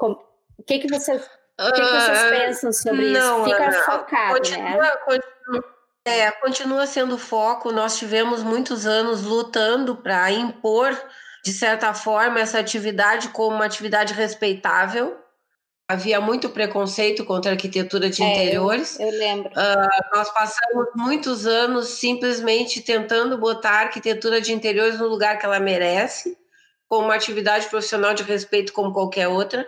o 0.00 0.62
que, 0.64 0.78
que, 0.78 0.88
vocês, 0.88 1.28
o 1.60 1.72
que, 1.72 1.80
que 1.80 1.90
vocês 1.90 2.22
uh, 2.22 2.28
pensam 2.28 2.72
sobre 2.72 3.10
não, 3.10 3.42
isso? 3.42 3.50
Fica 3.50 3.68
Ana, 3.68 3.82
focado, 3.82 4.34
continua, 4.34 4.82
né? 4.82 4.96
Continua, 5.04 5.64
é, 6.04 6.30
continua 6.30 6.86
sendo 6.86 7.18
foco. 7.18 7.72
Nós 7.72 7.98
tivemos 7.98 8.44
muitos 8.44 8.86
anos 8.86 9.24
lutando 9.24 9.96
para 9.96 10.30
impor, 10.30 10.96
de 11.44 11.52
certa 11.52 11.92
forma, 11.92 12.38
essa 12.38 12.60
atividade 12.60 13.30
como 13.30 13.56
uma 13.56 13.64
atividade 13.64 14.14
respeitável 14.14 15.18
havia 15.88 16.20
muito 16.20 16.50
preconceito 16.50 17.24
contra 17.24 17.50
a 17.50 17.54
arquitetura 17.54 18.10
de 18.10 18.22
é, 18.22 18.30
interiores. 18.30 19.00
Eu, 19.00 19.06
eu 19.06 19.18
lembro. 19.18 19.50
Uh, 19.50 20.14
nós 20.14 20.30
passamos 20.30 20.88
muitos 20.94 21.46
anos 21.46 21.88
simplesmente 21.88 22.82
tentando 22.82 23.38
botar 23.38 23.70
a 23.70 23.80
arquitetura 23.80 24.38
de 24.38 24.52
interiores 24.52 24.98
no 24.98 25.08
lugar 25.08 25.38
que 25.38 25.46
ela 25.46 25.58
merece, 25.58 26.36
como 26.86 27.06
uma 27.06 27.14
atividade 27.14 27.66
profissional 27.68 28.12
de 28.12 28.22
respeito 28.22 28.72
como 28.74 28.92
qualquer 28.92 29.28
outra. 29.28 29.66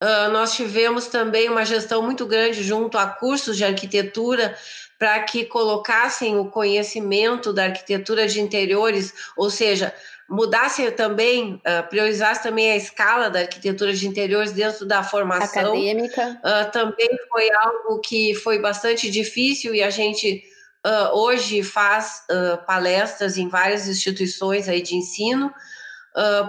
Uh, 0.00 0.30
nós 0.32 0.54
tivemos 0.54 1.06
também 1.08 1.48
uma 1.48 1.64
gestão 1.64 2.02
muito 2.02 2.24
grande 2.24 2.62
junto 2.62 2.96
a 2.96 3.06
cursos 3.06 3.56
de 3.56 3.64
arquitetura 3.64 4.56
para 4.98 5.20
que 5.24 5.44
colocassem 5.44 6.36
o 6.36 6.44
conhecimento 6.44 7.52
da 7.52 7.64
arquitetura 7.64 8.28
de 8.28 8.40
interiores, 8.40 9.12
ou 9.36 9.50
seja, 9.50 9.92
mudasse 10.28 10.90
também, 10.92 11.54
uh, 11.54 11.88
priorizasse 11.88 12.42
também 12.42 12.72
a 12.72 12.76
escala 12.76 13.28
da 13.28 13.40
arquitetura 13.40 13.92
de 13.92 14.08
interiores 14.08 14.52
dentro 14.52 14.86
da 14.86 15.02
formação. 15.02 15.72
Acadêmica. 15.72 16.40
Uh, 16.42 16.70
também 16.70 17.08
foi 17.28 17.50
algo 17.52 18.00
que 18.00 18.34
foi 18.34 18.58
bastante 18.58 19.10
difícil 19.10 19.74
e 19.74 19.82
a 19.82 19.90
gente 19.90 20.42
uh, 20.86 21.16
hoje 21.16 21.62
faz 21.62 22.24
palestras 22.66 23.36
em 23.36 23.48
várias 23.48 23.86
instituições 23.86 24.68
aí 24.68 24.80
de 24.80 24.96
ensino, 24.96 25.52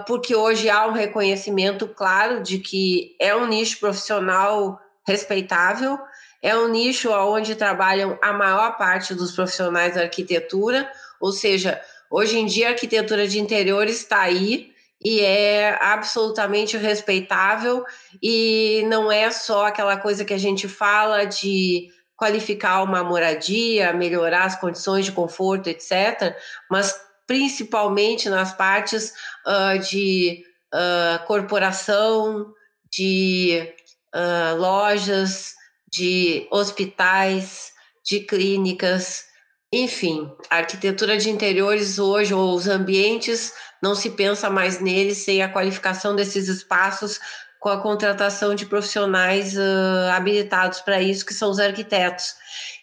porque 0.06 0.34
hoje 0.34 0.68
há 0.68 0.86
um 0.86 0.92
reconhecimento 0.92 1.88
claro 1.88 2.42
de 2.42 2.58
que 2.58 3.16
é 3.18 3.34
um 3.34 3.46
nicho 3.46 3.80
profissional 3.80 4.78
respeitável, 5.06 5.98
é 6.42 6.54
um 6.56 6.68
nicho 6.68 7.10
onde 7.10 7.54
trabalham 7.54 8.18
a 8.22 8.32
maior 8.32 8.76
parte 8.76 9.14
dos 9.14 9.32
profissionais 9.32 9.94
da 9.94 10.02
arquitetura, 10.02 10.90
ou 11.18 11.32
seja, 11.32 11.80
Hoje 12.16 12.38
em 12.38 12.46
dia, 12.46 12.68
a 12.68 12.70
arquitetura 12.70 13.26
de 13.26 13.40
interior 13.40 13.88
está 13.88 14.20
aí 14.20 14.72
e 15.04 15.20
é 15.20 15.76
absolutamente 15.82 16.76
respeitável 16.76 17.84
e 18.22 18.84
não 18.86 19.10
é 19.10 19.32
só 19.32 19.66
aquela 19.66 19.96
coisa 19.96 20.24
que 20.24 20.32
a 20.32 20.38
gente 20.38 20.68
fala 20.68 21.24
de 21.24 21.88
qualificar 22.14 22.84
uma 22.84 23.02
moradia, 23.02 23.92
melhorar 23.92 24.44
as 24.44 24.54
condições 24.54 25.06
de 25.06 25.10
conforto, 25.10 25.68
etc., 25.68 26.36
mas 26.70 26.94
principalmente 27.26 28.30
nas 28.30 28.54
partes 28.56 29.12
uh, 29.44 29.76
de 29.80 30.44
uh, 30.72 31.26
corporação, 31.26 32.46
de 32.92 33.74
uh, 34.14 34.56
lojas, 34.56 35.54
de 35.92 36.46
hospitais, 36.52 37.72
de 38.04 38.20
clínicas, 38.20 39.33
enfim, 39.82 40.30
a 40.48 40.58
arquitetura 40.58 41.16
de 41.16 41.28
interiores 41.28 41.98
hoje, 41.98 42.32
ou 42.32 42.54
os 42.54 42.68
ambientes, 42.68 43.52
não 43.82 43.94
se 43.94 44.10
pensa 44.10 44.48
mais 44.48 44.80
neles 44.80 45.18
sem 45.18 45.42
a 45.42 45.48
qualificação 45.48 46.14
desses 46.14 46.46
espaços 46.46 47.18
com 47.58 47.68
a 47.70 47.80
contratação 47.80 48.54
de 48.54 48.66
profissionais 48.66 49.56
uh, 49.56 50.10
habilitados 50.12 50.80
para 50.80 51.00
isso, 51.00 51.26
que 51.26 51.34
são 51.34 51.50
os 51.50 51.58
arquitetos. 51.58 52.36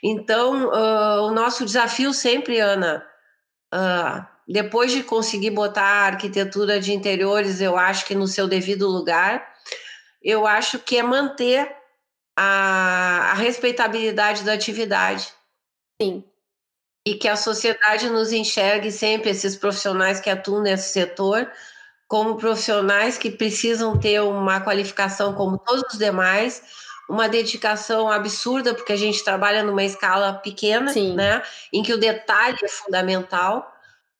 Então, 0.03 0.67
uh, 0.67 1.27
o 1.27 1.31
nosso 1.31 1.63
desafio 1.63 2.13
sempre, 2.13 2.59
Ana, 2.59 3.05
uh, 3.73 4.25
depois 4.47 4.91
de 4.91 5.01
conseguir 5.01 5.51
botar 5.51 5.83
a 5.83 6.05
arquitetura 6.07 6.79
de 6.79 6.93
interiores, 6.93 7.61
eu 7.61 7.77
acho 7.77 8.05
que 8.05 8.15
no 8.15 8.27
seu 8.27 8.47
devido 8.47 8.87
lugar, 8.87 9.47
eu 10.21 10.45
acho 10.45 10.79
que 10.79 10.97
é 10.97 11.03
manter 11.03 11.73
a, 12.35 13.31
a 13.31 13.33
respeitabilidade 13.35 14.43
da 14.43 14.53
atividade. 14.53 15.31
Sim 16.01 16.30
e 17.05 17.15
que 17.15 17.27
a 17.27 17.35
sociedade 17.35 18.09
nos 18.09 18.31
enxergue 18.31 18.91
sempre 18.91 19.31
esses 19.31 19.55
profissionais 19.55 20.19
que 20.19 20.29
atuam 20.29 20.61
nesse 20.61 20.93
setor 20.93 21.51
como 22.07 22.35
profissionais 22.35 23.17
que 23.17 23.31
precisam 23.31 23.97
ter 23.97 24.21
uma 24.21 24.59
qualificação 24.59 25.33
como 25.33 25.57
todos 25.57 25.93
os 25.93 25.97
demais, 25.97 26.61
uma 27.09 27.29
dedicação 27.29 28.11
absurda, 28.11 28.73
porque 28.73 28.91
a 28.91 28.97
gente 28.97 29.23
trabalha 29.23 29.63
numa 29.63 29.83
escala 29.83 30.33
pequena, 30.33 30.91
Sim. 30.91 31.15
né, 31.15 31.41
em 31.71 31.81
que 31.81 31.93
o 31.93 31.97
detalhe 31.97 32.57
é 32.61 32.67
fundamental 32.67 33.73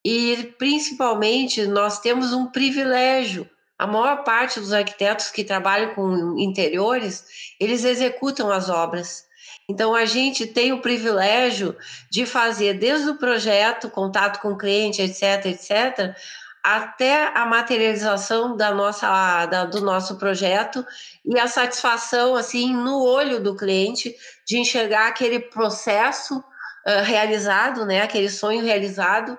e 0.06 0.56
principalmente 0.58 1.68
nós 1.68 2.00
temos 2.00 2.32
um 2.32 2.48
privilégio. 2.48 3.50
A 3.78 3.86
maior 3.86 4.24
parte 4.24 4.60
dos 4.60 4.72
arquitetos 4.72 5.30
que 5.30 5.44
trabalham 5.44 5.94
com 5.94 6.40
interiores, 6.40 7.26
eles 7.60 7.84
executam 7.84 8.50
as 8.50 8.70
obras. 8.70 9.26
Então, 9.72 9.96
a 9.96 10.04
gente 10.04 10.46
tem 10.46 10.74
o 10.74 10.82
privilégio 10.82 11.78
de 12.10 12.26
fazer 12.26 12.74
desde 12.74 13.10
o 13.10 13.18
projeto, 13.18 13.90
contato 13.90 14.42
com 14.42 14.50
o 14.50 14.58
cliente, 14.58 15.02
etc., 15.02 15.46
etc., 15.46 16.14
até 16.62 17.32
a 17.34 17.46
materialização 17.46 18.56
da 18.58 18.72
nossa, 18.72 19.46
da, 19.46 19.64
do 19.64 19.80
nosso 19.82 20.18
projeto 20.18 20.86
e 21.26 21.40
a 21.40 21.48
satisfação, 21.48 22.36
assim, 22.36 22.76
no 22.76 23.02
olho 23.02 23.42
do 23.42 23.56
cliente, 23.56 24.14
de 24.46 24.60
enxergar 24.60 25.08
aquele 25.08 25.40
processo 25.40 26.38
uh, 26.38 27.04
realizado, 27.04 27.86
né, 27.86 28.02
aquele 28.02 28.30
sonho 28.30 28.64
realizado, 28.64 29.38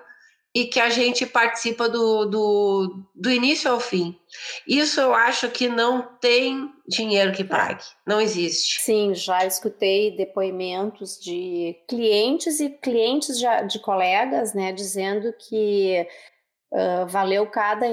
e 0.55 0.65
que 0.65 0.79
a 0.79 0.89
gente 0.89 1.25
participa 1.25 1.89
do, 1.89 2.25
do, 2.25 3.03
do 3.15 3.31
início 3.31 3.71
ao 3.71 3.79
fim. 3.79 4.15
Isso 4.67 5.01
eu 5.01 5.13
acho 5.13 5.49
que 5.49 5.67
não 5.67 6.03
tem 6.19 6.71
dinheiro 6.87 7.31
que 7.31 7.43
pague, 7.43 7.83
não 8.05 8.21
existe. 8.21 8.81
Sim, 8.81 9.15
já 9.15 9.45
escutei 9.45 10.15
depoimentos 10.15 11.19
de 11.19 11.75
clientes 11.87 12.59
e 12.59 12.69
clientes 12.69 13.39
de, 13.39 13.45
de 13.67 13.79
colegas, 13.79 14.53
né, 14.53 14.71
dizendo 14.71 15.33
que 15.33 16.05
uh, 16.71 17.07
valeu 17.07 17.47
cada 17.47 17.85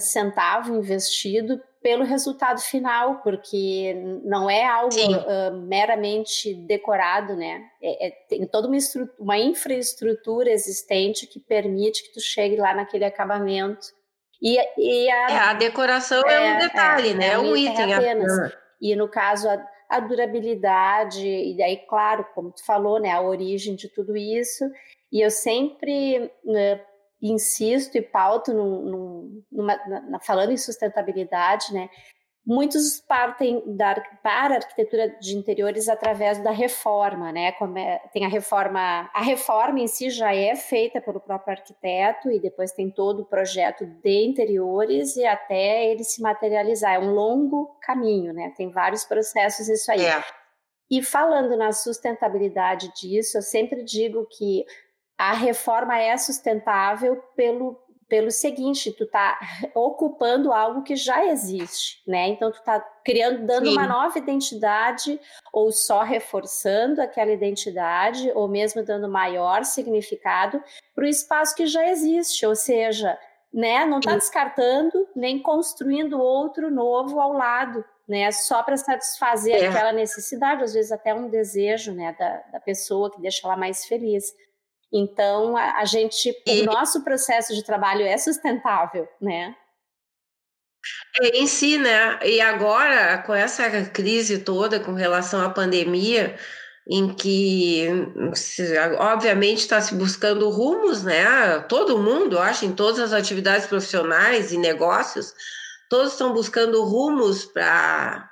centavo 0.00 0.74
investido 0.74 1.60
pelo 1.82 2.04
resultado 2.04 2.60
final, 2.60 3.20
porque 3.22 3.94
não 4.22 4.50
é 4.50 4.66
algo 4.66 4.94
uh, 4.94 5.56
meramente 5.66 6.54
decorado, 6.54 7.34
né? 7.34 7.62
É, 7.82 8.08
é, 8.08 8.10
tem 8.28 8.46
toda 8.46 8.68
uma, 8.68 8.76
uma, 9.18 9.38
infraestrutura 9.38 10.50
existente 10.50 11.26
que 11.26 11.40
permite 11.40 12.02
que 12.02 12.12
tu 12.12 12.20
chegue 12.20 12.56
lá 12.56 12.74
naquele 12.74 13.04
acabamento. 13.04 13.86
E, 14.42 14.58
e 14.76 15.10
a, 15.10 15.30
é, 15.30 15.38
a 15.38 15.54
decoração 15.54 16.22
é, 16.26 16.34
é 16.34 16.54
um 16.54 16.58
detalhe, 16.58 17.14
né? 17.14 17.28
É 17.28 17.38
um, 17.38 17.56
item 17.56 17.94
apenas. 17.94 18.52
E 18.80 18.94
no 18.94 19.08
caso, 19.08 19.48
a, 19.48 19.66
a 19.88 20.00
durabilidade, 20.00 21.26
e 21.26 21.56
daí, 21.56 21.78
claro, 21.88 22.26
como 22.34 22.52
tu 22.52 22.64
falou, 22.64 23.00
né? 23.00 23.10
A 23.10 23.22
origem 23.22 23.74
de 23.74 23.88
tudo 23.88 24.16
isso. 24.16 24.64
E 25.10 25.24
eu 25.24 25.30
sempre 25.30 26.30
uh, 26.44 26.89
insisto 27.22 27.96
e 27.96 28.02
pauto 28.02 28.52
num, 28.52 28.82
num, 28.82 29.42
numa, 29.50 29.76
na, 29.86 30.20
falando 30.20 30.52
em 30.52 30.56
sustentabilidade, 30.56 31.72
né? 31.72 31.88
Muitos 32.46 32.98
partem 33.00 33.62
da, 33.76 33.94
para 34.22 34.54
a 34.54 34.56
arquitetura 34.56 35.08
de 35.20 35.36
interiores 35.36 35.90
através 35.90 36.42
da 36.42 36.50
reforma, 36.50 37.30
né? 37.30 37.54
É, 37.76 37.98
tem 38.12 38.24
a 38.24 38.28
reforma, 38.28 39.10
a 39.12 39.22
reforma 39.22 39.78
em 39.78 39.86
si 39.86 40.08
já 40.08 40.34
é 40.34 40.56
feita 40.56 41.00
pelo 41.02 41.20
próprio 41.20 41.52
arquiteto 41.54 42.30
e 42.30 42.40
depois 42.40 42.72
tem 42.72 42.90
todo 42.90 43.20
o 43.20 43.26
projeto 43.26 43.84
de 43.84 44.24
interiores 44.24 45.16
e 45.16 45.26
até 45.26 45.84
ele 45.90 46.02
se 46.02 46.22
materializar. 46.22 46.94
É 46.94 46.98
um 46.98 47.12
longo 47.12 47.76
caminho, 47.82 48.32
né? 48.32 48.52
Tem 48.56 48.70
vários 48.70 49.04
processos 49.04 49.68
isso 49.68 49.92
aí. 49.92 50.04
É. 50.04 50.24
E 50.90 51.02
falando 51.02 51.56
na 51.56 51.72
sustentabilidade 51.72 52.90
disso, 52.94 53.38
eu 53.38 53.42
sempre 53.42 53.84
digo 53.84 54.26
que 54.26 54.64
a 55.20 55.34
reforma 55.34 55.98
é 55.98 56.16
sustentável 56.16 57.22
pelo, 57.36 57.78
pelo 58.08 58.30
seguinte, 58.30 58.90
tu 58.90 59.06
tá 59.06 59.38
ocupando 59.74 60.50
algo 60.50 60.82
que 60.82 60.96
já 60.96 61.26
existe, 61.26 62.02
né? 62.08 62.28
Então 62.28 62.50
tu 62.50 62.62
tá 62.62 62.80
criando, 63.04 63.46
dando 63.46 63.66
Sim. 63.66 63.72
uma 63.72 63.86
nova 63.86 64.16
identidade 64.16 65.20
ou 65.52 65.70
só 65.70 66.00
reforçando 66.00 67.02
aquela 67.02 67.30
identidade 67.32 68.32
ou 68.34 68.48
mesmo 68.48 68.82
dando 68.82 69.10
maior 69.10 69.62
significado 69.62 70.62
para 70.94 71.04
o 71.04 71.08
espaço 71.08 71.54
que 71.54 71.66
já 71.66 71.86
existe, 71.90 72.46
ou 72.46 72.56
seja, 72.56 73.18
né, 73.52 73.84
não 73.84 73.98
está 73.98 74.14
descartando 74.14 75.06
nem 75.14 75.38
construindo 75.38 76.18
outro 76.18 76.70
novo 76.70 77.20
ao 77.20 77.34
lado, 77.34 77.84
né, 78.08 78.30
só 78.30 78.62
para 78.62 78.78
satisfazer 78.78 79.56
é. 79.56 79.66
aquela 79.66 79.92
necessidade, 79.92 80.64
às 80.64 80.72
vezes 80.72 80.90
até 80.90 81.12
um 81.12 81.28
desejo, 81.28 81.92
né, 81.92 82.16
da, 82.18 82.42
da 82.52 82.60
pessoa 82.60 83.10
que 83.10 83.20
deixa 83.20 83.46
ela 83.46 83.56
mais 83.56 83.84
feliz. 83.84 84.32
Então, 84.92 85.56
a, 85.56 85.78
a 85.78 85.84
gente, 85.84 86.34
e... 86.46 86.62
o 86.62 86.64
nosso 86.64 87.04
processo 87.04 87.54
de 87.54 87.64
trabalho 87.64 88.04
é 88.04 88.18
sustentável, 88.18 89.08
né? 89.20 89.54
É, 91.20 91.38
em 91.38 91.46
si, 91.46 91.78
né? 91.78 92.18
E 92.24 92.40
agora, 92.40 93.18
com 93.18 93.34
essa 93.34 93.68
crise 93.86 94.38
toda 94.38 94.80
com 94.80 94.94
relação 94.94 95.42
à 95.42 95.50
pandemia, 95.50 96.36
em 96.88 97.14
que, 97.14 97.86
obviamente, 98.98 99.58
está 99.58 99.80
se 99.80 99.94
buscando 99.94 100.48
rumos, 100.48 101.04
né? 101.04 101.60
Todo 101.68 101.98
mundo, 101.98 102.38
acho, 102.38 102.64
em 102.64 102.72
todas 102.72 102.98
as 102.98 103.12
atividades 103.12 103.66
profissionais 103.66 104.52
e 104.52 104.58
negócios, 104.58 105.32
todos 105.88 106.12
estão 106.12 106.32
buscando 106.32 106.82
rumos 106.82 107.44
para 107.44 108.28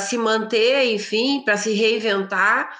se 0.00 0.18
manter, 0.18 0.84
enfim, 0.92 1.42
para 1.44 1.56
se 1.56 1.72
reinventar 1.74 2.76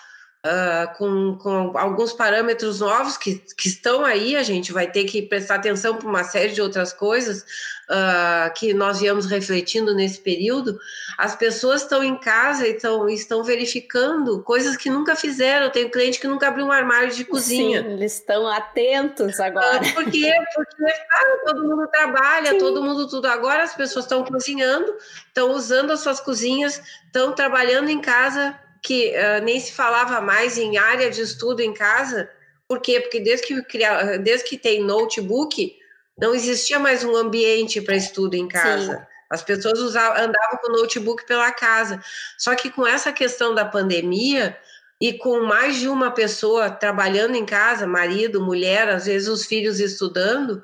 uh, 0.47 0.97
com, 0.97 1.37
com 1.37 1.77
alguns 1.77 2.13
parâmetros 2.13 2.81
novos 2.81 3.17
que, 3.17 3.43
que 3.57 3.69
estão 3.69 4.05
aí, 4.05 4.37
a 4.37 4.43
gente 4.43 4.73
vai 4.73 4.91
ter 4.91 5.05
que 5.05 5.23
prestar 5.23 5.57
atenção 5.57 5.97
para 5.97 6.09
uma 6.09 6.25
série 6.25 6.53
de 6.53 6.63
outras 6.63 6.93
coisas 6.93 7.43
uh, 7.91 8.53
que 8.55 8.73
nós 8.73 9.01
viemos 9.01 9.27
refletindo 9.27 9.95
nesse 9.95 10.21
período. 10.21 10.79
As 11.19 11.35
pessoas 11.35 11.83
estão 11.83 12.03
em 12.03 12.17
casa 12.17 12.67
e 12.67 12.73
estão, 12.73 13.09
estão 13.09 13.43
verificando 13.43 14.43
coisas 14.43 14.77
que 14.77 14.89
nunca 14.89 15.17
fizeram. 15.17 15.67
Eu 15.67 15.73
tenho 15.73 15.91
cliente 15.91 16.21
que 16.21 16.29
nunca 16.29 16.49
abriu 16.49 16.67
um 16.67 16.73
armário 16.73 17.13
de 17.13 17.25
cozinha. 17.25 17.83
Sim, 17.83 17.89
eles 17.89 18.15
estão 18.15 18.47
atentos 18.49 19.41
agora. 19.41 19.83
Uh, 19.83 19.95
por 19.95 20.05
quê? 20.11 20.33
Porque 20.55 20.85
ah, 20.85 21.39
todo 21.47 21.65
mundo 21.65 21.89
trabalha, 21.89 22.51
Sim. 22.53 22.59
todo 22.59 22.83
mundo 22.83 23.09
tudo. 23.09 23.27
Agora 23.27 23.65
as 23.65 23.75
pessoas 23.75 24.05
estão 24.05 24.25
cozinhando, 24.25 24.95
estão 25.27 25.51
usando 25.53 25.91
as 25.91 26.01
suas 26.01 26.21
cozinhas, 26.21 26.81
estão 27.07 27.33
trabalhando 27.33 27.89
em 27.89 28.01
casa 28.01 28.59
que 28.87 29.11
uh, 29.11 29.43
nem 29.43 29.59
se 29.59 29.73
falava 29.73 30.21
mais 30.21 30.57
em 30.57 30.79
área 30.79 31.11
de 31.11 31.21
estudo 31.21 31.61
em 31.61 31.75
casa. 31.75 32.31
Por 32.69 32.81
quê? 32.81 33.01
Porque 33.01 33.19
desde 33.19 33.45
que, 33.45 33.79
desde 34.23 34.49
que 34.49 34.57
tem 34.57 34.81
notebook, 34.81 35.77
não 36.17 36.33
existia 36.33 36.79
mais 36.79 37.03
um 37.03 37.17
ambiente 37.17 37.81
para 37.81 37.97
estudo 37.97 38.35
em 38.35 38.47
casa. 38.47 38.99
Sim. 38.99 39.05
As 39.29 39.43
pessoas 39.43 39.81
usavam, 39.81 40.17
andavam 40.17 40.59
com 40.63 40.71
notebook 40.71 41.27
pela 41.27 41.51
casa. 41.51 42.01
Só 42.39 42.55
que 42.55 42.71
com 42.71 42.87
essa 42.87 43.13
questão 43.13 43.53
da 43.53 43.65
pandemia 43.65 44.57
e 45.01 45.15
com 45.15 45.41
mais 45.41 45.77
de 45.77 45.89
uma 45.89 46.13
pessoa 46.13 46.71
trabalhando 46.71 47.35
em 47.35 47.45
casa, 47.45 47.89
marido, 47.89 48.41
mulher, 48.41 48.89
às 48.89 49.07
vezes 49.07 49.27
os 49.27 49.47
filhos 49.47 49.81
estudando, 49.81 50.63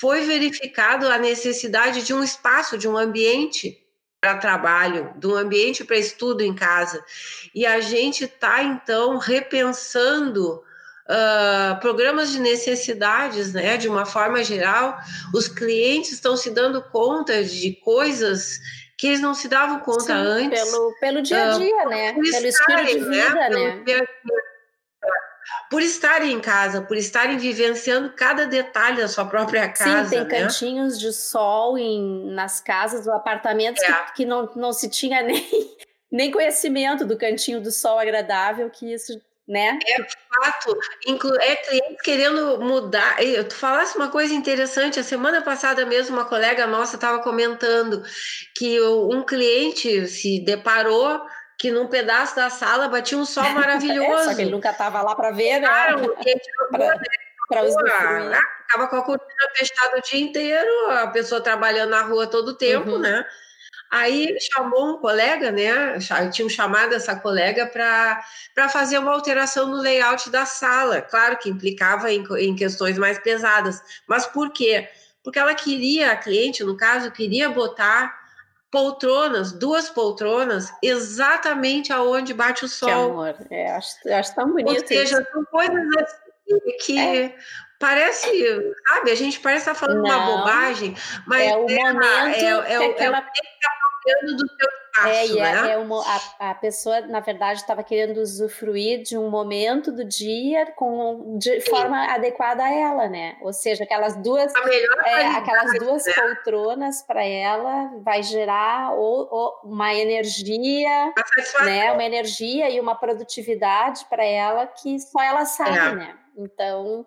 foi 0.00 0.22
verificado 0.22 1.06
a 1.06 1.18
necessidade 1.18 2.02
de 2.02 2.12
um 2.12 2.22
espaço, 2.24 2.76
de 2.76 2.88
um 2.88 2.98
ambiente 2.98 3.80
para 4.20 4.36
trabalho, 4.36 5.12
de 5.16 5.26
um 5.26 5.34
ambiente 5.34 5.82
para 5.82 5.96
estudo 5.96 6.42
em 6.42 6.54
casa. 6.54 7.02
E 7.54 7.64
a 7.64 7.80
gente 7.80 8.24
está, 8.24 8.62
então, 8.62 9.16
repensando 9.16 10.62
uh, 11.08 11.80
programas 11.80 12.30
de 12.30 12.38
necessidades, 12.38 13.52
né? 13.52 13.76
De 13.76 13.88
uma 13.88 14.04
forma 14.04 14.44
geral, 14.44 14.98
os 15.34 15.48
clientes 15.48 16.12
estão 16.12 16.36
se 16.36 16.50
dando 16.50 16.82
conta 16.82 17.42
de 17.42 17.72
coisas 17.82 18.58
que 18.98 19.06
eles 19.06 19.20
não 19.22 19.32
se 19.32 19.48
davam 19.48 19.80
conta 19.80 20.02
Sim, 20.04 20.12
antes. 20.12 20.62
Pelo, 20.62 20.94
pelo 21.00 21.22
dia 21.22 21.44
a 21.44 21.54
ah, 21.54 21.58
dia, 21.58 21.86
uh, 21.86 21.88
né? 21.88 22.12
Pelo 22.12 22.46
estilo 22.46 22.84
de 22.84 23.00
né? 23.00 23.28
vida, 23.28 23.48
né? 23.48 23.82
né? 23.86 24.06
Por 25.70 25.82
estarem 25.82 26.32
em 26.32 26.40
casa, 26.40 26.82
por 26.82 26.96
estarem 26.96 27.38
vivenciando 27.38 28.12
cada 28.16 28.46
detalhe 28.46 29.00
da 29.00 29.08
sua 29.08 29.24
própria 29.24 29.68
casa. 29.68 30.04
Sim, 30.04 30.10
tem 30.10 30.24
né? 30.24 30.40
cantinhos 30.40 30.98
de 30.98 31.12
sol 31.12 31.78
em, 31.78 32.32
nas 32.32 32.60
casas 32.60 33.06
apartamentos 33.06 33.82
é. 33.82 33.86
que, 33.86 34.12
que, 34.14 34.24
não, 34.26 34.50
não 34.56 34.72
se 34.72 34.88
tinha 34.88 35.22
nem, 35.24 35.46
nem 36.10 36.30
conhecimento 36.30 37.04
do 37.04 37.16
cantinho 37.16 37.60
do 37.60 37.70
sol 37.70 37.98
agradável, 37.98 38.68
que 38.70 38.92
isso 38.92 39.20
né? 39.50 39.80
É 39.84 39.96
fato, 39.98 40.78
inclu 41.08 41.34
é 41.40 41.56
cliente 41.56 41.96
querendo 42.04 42.60
mudar. 42.60 43.16
Tu 43.48 43.54
falasse 43.54 43.96
uma 43.96 44.08
coisa 44.08 44.32
interessante, 44.32 45.00
a 45.00 45.02
semana 45.02 45.42
passada 45.42 45.84
mesmo 45.84 46.16
uma 46.16 46.24
colega 46.24 46.68
nossa 46.68 46.94
estava 46.94 47.20
comentando 47.20 48.00
que 48.56 48.80
um 48.80 49.24
cliente 49.24 50.06
se 50.06 50.38
deparou 50.44 51.20
que 51.60 51.70
num 51.70 51.86
pedaço 51.86 52.34
da 52.34 52.48
sala 52.48 52.88
batia 52.88 53.18
um 53.18 53.26
sol 53.26 53.44
maravilhoso. 53.50 54.00
é, 54.24 54.24
só 54.24 54.34
que 54.34 54.40
ele 54.40 54.50
nunca 54.50 54.70
estava 54.70 55.02
lá 55.02 55.14
para 55.14 55.30
ver, 55.30 55.60
né? 55.60 55.68
Claro, 55.68 56.16
para 57.46 57.62
usufruir. 57.64 58.38
Ficava 58.62 58.88
com 58.88 58.96
a 58.96 59.02
cortina 59.02 59.50
fechada 59.54 59.98
o 59.98 60.00
dia 60.00 60.20
inteiro, 60.20 60.90
a 60.90 61.08
pessoa 61.08 61.40
trabalhando 61.42 61.90
na 61.90 62.00
rua 62.00 62.26
todo 62.26 62.48
o 62.48 62.54
tempo, 62.54 62.92
uhum. 62.92 62.98
né? 62.98 63.26
Aí 63.90 64.28
ele 64.28 64.40
chamou 64.40 64.94
um 64.94 64.98
colega, 64.98 65.50
né? 65.50 65.98
Tinham 66.32 66.48
chamado 66.48 66.94
essa 66.94 67.14
colega 67.16 67.66
para 67.66 68.68
fazer 68.70 68.98
uma 68.98 69.12
alteração 69.12 69.66
no 69.66 69.82
layout 69.82 70.30
da 70.30 70.46
sala. 70.46 71.02
Claro 71.02 71.36
que 71.36 71.50
implicava 71.50 72.10
em, 72.10 72.24
em 72.38 72.56
questões 72.56 72.96
mais 72.96 73.18
pesadas. 73.18 73.82
Mas 74.06 74.26
por 74.26 74.50
quê? 74.50 74.88
Porque 75.22 75.38
ela 75.38 75.54
queria, 75.54 76.12
a 76.12 76.16
cliente, 76.16 76.64
no 76.64 76.74
caso, 76.76 77.10
queria 77.10 77.50
botar 77.50 78.19
poltronas, 78.70 79.52
duas 79.52 79.90
poltronas, 79.90 80.72
exatamente 80.82 81.92
aonde 81.92 82.32
bate 82.32 82.64
o 82.64 82.68
sol. 82.68 82.88
Que 82.88 82.94
amor, 82.94 83.36
é, 83.50 83.70
acho, 83.72 83.96
acho 84.08 84.34
tão 84.34 84.52
bonito. 84.52 84.80
Ou 84.80 84.86
seja, 84.86 85.20
isso. 85.20 85.32
são 85.32 85.44
coisas 85.46 85.84
assim 85.98 86.30
que 86.84 86.98
é. 86.98 87.36
parece, 87.78 88.28
sabe, 88.88 89.10
a 89.10 89.14
gente 89.14 89.40
parece 89.40 89.70
estar 89.70 89.74
falando 89.74 90.02
Não, 90.02 90.10
uma 90.10 90.36
bobagem, 90.38 90.96
mas 91.26 91.48
é 91.48 91.56
o 91.56 91.68
é, 91.68 91.92
momento 91.92 92.36
é, 92.36 92.48
é, 92.48 92.74
é, 92.74 92.78
que 92.78 92.84
aquela... 92.84 93.18
é, 93.18 94.10
é 94.10 94.26
do 94.26 94.48
seu 94.48 94.68
é, 94.68 94.79
e 95.26 95.38
é, 95.38 95.42
né? 95.42 95.72
é 95.72 95.78
uma, 95.78 96.02
a, 96.04 96.50
a 96.50 96.54
pessoa, 96.54 97.00
na 97.02 97.20
verdade, 97.20 97.60
estava 97.60 97.82
querendo 97.82 98.18
usufruir 98.18 99.02
de 99.02 99.16
um 99.16 99.30
momento 99.30 99.92
do 99.92 100.04
dia 100.04 100.66
com, 100.72 101.38
de 101.38 101.60
Sim. 101.60 101.70
forma 101.70 102.12
adequada 102.12 102.64
a 102.64 102.70
ela, 102.70 103.08
né? 103.08 103.36
Ou 103.40 103.52
seja, 103.52 103.84
aquelas 103.84 104.16
duas, 104.16 104.52
é, 105.04 105.26
aquelas 105.28 105.78
duas 105.78 106.04
né? 106.04 106.12
poltronas 106.12 107.02
para 107.02 107.24
ela 107.24 107.92
vai 108.02 108.22
gerar 108.22 108.94
ou, 108.94 109.28
ou 109.30 109.60
uma 109.64 109.94
energia, 109.94 111.12
né? 111.64 111.92
Uma 111.92 112.04
energia 112.04 112.68
e 112.68 112.80
uma 112.80 112.94
produtividade 112.94 114.04
para 114.10 114.24
ela 114.24 114.66
que 114.66 114.98
só 114.98 115.22
ela 115.22 115.44
sabe, 115.44 115.78
é. 115.78 115.94
né? 115.94 116.16
Então, 116.36 117.04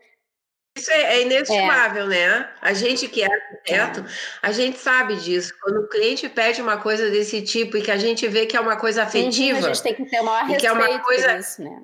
isso 0.76 0.90
é, 0.92 1.18
é 1.18 1.22
inestimável, 1.22 2.06
é. 2.06 2.08
né? 2.08 2.50
A 2.62 2.74
gente 2.74 3.08
que 3.08 3.22
é 3.22 3.28
arquiteto, 3.28 4.00
é. 4.02 4.04
a 4.42 4.52
gente 4.52 4.80
sabe 4.80 5.16
disso. 5.18 5.54
Quando 5.62 5.82
o 5.82 5.88
cliente 5.88 6.28
pede 6.28 6.62
uma 6.62 6.78
coisa 6.78 7.10
desse 7.12 7.42
tipo 7.42 7.78
e 7.78 7.82
que 7.82 7.92
a 7.92 7.98
gente 7.98 8.28
vê 8.28 8.46
que 8.46 8.58
é 8.58 8.60
uma 8.60 8.76
coisa 8.76 9.04
afetiva, 9.04 9.60
a 9.60 9.62
gente 9.62 9.84
tem 9.84 9.94
que 9.94 10.06
ter 10.06 10.20
o 10.20 10.26
maior 10.26 10.46
respeito 10.46 10.62
que 10.62 10.68
é 10.68 10.72
uma 10.72 11.00
coisa, 11.00 11.38
isso, 11.38 11.64
né? 11.64 11.82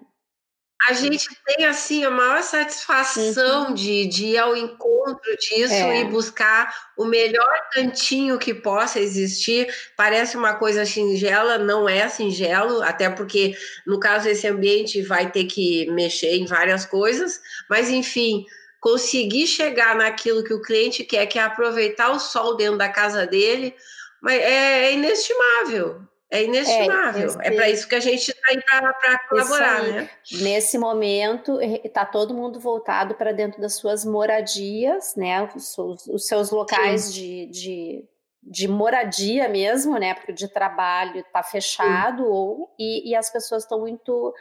A 0.87 0.93
gente 0.93 1.27
tem 1.45 1.65
assim 1.65 2.05
a 2.05 2.09
maior 2.09 2.41
satisfação 2.41 3.67
uhum. 3.67 3.73
de, 3.73 4.07
de 4.07 4.25
ir 4.27 4.37
ao 4.37 4.55
encontro 4.55 5.37
disso 5.37 5.73
é. 5.73 6.01
e 6.01 6.05
buscar 6.05 6.73
o 6.97 7.03
melhor 7.03 7.69
cantinho 7.73 8.39
que 8.39 8.53
possa 8.53 8.97
existir. 8.99 9.67
Parece 9.97 10.37
uma 10.37 10.55
coisa 10.55 10.85
singela, 10.85 11.57
não 11.57 11.87
é 11.87 12.07
singelo, 12.07 12.81
até 12.81 13.09
porque 13.09 13.55
no 13.85 13.99
caso 13.99 14.29
esse 14.29 14.47
ambiente 14.47 15.01
vai 15.01 15.29
ter 15.29 15.43
que 15.43 15.85
mexer 15.91 16.37
em 16.37 16.45
várias 16.45 16.85
coisas, 16.85 17.41
mas 17.69 17.89
enfim, 17.89 18.45
conseguir 18.80 19.47
chegar 19.47 19.95
naquilo 19.95 20.43
que 20.43 20.53
o 20.53 20.61
cliente 20.61 21.03
quer, 21.03 21.25
que 21.25 21.38
é 21.38 21.43
aproveitar 21.43 22.11
o 22.11 22.19
sol 22.19 22.55
dentro 22.55 22.77
da 22.77 22.89
casa 22.89 23.25
dele, 23.25 23.75
mas 24.21 24.41
é, 24.41 24.86
é 24.86 24.93
inestimável. 24.93 26.01
É 26.32 26.43
inestimável. 26.43 27.32
É, 27.41 27.47
é 27.47 27.51
para 27.51 27.69
isso 27.69 27.88
que 27.88 27.95
a 27.95 27.99
gente 27.99 28.30
está 28.30 28.51
aí 28.51 28.61
para 28.61 29.19
colaborar, 29.27 29.82
né? 29.82 30.09
Nesse 30.41 30.77
momento, 30.77 31.59
está 31.84 32.05
todo 32.05 32.36
mundo 32.36 32.59
voltado 32.59 33.15
para 33.15 33.32
dentro 33.32 33.59
das 33.59 33.75
suas 33.75 34.05
moradias, 34.05 35.15
né? 35.15 35.49
Os, 35.55 35.75
os, 35.75 36.05
os 36.05 36.27
seus 36.27 36.51
locais 36.51 37.11
de, 37.11 37.47
de, 37.47 38.05
de, 38.43 38.67
moradia 38.67 39.49
mesmo, 39.49 39.97
né? 39.97 40.13
Porque 40.13 40.32
de 40.32 40.47
trabalho 40.47 41.21
está 41.21 41.41
fechado, 41.41 42.23
ou, 42.23 42.75
e, 42.77 43.09
e, 43.09 43.15
as 43.15 43.32
pessoas 43.32 43.63
estão 43.63 43.80
muito 43.80 44.32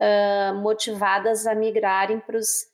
uh, 0.00 0.54
motivadas 0.54 1.46
a 1.46 1.54
migrarem 1.54 2.20
para 2.20 2.38
os 2.38 2.72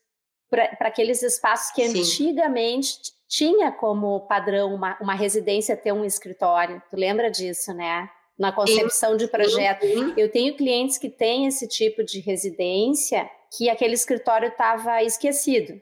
para 0.51 0.89
aqueles 0.89 1.23
espaços 1.23 1.73
que 1.73 1.89
Sim. 1.89 2.01
antigamente 2.01 2.99
tinha 3.29 3.71
como 3.71 4.21
padrão 4.27 4.75
uma, 4.75 4.99
uma 5.01 5.15
residência 5.15 5.77
ter 5.77 5.93
um 5.93 6.05
escritório. 6.05 6.83
Tu 6.91 6.97
lembra 6.97 7.31
disso, 7.31 7.73
né? 7.73 8.11
Na 8.37 8.51
concepção 8.51 9.17
de 9.17 9.29
projeto. 9.29 9.87
Eu 10.17 10.31
tenho 10.31 10.57
clientes 10.57 10.99
que 10.99 11.09
têm 11.09 11.47
esse 11.47 11.69
tipo 11.69 12.03
de 12.03 12.19
residência 12.21 13.31
que 13.57 13.69
aquele 13.69 13.95
escritório 13.95 14.49
estava 14.49 15.03
esquecido. 15.03 15.81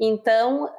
Então, 0.00 0.72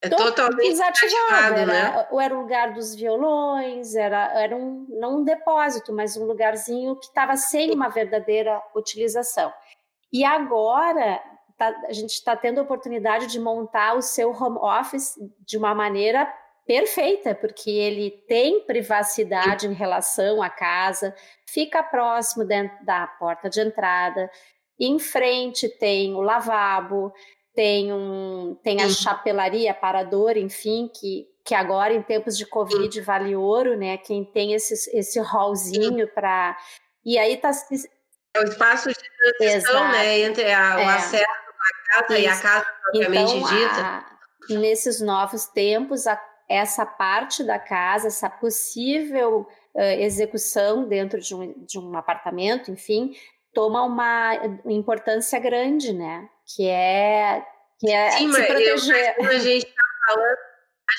é 0.00 0.08
totalmente 0.08 0.68
desativado, 0.68 1.54
era, 1.54 1.66
né? 1.66 2.08
Ou 2.10 2.20
era 2.20 2.34
o 2.34 2.40
lugar 2.40 2.72
dos 2.72 2.94
violões, 2.94 3.94
era, 3.94 4.32
era 4.40 4.56
um, 4.56 4.86
não 4.88 5.18
um 5.18 5.24
depósito, 5.24 5.92
mas 5.92 6.16
um 6.16 6.24
lugarzinho 6.24 6.96
que 6.96 7.06
estava 7.06 7.36
sem 7.36 7.72
uma 7.72 7.88
verdadeira 7.88 8.60
utilização. 8.74 9.52
E 10.12 10.24
agora 10.24 11.22
tá, 11.62 11.86
a 11.86 11.92
gente 11.92 12.10
está 12.10 12.34
tendo 12.34 12.58
a 12.58 12.62
oportunidade 12.62 13.28
de 13.28 13.38
montar 13.38 13.94
o 13.94 14.02
seu 14.02 14.30
home 14.30 14.58
office 14.58 15.14
de 15.46 15.56
uma 15.56 15.72
maneira 15.74 16.26
perfeita, 16.66 17.34
porque 17.34 17.70
ele 17.70 18.10
tem 18.26 18.64
privacidade 18.64 19.66
em 19.66 19.72
relação 19.72 20.42
à 20.42 20.50
casa, 20.50 21.14
fica 21.46 21.82
próximo 21.82 22.44
da 22.44 23.06
porta 23.06 23.48
de 23.48 23.60
entrada, 23.60 24.28
em 24.78 24.98
frente 24.98 25.68
tem 25.68 26.14
o 26.14 26.20
lavabo, 26.20 27.12
tem, 27.54 27.92
um, 27.92 28.56
tem 28.62 28.82
a 28.82 28.88
chapelaria, 28.88 29.74
parador, 29.74 30.36
enfim, 30.36 30.90
que, 30.92 31.28
que 31.44 31.54
agora 31.54 31.92
em 31.92 32.02
tempos 32.02 32.36
de 32.36 32.46
Covid 32.46 33.00
vale 33.02 33.36
ouro, 33.36 33.76
né? 33.76 33.98
Quem 33.98 34.24
tem 34.24 34.54
esse, 34.54 34.74
esse 34.96 35.20
hallzinho 35.20 36.08
para. 36.08 36.56
E 37.04 37.18
aí 37.18 37.36
tá. 37.36 37.50
É 38.34 38.40
o 38.40 38.44
espaço 38.44 38.88
de 38.88 38.94
transição, 39.38 39.74
Exato. 39.74 39.92
né? 39.92 40.20
Entre 40.20 40.50
a, 40.50 40.76
o 40.76 40.80
é. 40.80 40.86
acesso 40.86 41.41
casa 41.92 42.18
Isso. 42.18 42.22
e 42.22 42.28
a 42.28 42.40
casa 42.40 42.66
propriamente 42.82 43.36
então, 43.36 43.48
dita. 43.48 43.80
A, 43.80 44.04
nesses 44.50 45.00
novos 45.00 45.46
tempos, 45.46 46.06
a, 46.06 46.20
essa 46.48 46.84
parte 46.84 47.44
da 47.44 47.58
casa, 47.58 48.08
essa 48.08 48.28
possível 48.28 49.48
uh, 49.74 49.80
execução 49.80 50.88
dentro 50.88 51.20
de 51.20 51.34
um, 51.34 51.64
de 51.64 51.78
um 51.78 51.96
apartamento, 51.96 52.70
enfim, 52.70 53.14
toma 53.54 53.82
uma 53.82 54.34
importância 54.66 55.38
grande, 55.38 55.92
né? 55.92 56.28
Que 56.54 56.68
é, 56.68 57.44
que 57.78 57.90
é 57.90 58.10
Sim, 58.12 58.32
se 58.32 58.46
proteger. 58.46 59.14
Eu, 59.18 59.28
a 59.28 59.38
gente 59.38 59.66
está 59.66 59.82
falando, 60.06 60.38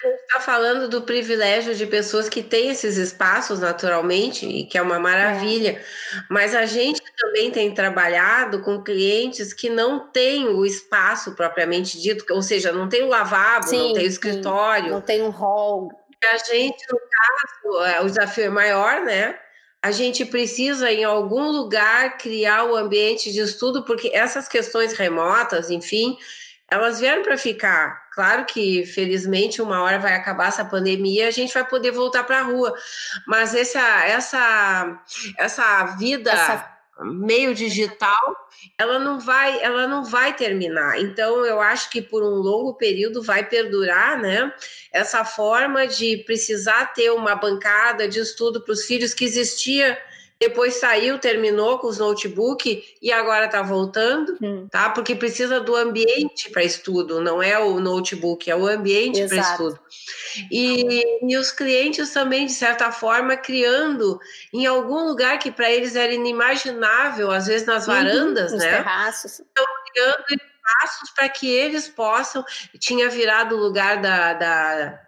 a 0.02 0.08
gente 0.08 0.22
está 0.22 0.40
falando 0.40 0.88
do 0.88 1.02
privilégio 1.02 1.76
de 1.76 1.86
pessoas 1.86 2.28
que 2.28 2.42
têm 2.42 2.70
esses 2.70 2.98
espaços 2.98 3.60
naturalmente, 3.60 4.46
e 4.46 4.66
que 4.66 4.78
é 4.78 4.82
uma 4.82 5.00
maravilha. 5.00 5.72
É. 5.72 5.84
Mas 6.30 6.56
a 6.56 6.66
gente 6.66 7.02
também 7.18 7.52
tem 7.52 7.74
trabalhado 7.74 8.62
com 8.62 8.84
clientes 8.84 9.54
que 9.54 9.70
não 9.70 10.08
têm 10.08 10.48
o 10.48 10.66
espaço 10.66 11.36
propriamente 11.36 12.02
dito, 12.02 12.26
ou 12.32 12.42
seja, 12.42 12.72
não 12.72 12.90
tem 12.90 13.04
o 13.04 13.10
lavabo, 13.10 13.68
sim, 13.68 13.78
não 13.78 13.94
tem 13.94 14.04
o 14.04 14.08
escritório. 14.08 14.86
Sim. 14.86 14.92
Não 14.92 15.02
tem 15.02 15.22
um 15.22 15.30
hall. 15.30 15.90
A 16.24 16.38
gente, 16.38 16.86
no 16.90 17.00
caso, 17.00 17.84
é, 17.84 18.02
o 18.02 18.06
desafio 18.06 18.46
é 18.46 18.50
maior, 18.50 19.02
né? 19.02 19.38
a 19.84 19.92
gente 19.92 20.24
precisa, 20.24 20.90
em 20.90 21.04
algum 21.04 21.52
lugar, 21.52 22.18
criar 22.18 22.64
o 22.64 22.74
ambiente 22.74 23.34
de 23.34 23.42
estudo, 23.42 23.84
porque 23.84 24.10
essas 24.14 24.48
questões 24.48 24.94
remotas, 24.94 25.70
enfim, 25.70 26.18
elas 26.74 27.00
vieram 27.00 27.24
para 27.24 27.38
ficar. 27.38 28.04
Claro 28.12 28.46
que, 28.46 28.86
felizmente, 28.86 29.62
uma 29.62 29.82
hora 29.82 30.00
vai 30.00 30.14
acabar 30.14 30.48
essa 30.48 30.66
pandemia, 30.66 31.28
a 31.28 31.32
gente 31.32 31.54
vai 31.54 31.68
poder 31.68 31.92
voltar 31.92 32.24
para 32.24 32.40
a 32.40 32.44
rua. 32.44 32.74
Mas 33.28 33.56
essa, 33.56 34.06
essa, 34.06 35.02
essa 35.38 35.86
vida. 35.98 36.32
Essa 36.32 36.74
meio 37.02 37.56
digital, 37.56 38.36
ela 38.78 39.00
não 39.00 39.20
vai, 39.20 39.60
ela 39.64 39.88
não 39.88 40.04
vai 40.04 40.36
terminar. 40.36 41.00
Então, 41.00 41.44
eu 41.44 41.60
acho 41.60 41.90
que 41.90 42.02
por 42.02 42.24
um 42.24 42.36
longo 42.36 42.76
período 42.76 43.24
vai 43.24 43.44
perdurar, 43.44 44.22
né? 44.22 44.54
Essa 44.92 45.26
forma 45.26 45.88
de 45.88 46.18
precisar 46.18 46.94
ter 46.94 47.10
uma 47.10 47.36
bancada 47.36 48.08
de 48.08 48.20
estudo 48.20 48.62
para 48.62 48.74
os 48.74 48.86
filhos 48.86 49.14
que 49.14 49.26
existia 49.26 49.98
depois 50.48 50.76
saiu, 50.76 51.18
terminou 51.18 51.80
com 51.80 51.88
os 51.88 51.98
notebook 51.98 52.84
e 53.02 53.12
agora 53.12 53.46
está 53.46 53.62
voltando, 53.62 54.38
hum. 54.42 54.68
tá? 54.70 54.90
Porque 54.90 55.16
precisa 55.16 55.60
do 55.60 55.76
ambiente 55.76 56.50
para 56.50 56.64
estudo, 56.64 57.22
não 57.22 57.42
é 57.42 57.58
o 57.58 57.80
notebook, 57.80 58.50
é 58.50 58.56
o 58.56 58.68
ambiente 58.68 59.26
para 59.28 59.38
estudo. 59.38 59.80
E, 60.52 61.04
e 61.22 61.38
os 61.38 61.52
clientes 61.52 62.12
também, 62.12 62.46
de 62.46 62.54
certa 62.54 62.92
forma, 62.92 63.38
criando 63.38 64.20
em 64.54 64.66
algum 64.66 65.06
lugar 65.06 65.40
que 65.40 65.52
para 65.52 65.72
eles 65.72 65.96
era 65.96 66.14
inimaginável, 66.14 67.32
às 67.32 67.48
vezes 67.48 67.66
nas 67.66 67.88
uhum, 67.88 67.94
varandas, 67.94 68.52
né? 68.54 68.78
terraços. 68.78 69.40
Estão 69.40 69.66
criando 69.92 70.26
espaços 70.30 71.10
para 71.16 71.30
que 71.30 71.48
eles 71.48 71.88
possam. 71.88 72.44
Tinha 72.80 73.10
virado 73.10 73.56
o 73.56 73.60
lugar 73.60 74.02
da, 74.02 74.34
da, 74.34 75.00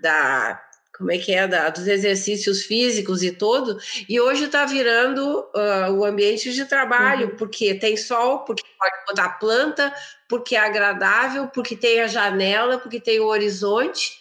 da 0.00 0.63
como 0.96 1.10
é 1.10 1.18
que 1.18 1.34
é, 1.34 1.46
da, 1.46 1.68
dos 1.70 1.86
exercícios 1.86 2.62
físicos 2.62 3.22
e 3.22 3.32
todo, 3.32 3.78
e 4.08 4.20
hoje 4.20 4.44
está 4.44 4.64
virando 4.64 5.40
uh, 5.54 5.92
o 5.92 6.04
ambiente 6.04 6.52
de 6.52 6.64
trabalho, 6.64 7.30
uhum. 7.30 7.36
porque 7.36 7.74
tem 7.74 7.96
sol, 7.96 8.40
porque 8.40 8.62
pode 8.78 8.94
botar 9.06 9.30
planta, 9.38 9.92
porque 10.28 10.54
é 10.54 10.60
agradável, 10.60 11.48
porque 11.48 11.76
tem 11.76 12.00
a 12.00 12.06
janela, 12.06 12.78
porque 12.78 13.00
tem 13.00 13.18
o 13.18 13.26
horizonte, 13.26 14.12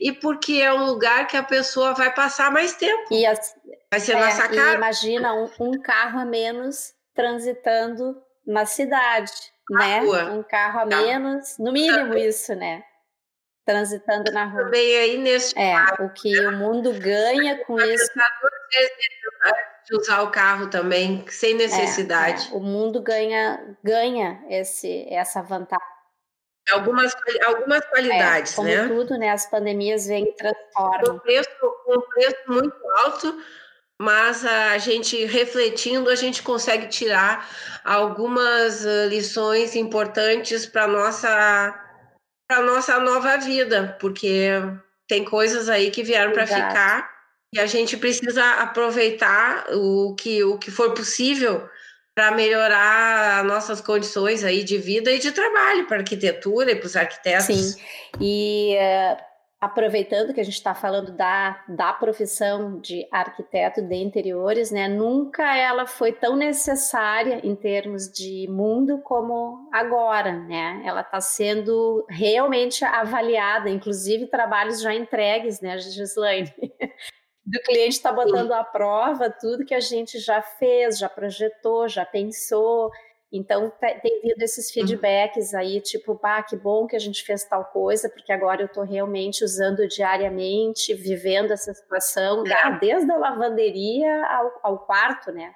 e 0.00 0.12
porque 0.12 0.54
é 0.54 0.72
um 0.72 0.84
lugar 0.84 1.26
que 1.26 1.36
a 1.36 1.42
pessoa 1.42 1.94
vai 1.94 2.14
passar 2.14 2.52
mais 2.52 2.74
tempo. 2.74 3.12
E 3.12 3.26
as, 3.26 3.56
vai 3.90 3.98
ser 3.98 4.12
é, 4.12 4.20
na 4.20 4.30
sacada. 4.30 4.74
imagina 4.74 5.34
um, 5.34 5.50
um, 5.58 5.82
carro 5.82 6.20
a 6.20 6.24
menos 6.24 6.94
transitando 7.12 8.16
na 8.46 8.64
cidade, 8.66 9.32
na 9.68 9.78
né? 9.80 10.00
Rua. 10.00 10.24
Um 10.30 10.44
carro 10.44 10.80
a 10.80 10.86
menos, 10.86 11.58
no 11.58 11.72
mínimo 11.72 12.16
isso, 12.16 12.54
né? 12.54 12.84
Transitando 13.70 14.32
na 14.32 14.44
rua. 14.46 14.64
Também 14.64 14.96
aí 14.96 15.18
nesse 15.18 15.56
É, 15.58 15.76
o 16.00 16.10
que 16.10 16.38
o 16.46 16.52
mundo 16.52 16.92
ganha 16.92 17.64
com 17.64 17.80
isso. 17.80 18.10
De 19.86 19.96
usar 19.96 20.22
o 20.22 20.30
carro 20.30 20.68
também, 20.68 21.24
sem 21.28 21.54
necessidade. 21.54 22.48
É, 22.48 22.52
é. 22.52 22.56
O 22.56 22.60
mundo 22.60 23.00
ganha, 23.00 23.76
ganha 23.82 24.42
esse, 24.48 25.06
essa 25.08 25.42
vantagem. 25.42 25.86
Algumas, 26.70 27.16
algumas 27.44 27.84
qualidades, 27.86 28.52
é, 28.52 28.56
como 28.56 28.68
né? 28.68 28.88
tudo, 28.88 29.18
né? 29.18 29.30
As 29.30 29.46
pandemias 29.46 30.06
vêm 30.06 30.24
e 30.24 30.32
transformam. 30.32 31.16
Um 31.16 31.18
preço, 31.18 31.50
um 31.88 32.00
preço 32.00 32.36
muito 32.46 32.76
alto, 32.98 33.42
mas 34.00 34.44
a 34.44 34.78
gente 34.78 35.24
refletindo, 35.24 36.08
a 36.10 36.14
gente 36.14 36.42
consegue 36.42 36.86
tirar 36.86 37.48
algumas 37.84 38.84
lições 39.08 39.74
importantes 39.74 40.66
para 40.66 40.86
nossa 40.86 41.89
para 42.50 42.62
nossa 42.62 42.98
nova 42.98 43.36
vida, 43.36 43.96
porque 44.00 44.50
tem 45.06 45.24
coisas 45.24 45.68
aí 45.68 45.88
que 45.92 46.02
vieram 46.02 46.32
para 46.32 46.48
ficar 46.48 47.08
e 47.54 47.60
a 47.60 47.66
gente 47.66 47.96
precisa 47.96 48.44
aproveitar 48.54 49.66
o 49.72 50.16
que, 50.16 50.42
o 50.42 50.58
que 50.58 50.68
for 50.68 50.92
possível 50.92 51.68
para 52.12 52.32
melhorar 52.32 53.44
nossas 53.44 53.80
condições 53.80 54.42
aí 54.42 54.64
de 54.64 54.78
vida 54.78 55.12
e 55.12 55.20
de 55.20 55.30
trabalho 55.30 55.86
para 55.86 55.98
arquitetura 55.98 56.72
e 56.72 56.74
para 56.74 56.86
os 56.86 56.96
arquitetos. 56.96 57.46
Sim, 57.46 57.76
e 58.20 58.76
uh, 58.76 59.29
aproveitando 59.60 60.32
que 60.32 60.40
a 60.40 60.44
gente 60.44 60.54
está 60.54 60.74
falando 60.74 61.12
da, 61.12 61.62
da 61.68 61.92
profissão 61.92 62.80
de 62.80 63.06
arquiteto 63.12 63.82
de 63.82 63.96
interiores, 63.96 64.70
né? 64.70 64.88
Nunca 64.88 65.54
ela 65.54 65.86
foi 65.86 66.12
tão 66.12 66.34
necessária 66.34 67.40
em 67.44 67.54
termos 67.54 68.10
de 68.10 68.48
mundo 68.48 69.02
como 69.02 69.68
agora, 69.70 70.32
né? 70.32 70.82
Ela 70.84 71.02
está 71.02 71.20
sendo 71.20 72.06
realmente 72.08 72.84
avaliada, 72.84 73.68
inclusive 73.68 74.28
trabalhos 74.28 74.80
já 74.80 74.94
entregues, 74.94 75.60
né, 75.60 75.76
Gislaine? 75.78 76.50
do 77.44 77.60
cliente 77.62 77.96
está 77.96 78.12
botando 78.12 78.52
à 78.52 78.62
prova 78.62 79.28
tudo 79.28 79.64
que 79.64 79.74
a 79.74 79.80
gente 79.80 80.18
já 80.18 80.40
fez, 80.40 80.98
já 80.98 81.08
projetou, 81.08 81.88
já 81.88 82.06
pensou. 82.06 82.90
Então, 83.32 83.72
tem 84.02 84.20
vindo 84.22 84.42
esses 84.42 84.66
uhum. 84.68 84.86
feedbacks 84.86 85.54
aí, 85.54 85.80
tipo, 85.80 86.16
pá, 86.16 86.42
que 86.42 86.56
bom 86.56 86.86
que 86.86 86.96
a 86.96 86.98
gente 86.98 87.22
fez 87.22 87.44
tal 87.44 87.64
coisa, 87.64 88.08
porque 88.08 88.32
agora 88.32 88.62
eu 88.62 88.66
estou 88.66 88.82
realmente 88.82 89.44
usando 89.44 89.86
diariamente, 89.86 90.92
vivendo 90.94 91.52
essa 91.52 91.72
situação, 91.72 92.44
é. 92.44 92.78
desde 92.80 93.10
a 93.12 93.16
lavanderia 93.16 94.26
ao, 94.26 94.60
ao 94.64 94.78
quarto, 94.80 95.30
né? 95.30 95.54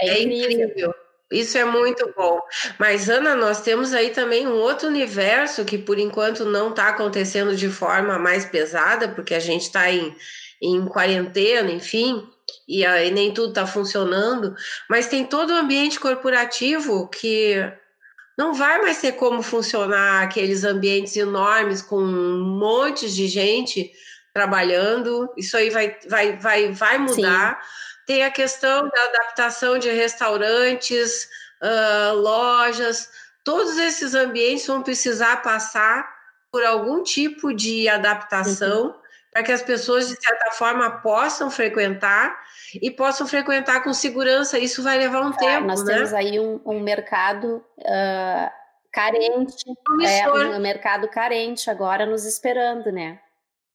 É, 0.00 0.08
é 0.08 0.22
incrível. 0.22 0.68
incrível. 0.68 0.94
Isso 1.30 1.58
é 1.58 1.64
muito 1.64 2.12
bom. 2.16 2.40
Mas, 2.78 3.08
Ana, 3.08 3.34
nós 3.34 3.60
temos 3.60 3.92
aí 3.92 4.10
também 4.10 4.46
um 4.46 4.60
outro 4.60 4.88
universo 4.88 5.64
que, 5.64 5.76
por 5.76 5.98
enquanto, 5.98 6.44
não 6.44 6.70
está 6.70 6.88
acontecendo 6.88 7.56
de 7.56 7.68
forma 7.68 8.18
mais 8.18 8.44
pesada, 8.44 9.08
porque 9.08 9.34
a 9.34 9.40
gente 9.40 9.62
está 9.62 9.90
em, 9.90 10.14
em 10.62 10.86
quarentena, 10.86 11.70
enfim, 11.70 12.28
e 12.68 12.84
aí 12.84 13.10
nem 13.10 13.32
tudo 13.32 13.50
está 13.50 13.66
funcionando, 13.66 14.54
mas 14.88 15.06
tem 15.06 15.24
todo 15.24 15.50
o 15.50 15.56
ambiente 15.56 15.98
corporativo 16.00 17.08
que 17.08 17.56
não 18.36 18.52
vai 18.52 18.80
mais 18.82 19.00
ter 19.00 19.12
como 19.12 19.42
funcionar 19.42 20.22
aqueles 20.22 20.64
ambientes 20.64 21.16
enormes 21.16 21.80
com 21.80 21.98
um 21.98 22.44
monte 22.58 23.10
de 23.10 23.28
gente 23.28 23.90
trabalhando. 24.34 25.32
Isso 25.36 25.56
aí 25.56 25.70
vai, 25.70 25.96
vai, 26.08 26.36
vai, 26.36 26.72
vai 26.72 26.98
mudar. 26.98 27.54
Sim. 27.54 27.68
Tem 28.06 28.24
a 28.24 28.30
questão 28.30 28.88
da 28.88 29.04
adaptação 29.04 29.78
de 29.78 29.90
restaurantes, 29.90 31.28
uh, 31.62 32.14
lojas, 32.14 33.08
todos 33.42 33.78
esses 33.78 34.14
ambientes 34.14 34.66
vão 34.66 34.82
precisar 34.82 35.42
passar 35.42 36.06
por 36.52 36.64
algum 36.64 37.02
tipo 37.02 37.54
de 37.54 37.88
adaptação. 37.88 38.86
Uhum 38.86 39.05
para 39.36 39.42
que 39.42 39.52
as 39.52 39.60
pessoas, 39.60 40.08
de 40.08 40.16
certa 40.18 40.52
forma, 40.52 40.90
possam 41.02 41.50
frequentar 41.50 42.34
e 42.80 42.90
possam 42.90 43.26
frequentar 43.26 43.84
com 43.84 43.92
segurança. 43.92 44.58
Isso 44.58 44.82
vai 44.82 44.96
levar 44.96 45.20
um 45.20 45.34
é, 45.34 45.36
tempo. 45.36 45.66
Nós 45.66 45.84
né? 45.84 45.92
temos 45.94 46.14
aí 46.14 46.40
um, 46.40 46.58
um 46.64 46.80
mercado 46.80 47.62
uh, 47.80 48.50
carente, 48.90 49.62
é 50.02 50.30
um 50.30 50.58
mercado 50.58 51.06
carente 51.08 51.68
agora 51.68 52.06
nos 52.06 52.24
esperando, 52.24 52.90
né? 52.90 53.18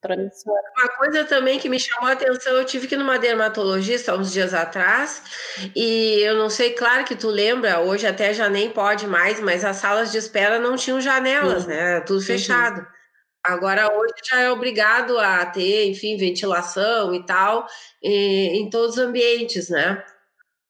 Promissor. 0.02 0.58
Uma 0.80 0.90
coisa 0.98 1.26
também 1.26 1.60
que 1.60 1.70
me 1.70 1.80
chamou 1.80 2.10
a 2.10 2.14
atenção, 2.14 2.54
eu 2.54 2.66
tive 2.66 2.88
que 2.88 2.96
ir 2.96 2.98
numa 2.98 3.20
dermatologista 3.20 4.16
uns 4.16 4.32
dias 4.32 4.56
atrás, 4.56 5.22
e 5.76 6.20
eu 6.24 6.38
não 6.38 6.50
sei, 6.50 6.72
claro 6.72 7.04
que 7.04 7.16
tu 7.16 7.28
lembra, 7.28 7.82
hoje 7.82 8.08
até 8.08 8.34
já 8.34 8.50
nem 8.50 8.72
pode 8.72 9.06
mais, 9.06 9.40
mas 9.40 9.64
as 9.64 9.76
salas 9.76 10.12
de 10.12 10.18
espera 10.18 10.58
não 10.58 10.76
tinham 10.76 11.00
janelas, 11.00 11.66
uhum. 11.66 11.70
né? 11.70 12.00
Tudo 12.00 12.18
uhum. 12.18 12.26
fechado. 12.26 12.80
Uhum. 12.80 13.01
Agora, 13.44 13.92
hoje 13.92 14.14
já 14.30 14.42
é 14.42 14.52
obrigado 14.52 15.18
a 15.18 15.46
ter, 15.46 15.86
enfim, 15.88 16.16
ventilação 16.16 17.14
e 17.14 17.26
tal, 17.26 17.68
e, 18.02 18.60
em 18.60 18.70
todos 18.70 18.98
os 18.98 19.04
ambientes, 19.04 19.70
né? 19.70 20.04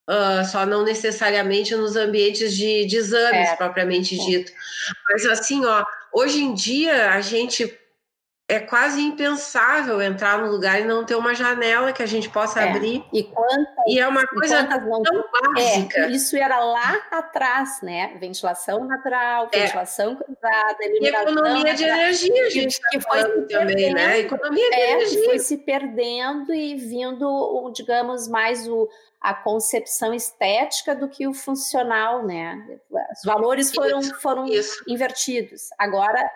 Uh, 0.09 0.43
só 0.49 0.65
não 0.65 0.83
necessariamente 0.83 1.75
nos 1.75 1.95
ambientes 1.95 2.55
de, 2.55 2.85
de 2.85 2.97
exames, 2.97 3.49
é. 3.49 3.55
propriamente 3.55 4.19
é. 4.19 4.25
dito. 4.25 4.51
Mas 5.09 5.25
assim, 5.25 5.65
ó, 5.65 5.83
hoje 6.13 6.41
em 6.41 6.53
dia 6.53 7.11
a 7.11 7.21
gente 7.21 7.77
é 8.51 8.59
quase 8.59 8.99
impensável 8.99 10.01
entrar 10.01 10.37
no 10.39 10.51
lugar 10.51 10.81
e 10.81 10.83
não 10.83 11.05
ter 11.05 11.15
uma 11.15 11.33
janela 11.33 11.93
que 11.93 12.03
a 12.03 12.05
gente 12.05 12.29
possa 12.29 12.59
é. 12.59 12.69
abrir. 12.69 13.01
E 13.13 13.23
quantas, 13.23 13.65
e 13.87 13.97
é 13.97 14.05
uma 14.05 14.27
coisa 14.27 14.63
não... 14.63 15.01
tão 15.01 15.23
básica. 15.31 16.01
É, 16.01 16.09
isso 16.09 16.35
era 16.35 16.59
lá 16.59 17.01
atrás, 17.11 17.81
né? 17.81 18.17
Ventilação 18.19 18.83
natural, 18.83 19.47
é. 19.53 19.61
ventilação 19.61 20.17
cruzada, 20.17 20.77
iluminação. 20.81 21.29
E 21.29 21.31
economia 21.31 21.73
de 21.73 21.83
energia, 21.85 22.45
a 22.45 22.49
gente 22.49 22.81
que, 22.89 22.99
tá 22.99 23.09
foi 23.09 23.23
também, 23.23 23.39
né? 23.39 23.47
perdendo, 23.47 23.95
né? 23.95 24.19
Economia 24.19 24.69
de 24.69 24.75
é, 24.75 24.91
energia. 24.91 25.25
foi 25.25 25.39
se 25.39 25.57
perdendo 25.57 26.53
e 26.53 26.75
vindo, 26.75 27.71
digamos, 27.73 28.27
mais 28.27 28.67
o, 28.67 28.89
a 29.21 29.33
concepção 29.33 30.13
estética 30.13 30.93
do 30.93 31.07
que 31.07 31.25
o 31.25 31.33
funcional, 31.33 32.25
né? 32.25 32.61
Os 33.15 33.23
valores 33.23 33.73
foram, 33.73 33.99
isso, 33.99 34.19
foram 34.19 34.45
isso. 34.45 34.83
invertidos. 34.89 35.69
Agora 35.79 36.29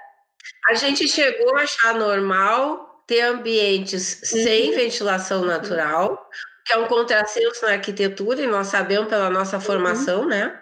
a 0.67 0.73
gente 0.73 1.07
chegou 1.07 1.55
a 1.55 1.61
achar 1.61 1.95
normal 1.95 3.03
ter 3.07 3.21
ambientes 3.21 4.21
uhum. 4.21 4.43
sem 4.43 4.71
ventilação 4.71 5.41
uhum. 5.41 5.47
natural, 5.47 6.29
que 6.65 6.73
é 6.73 6.77
um 6.77 6.87
contrassenso 6.87 7.65
na 7.65 7.73
arquitetura, 7.73 8.41
e 8.41 8.47
nós 8.47 8.67
sabemos 8.67 9.07
pela 9.07 9.29
nossa 9.29 9.57
uhum. 9.57 9.61
formação, 9.61 10.21
uhum. 10.21 10.27
né? 10.27 10.59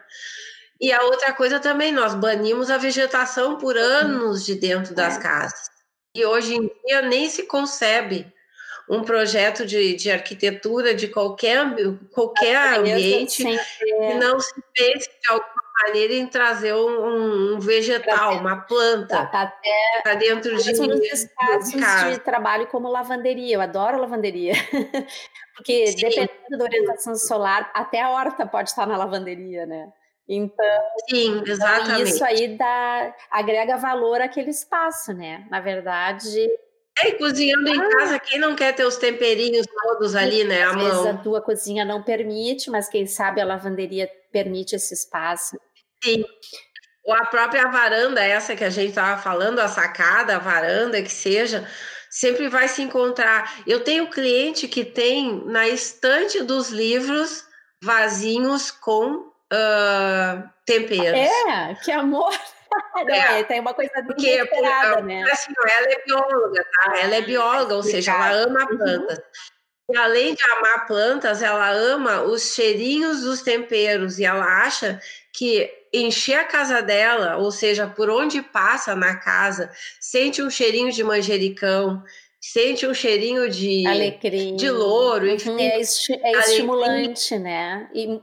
E 0.82 0.92
a 0.92 1.02
outra 1.04 1.32
coisa 1.32 1.60
também, 1.60 1.92
nós 1.94 2.14
banimos 2.14 2.70
a 2.70 2.78
vegetação 2.78 3.58
por 3.58 3.76
uhum. 3.76 3.82
anos 3.82 4.46
de 4.46 4.56
dentro 4.56 4.94
das 4.94 5.18
é. 5.18 5.22
casas. 5.22 5.72
E 6.16 6.26
hoje 6.26 6.56
em 6.56 6.70
dia 6.86 7.02
nem 7.02 7.30
se 7.30 7.44
concebe 7.44 8.32
um 8.90 9.02
projeto 9.02 9.66
de, 9.66 9.96
de 9.96 10.12
arquitetura 10.12 10.94
de 10.94 11.08
qualquer, 11.08 11.66
qualquer 12.12 12.78
ambiente 12.78 13.44
que 13.44 14.14
não 14.16 14.40
se 14.40 14.54
pense 14.76 15.10
de 15.10 15.30
alguma 15.30 15.53
maneira 15.82 16.14
em 16.14 16.28
trazer 16.28 16.74
um, 16.74 17.56
um 17.56 17.60
vegetal, 17.60 18.38
uma 18.38 18.62
planta 18.62 19.26
para 20.04 20.16
dentro 20.16 20.56
de, 20.56 20.74
nos 20.74 21.02
espaços 21.12 22.12
de, 22.12 22.20
trabalho 22.20 22.68
como 22.68 22.88
lavanderia. 22.88 23.56
Eu 23.56 23.62
adoro 23.62 24.00
lavanderia. 24.00 24.54
Porque 25.56 25.88
Sim. 25.88 25.96
dependendo 25.96 26.58
da 26.58 26.64
orientação 26.64 27.16
solar, 27.16 27.70
até 27.74 28.02
a 28.02 28.10
horta 28.10 28.46
pode 28.46 28.70
estar 28.70 28.88
na 28.88 28.98
lavanderia, 28.98 29.66
né? 29.66 29.92
Então, 30.28 30.66
Sim, 31.10 31.40
então 31.40 31.54
exatamente. 31.54 32.10
isso 32.10 32.24
aí 32.24 32.58
dá, 32.58 33.14
agrega 33.30 33.78
valor 33.78 34.22
àquele 34.22 34.52
espaço, 34.52 35.14
né? 35.14 35.46
Na 35.50 35.60
verdade, 35.60 36.50
é, 37.00 37.10
e 37.10 37.18
cozinhando 37.18 37.70
ah. 37.70 37.76
em 37.76 37.90
casa, 37.90 38.20
quem 38.20 38.40
não 38.40 38.56
quer 38.56 38.74
ter 38.74 38.86
os 38.86 38.98
temperinhos 38.98 39.66
todos 39.66 40.16
ali, 40.16 40.44
né? 40.44 40.64
Às 40.64 40.76
vezes 40.76 41.06
a 41.06 41.18
tua 41.18 41.42
cozinha 41.42 41.84
não 41.84 42.04
permite, 42.04 42.70
mas 42.70 42.88
quem 42.88 43.08
sabe 43.08 43.42
a 43.42 43.46
lavanderia 43.46 44.10
permite 44.32 44.76
esse 44.76 44.94
espaço. 44.94 45.58
Sim. 46.04 46.24
Ou 47.06 47.14
a 47.14 47.26
própria 47.26 47.68
varanda, 47.68 48.24
essa 48.24 48.56
que 48.56 48.64
a 48.64 48.70
gente 48.70 48.90
estava 48.90 49.22
falando, 49.22 49.60
a 49.60 49.68
sacada, 49.68 50.36
a 50.36 50.40
varanda, 50.40 51.02
que 51.02 51.12
seja, 51.12 51.68
sempre 52.10 52.48
vai 52.48 52.68
se 52.68 52.82
encontrar. 52.82 53.62
Eu 53.68 53.84
tenho 53.84 54.10
cliente 54.10 54.68
que 54.68 54.86
tem 54.86 55.44
na 55.46 55.68
estante 55.68 56.42
dos 56.44 56.70
livros 56.70 57.44
vasinhos 57.82 58.72
com 58.72 59.16
uh, 59.16 60.50
temperos. 60.66 61.20
É, 61.20 61.76
que 61.84 61.92
amor! 61.92 62.34
Não, 62.96 63.10
é, 63.10 63.44
tem 63.44 63.60
uma 63.60 63.74
coisa 63.74 63.92
porque, 64.06 64.46
porque, 64.46 65.02
né? 65.02 65.24
Assim, 65.32 65.54
ela 65.70 65.92
é 65.92 66.04
bióloga, 66.06 66.64
tá? 66.64 67.00
Ela 67.00 67.16
é 67.16 67.22
bióloga, 67.22 67.76
ou 67.76 67.84
seja, 67.84 68.12
ela 68.12 68.32
ama 68.44 68.62
uhum. 68.62 68.78
plantas. 68.78 69.18
Uhum. 69.18 69.24
E 69.92 69.98
além 69.98 70.34
de 70.34 70.44
amar 70.44 70.88
plantas, 70.88 71.42
ela 71.42 71.70
ama 71.70 72.22
os 72.22 72.54
cheirinhos 72.54 73.22
dos 73.22 73.42
temperos 73.42 74.18
e 74.18 74.26
ela 74.26 74.46
acha 74.64 75.02
que 75.34 75.70
encher 75.94 76.40
a 76.40 76.46
casa 76.46 76.82
dela, 76.82 77.38
ou 77.38 77.52
seja, 77.52 77.88
por 77.88 78.10
onde 78.10 78.42
passa 78.42 78.96
na 78.96 79.18
casa, 79.18 79.70
sente 80.00 80.42
um 80.42 80.50
cheirinho 80.50 80.92
de 80.92 81.04
manjericão, 81.04 82.02
sente 82.40 82.88
um 82.88 82.94
cheirinho 82.94 83.50
de 83.50 83.86
alecrim, 83.86 84.56
de 84.56 84.70
louro, 84.70 85.26
uhum, 85.26 85.36
enfim, 85.36 85.62
é, 85.62 85.80
esti 85.80 86.14
é 86.14 86.32
estimulante, 86.40 87.38
né? 87.38 87.90
E 87.94 88.22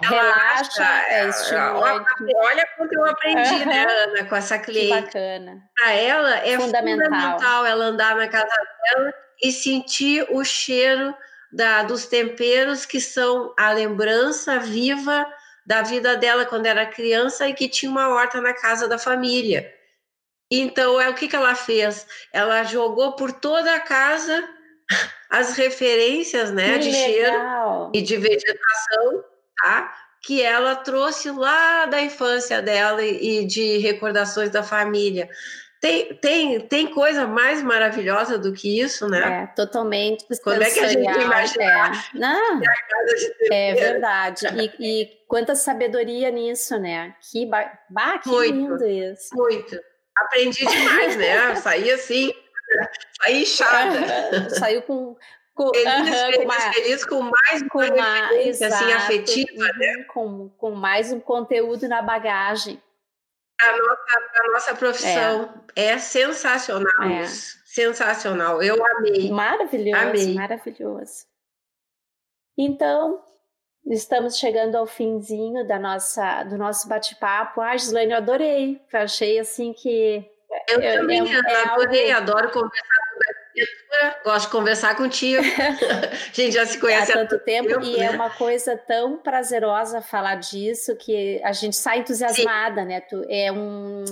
relaxa, 0.00 0.82
acha, 0.82 1.04
é 1.08 1.28
estimulante. 1.28 2.10
Olha 2.36 2.66
quanto 2.76 2.92
eu 2.92 3.04
aprendi, 3.04 3.54
uhum. 3.54 3.66
né, 3.66 3.86
Ana, 3.88 4.24
com 4.24 4.36
essa 4.36 4.58
cliente. 4.58 4.94
Que 4.94 5.02
bacana. 5.02 5.62
Para 5.76 5.92
ela 5.92 6.36
é 6.38 6.58
fundamental. 6.58 7.06
fundamental 7.06 7.66
ela 7.66 7.84
andar 7.84 8.16
na 8.16 8.28
casa 8.28 8.46
dela 8.46 9.14
e 9.42 9.52
sentir 9.52 10.26
o 10.30 10.44
cheiro 10.44 11.14
da, 11.52 11.82
dos 11.82 12.06
temperos 12.06 12.84
que 12.84 13.00
são 13.00 13.54
a 13.58 13.72
lembrança 13.72 14.58
viva 14.58 15.26
da 15.66 15.82
vida 15.82 16.16
dela 16.16 16.46
quando 16.46 16.66
era 16.66 16.86
criança 16.86 17.48
e 17.48 17.54
que 17.54 17.68
tinha 17.68 17.90
uma 17.90 18.08
horta 18.08 18.40
na 18.40 18.54
casa 18.54 18.88
da 18.88 18.98
família. 18.98 19.72
Então, 20.50 20.98
é 21.00 21.08
o 21.10 21.14
que, 21.14 21.28
que 21.28 21.36
ela 21.36 21.54
fez? 21.54 22.06
Ela 22.32 22.64
jogou 22.64 23.12
por 23.16 23.32
toda 23.32 23.74
a 23.74 23.80
casa 23.80 24.48
as 25.28 25.54
referências 25.54 26.50
né, 26.50 26.78
de 26.78 26.90
legal. 26.90 27.04
cheiro 27.04 27.90
e 27.94 28.00
de 28.00 28.16
vegetação, 28.16 29.24
tá? 29.62 29.94
que 30.20 30.42
ela 30.42 30.74
trouxe 30.76 31.30
lá 31.30 31.86
da 31.86 32.00
infância 32.00 32.60
dela 32.60 33.04
e 33.04 33.46
de 33.46 33.78
recordações 33.78 34.50
da 34.50 34.62
família. 34.62 35.28
Tem, 35.80 36.12
tem, 36.16 36.60
tem 36.60 36.86
coisa 36.88 37.24
mais 37.24 37.62
maravilhosa 37.62 38.36
do 38.36 38.52
que 38.52 38.80
isso, 38.80 39.08
né? 39.08 39.44
É, 39.44 39.46
totalmente. 39.54 40.26
Quando 40.42 40.62
é 40.62 40.70
que 40.70 40.80
a 40.80 40.88
gente 40.88 41.20
imagina? 41.20 41.64
É. 41.64 41.92
Não, 42.18 42.60
é 43.52 43.74
verdade. 43.74 44.46
E, 44.56 45.02
e, 45.02 45.08
quanta 45.28 45.54
sabedoria 45.54 46.30
nisso, 46.32 46.76
né? 46.80 47.14
Que, 47.30 47.46
ba... 47.46 47.72
bah, 47.88 48.18
que 48.18 48.28
muito, 48.28 48.52
lindo 48.52 48.86
isso. 48.86 49.28
Muito. 49.36 49.80
Aprendi 50.16 50.66
demais, 50.66 51.16
né? 51.16 51.54
Saí 51.62 51.88
assim, 51.92 52.34
saí 53.22 53.42
inchada. 53.42 54.50
Saiu 54.50 54.82
com, 54.82 55.16
com, 55.58 55.74
feliz, 55.74 56.20
feliz, 56.20 56.36
com 56.36 56.44
mais, 56.46 56.74
feliz 56.74 57.04
com 57.04 57.22
mais 57.22 57.68
com 57.68 57.78
uma, 57.78 58.28
assim, 58.48 58.92
afetiva, 58.92 59.64
né? 59.76 59.96
Uhum, 59.96 60.04
com, 60.04 60.48
com 60.50 60.70
mais 60.70 61.12
um 61.12 61.18
conteúdo 61.18 61.88
na 61.88 62.00
bagagem 62.00 62.80
a 63.60 63.76
nossa, 63.76 64.44
a 64.44 64.52
nossa 64.52 64.74
profissão. 64.76 65.64
É, 65.74 65.86
é 65.86 65.98
sensacional 65.98 67.10
é. 67.10 67.26
Sensacional. 67.26 68.62
Eu 68.62 68.84
amei. 68.84 69.30
Maravilhoso, 69.30 69.96
amei. 69.96 70.34
maravilhoso. 70.34 71.26
Então, 72.56 73.22
estamos 73.86 74.38
chegando 74.38 74.76
ao 74.76 74.86
finzinho 74.86 75.66
da 75.66 75.78
nossa, 75.78 76.44
do 76.44 76.56
nosso 76.56 76.88
bate-papo. 76.88 77.60
Ah, 77.60 77.76
Gislaine, 77.76 78.12
eu 78.12 78.18
adorei. 78.18 78.80
Achei 78.92 79.38
assim 79.38 79.72
que. 79.72 80.24
Eu, 80.68 80.80
também 80.80 81.20
é, 81.20 81.38
é 81.38 81.64
adorei, 81.64 82.12
algo... 82.12 82.30
adoro 82.30 82.50
conversar 82.52 82.97
gosto 84.24 84.46
de 84.46 84.52
conversar 84.52 84.96
contigo. 84.96 85.42
a 85.42 86.14
gente 86.32 86.52
já 86.52 86.66
se 86.66 86.78
conhece 86.78 87.12
há 87.12 87.14
tanto, 87.14 87.34
há 87.34 87.38
tanto 87.38 87.44
tempo, 87.44 87.68
tempo, 87.68 87.84
e 87.84 87.96
é 87.96 87.98
né? 87.98 88.06
é 88.06 88.10
uma 88.10 88.30
coisa 88.30 88.76
tão 88.76 89.18
prazerosa 89.18 90.00
falar 90.00 90.36
disso 90.36 90.96
que 90.96 91.40
a 91.42 91.52
gente 91.52 91.76
sai 91.76 91.98
entusiasmada, 92.00 92.82
Sim. 92.82 92.88
né? 92.88 93.00
Tu, 93.00 93.24
é 93.28 93.52
um 93.52 94.04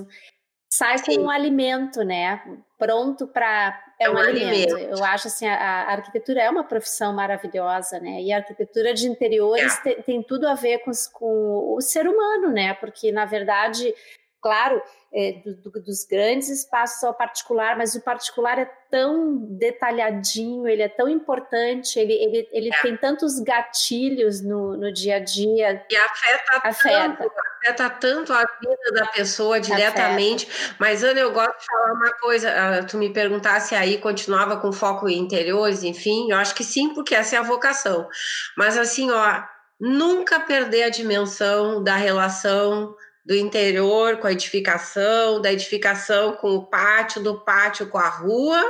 sai 0.69 0.99
Sim. 0.99 1.17
com 1.17 1.23
um 1.23 1.31
alimento, 1.31 2.03
né? 2.03 2.43
Pronto 2.79 3.27
para 3.27 3.83
é, 3.99 4.05
é, 4.05 4.11
um, 4.11 4.15
um 4.15 4.19
alimento. 4.19 4.75
alimento. 4.75 4.99
Eu 4.99 5.05
acho 5.05 5.29
assim 5.29 5.47
a, 5.47 5.55
a, 5.55 5.93
arquitetura 5.93 6.43
é 6.43 6.51
uma 6.51 6.65
profissão 6.65 7.13
maravilhosa, 7.13 7.99
né? 7.99 8.21
E 8.21 8.33
a 8.33 8.37
arquitetura 8.37 8.93
de 8.93 9.09
interiores 9.09 9.79
é. 9.79 9.83
tem, 9.83 10.03
tem, 10.03 10.23
tudo 10.23 10.47
a 10.47 10.55
ver 10.55 10.79
com, 10.79 10.91
com 11.13 11.75
o 11.77 11.81
ser 11.81 12.07
humano, 12.07 12.51
né? 12.51 12.75
Porque 12.75 13.11
na 13.11 13.25
verdade 13.25 13.95
claro, 14.41 14.80
é, 15.12 15.41
do, 15.45 15.57
do, 15.57 15.82
dos 15.82 16.05
grandes 16.05 16.49
espaços 16.49 17.03
ao 17.03 17.14
particular, 17.14 17.76
mas 17.76 17.95
o 17.95 18.03
particular 18.03 18.59
é 18.59 18.70
tão 18.91 19.37
detalhadinho, 19.59 20.68
ele 20.68 20.82
é 20.82 20.89
tão 20.89 21.09
importante, 21.09 21.99
ele, 21.99 22.12
ele, 22.12 22.49
ele 22.53 22.70
é. 22.72 22.82
tem 22.82 22.97
tantos 22.97 23.41
gatilhos 23.41 24.43
no, 24.43 24.76
no 24.76 24.93
dia 24.93 25.16
a 25.16 25.18
dia. 25.18 25.84
E 25.91 25.97
afeta, 25.97 26.61
afeta. 26.62 27.16
Tanto, 27.16 27.32
afeta 27.61 27.91
tanto 27.91 28.32
a 28.32 28.45
vida 28.61 28.93
da 28.93 29.07
pessoa 29.07 29.59
diretamente. 29.59 30.47
Afeta. 30.47 30.76
Mas, 30.78 31.03
Ana, 31.03 31.20
eu 31.20 31.32
gosto 31.32 31.59
de 31.59 31.66
falar 31.66 31.93
uma 31.95 32.12
coisa, 32.14 32.51
ah, 32.51 32.84
tu 32.84 32.99
me 32.99 33.12
perguntasse 33.12 33.74
aí, 33.74 33.99
continuava 33.99 34.59
com 34.59 34.70
foco 34.70 35.09
em 35.09 35.18
interiores, 35.18 35.82
enfim, 35.82 36.30
eu 36.30 36.37
acho 36.37 36.55
que 36.55 36.62
sim, 36.62 36.93
porque 36.95 37.14
essa 37.14 37.37
é 37.37 37.39
a 37.39 37.43
vocação. 37.43 38.09
Mas 38.57 38.76
assim, 38.76 39.11
ó, 39.11 39.43
nunca 39.80 40.41
perder 40.41 40.84
a 40.84 40.91
dimensão 40.91 41.82
da 41.82 41.97
relação 41.97 42.95
do 43.27 43.35
interior 43.35 44.18
com 44.18 44.29
a 44.29 44.33
edificação, 44.33 45.41
da 45.43 45.53
edificação 45.53 46.35
com 46.35 46.55
o 46.55 46.64
pátio, 46.64 47.20
do 47.20 47.41
pátio 47.41 47.89
com 47.89 47.99
a 47.99 48.09
rua, 48.09 48.62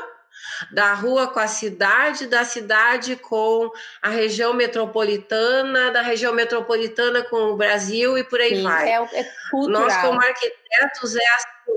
da 0.72 0.94
rua 0.94 1.26
com 1.28 1.38
a 1.38 1.46
cidade, 1.46 2.26
da 2.26 2.42
cidade 2.42 3.16
com 3.16 3.70
a 4.00 4.08
região 4.08 4.54
metropolitana, 4.54 5.90
da 5.90 6.00
região 6.00 6.32
metropolitana 6.32 7.22
com 7.22 7.36
o 7.50 7.56
Brasil 7.56 8.16
e 8.16 8.24
por 8.24 8.40
aí 8.40 8.56
Sim, 8.56 8.62
vai. 8.62 8.88
É, 8.88 9.20
é 9.20 9.30
Nós, 9.52 9.94
como 9.98 10.22
arquitetos, 10.22 11.16
é 11.16 11.28
assim, 11.36 11.70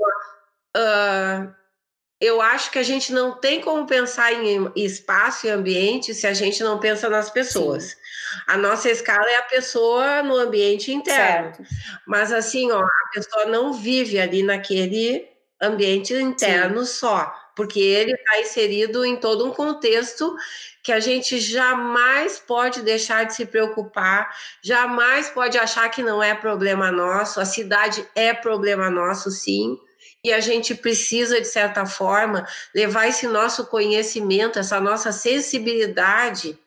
uh, 0.77 1.58
eu 2.19 2.41
acho 2.41 2.69
que 2.69 2.77
a 2.77 2.83
gente 2.83 3.13
não 3.13 3.31
tem 3.31 3.61
como 3.61 3.87
pensar 3.87 4.33
em 4.33 4.69
espaço 4.75 5.47
e 5.47 5.49
ambiente 5.49 6.13
se 6.13 6.27
a 6.27 6.33
gente 6.33 6.61
não 6.61 6.77
pensa 6.77 7.09
nas 7.09 7.29
pessoas. 7.29 7.83
Sim. 7.83 7.95
A 8.45 8.57
nossa 8.57 8.89
escala 8.89 9.29
é 9.29 9.37
a 9.37 9.43
pessoa 9.43 10.21
no 10.21 10.35
ambiente 10.35 10.91
interno. 10.91 11.55
Certo. 11.55 11.63
Mas 12.05 12.33
assim, 12.33 12.71
ó, 12.71 12.83
a 12.83 13.09
pessoa 13.13 13.45
não 13.45 13.71
vive 13.71 14.19
ali 14.19 14.43
naquele 14.43 15.27
ambiente 15.61 16.13
interno 16.13 16.85
Sim. 16.85 16.93
só, 16.93 17.33
porque 17.55 17.79
ele 17.79 18.11
está 18.11 18.39
inserido 18.41 19.05
em 19.05 19.15
todo 19.15 19.45
um 19.45 19.51
contexto 19.51 20.35
que 20.83 20.91
a 20.91 20.99
gente 20.99 21.39
jamais 21.39 22.37
pode 22.39 22.81
deixar 22.81 23.25
de 23.25 23.35
se 23.35 23.45
preocupar, 23.45 24.29
jamais 24.61 25.29
pode 25.29 25.57
achar 25.57 25.89
que 25.89 26.03
não 26.03 26.21
é 26.21 26.35
problema 26.35 26.91
nosso. 26.91 27.39
A 27.39 27.45
cidade 27.45 28.05
é 28.13 28.33
problema 28.33 28.89
nosso, 28.89 29.31
sim 29.31 29.77
e 30.23 30.33
a 30.33 30.39
gente 30.39 30.75
precisa, 30.75 31.39
de 31.39 31.47
certa 31.47 31.85
forma, 31.85 32.45
levar 32.75 33.07
esse 33.07 33.27
nosso 33.27 33.65
conhecimento, 33.67 34.59
essa 34.59 34.79
nossa 34.79 35.11
sensibilidade 35.11 36.57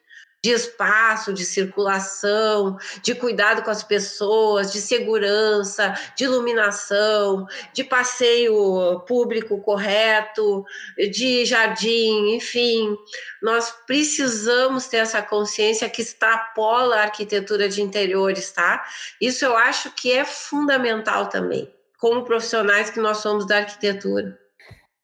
de 0.45 0.51
espaço, 0.51 1.33
de 1.33 1.45
circulação, 1.45 2.77
de 3.01 3.15
cuidado 3.15 3.63
com 3.63 3.71
as 3.71 3.85
pessoas, 3.85 4.73
de 4.73 4.81
segurança, 4.81 5.95
de 6.17 6.25
iluminação, 6.25 7.47
de 7.73 7.85
passeio 7.85 8.99
público 9.07 9.61
correto, 9.61 10.65
de 11.13 11.45
jardim, 11.45 12.35
enfim. 12.35 12.97
Nós 13.41 13.73
precisamos 13.87 14.89
ter 14.89 14.97
essa 14.97 15.23
consciência 15.23 15.89
que 15.89 16.03
extrapola 16.03 16.97
a 16.97 17.03
arquitetura 17.03 17.69
de 17.69 17.81
interiores, 17.81 18.51
tá? 18.51 18.85
Isso 19.21 19.45
eu 19.45 19.57
acho 19.57 19.93
que 19.93 20.11
é 20.11 20.25
fundamental 20.25 21.29
também 21.29 21.73
como 22.03 22.25
profissionais 22.25 22.91
que 22.91 22.99
nós 22.99 23.19
somos 23.19 23.47
da 23.47 23.59
arquitetura. 23.59 24.37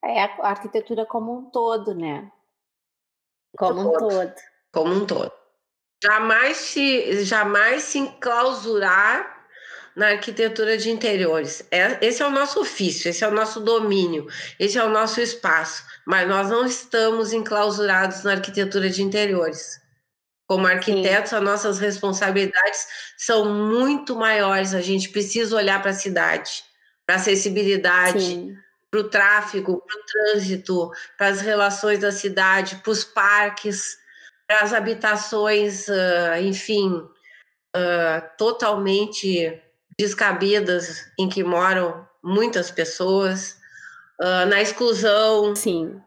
É 0.04 0.20
a 0.20 0.48
arquitetura 0.48 1.06
como 1.06 1.38
um 1.38 1.44
todo, 1.48 1.94
né? 1.94 2.28
Como 3.56 3.80
um 3.80 3.92
todo. 3.92 4.34
Como 4.72 4.94
um 4.94 5.06
todo. 5.06 5.32
Jamais 6.02 6.56
se, 6.56 7.24
jamais 7.24 7.84
se 7.84 8.00
enclausurar 8.00 9.46
na 9.94 10.08
arquitetura 10.08 10.76
de 10.76 10.90
interiores. 10.90 11.64
É, 11.70 12.04
esse 12.04 12.20
é 12.20 12.26
o 12.26 12.30
nosso 12.30 12.60
ofício, 12.60 13.08
esse 13.08 13.22
é 13.22 13.28
o 13.28 13.32
nosso 13.32 13.60
domínio, 13.60 14.26
esse 14.58 14.76
é 14.76 14.82
o 14.82 14.90
nosso 14.90 15.20
espaço. 15.20 15.84
Mas 16.04 16.28
nós 16.28 16.50
não 16.50 16.66
estamos 16.66 17.32
enclausurados 17.32 18.24
na 18.24 18.32
arquitetura 18.32 18.90
de 18.90 19.04
interiores. 19.04 19.80
Como 20.48 20.66
arquitetos, 20.66 21.30
Sim. 21.30 21.36
as 21.36 21.42
nossas 21.42 21.78
responsabilidades 21.78 22.88
são 23.16 23.54
muito 23.54 24.16
maiores. 24.16 24.74
A 24.74 24.80
gente 24.80 25.10
precisa 25.10 25.54
olhar 25.54 25.80
para 25.80 25.92
a 25.92 25.94
cidade 25.94 26.66
para 27.08 27.16
acessibilidade, 27.16 28.54
para 28.90 29.00
o 29.00 29.04
tráfego, 29.04 29.82
para 29.86 29.98
o 29.98 30.04
trânsito, 30.04 30.90
para 31.16 31.28
as 31.28 31.40
relações 31.40 32.00
da 32.00 32.12
cidade, 32.12 32.76
para 32.76 32.90
os 32.90 33.02
parques, 33.02 33.96
para 34.46 34.60
as 34.60 34.74
habitações, 34.74 35.88
uh, 35.88 36.38
enfim, 36.42 36.96
uh, 36.96 38.36
totalmente 38.36 39.58
descabidas 39.98 41.10
em 41.18 41.30
que 41.30 41.42
moram 41.42 42.06
muitas 42.22 42.70
pessoas, 42.70 43.56
uh, 44.20 44.46
na 44.46 44.60
exclusão. 44.60 45.56
Sim. 45.56 45.98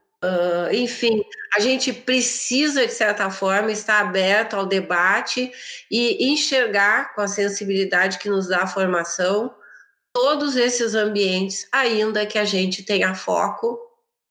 enfim, 0.72 1.20
a 1.58 1.60
gente 1.60 1.92
precisa, 1.92 2.86
de 2.86 2.94
certa 2.94 3.32
forma, 3.32 3.72
estar 3.72 4.02
aberto 4.02 4.54
ao 4.54 4.68
debate 4.68 5.52
e 5.90 6.32
enxergar 6.32 7.16
com 7.16 7.22
a 7.22 7.28
sensibilidade 7.28 8.20
que 8.20 8.30
nos 8.30 8.48
dá 8.48 8.60
a 8.60 8.68
formação 8.68 9.52
todos 10.14 10.56
esses 10.56 10.96
ambientes, 10.96 11.68
ainda 11.72 12.26
que 12.26 12.38
a 12.38 12.46
gente 12.46 12.84
tenha 12.84 13.16
foco 13.16 13.80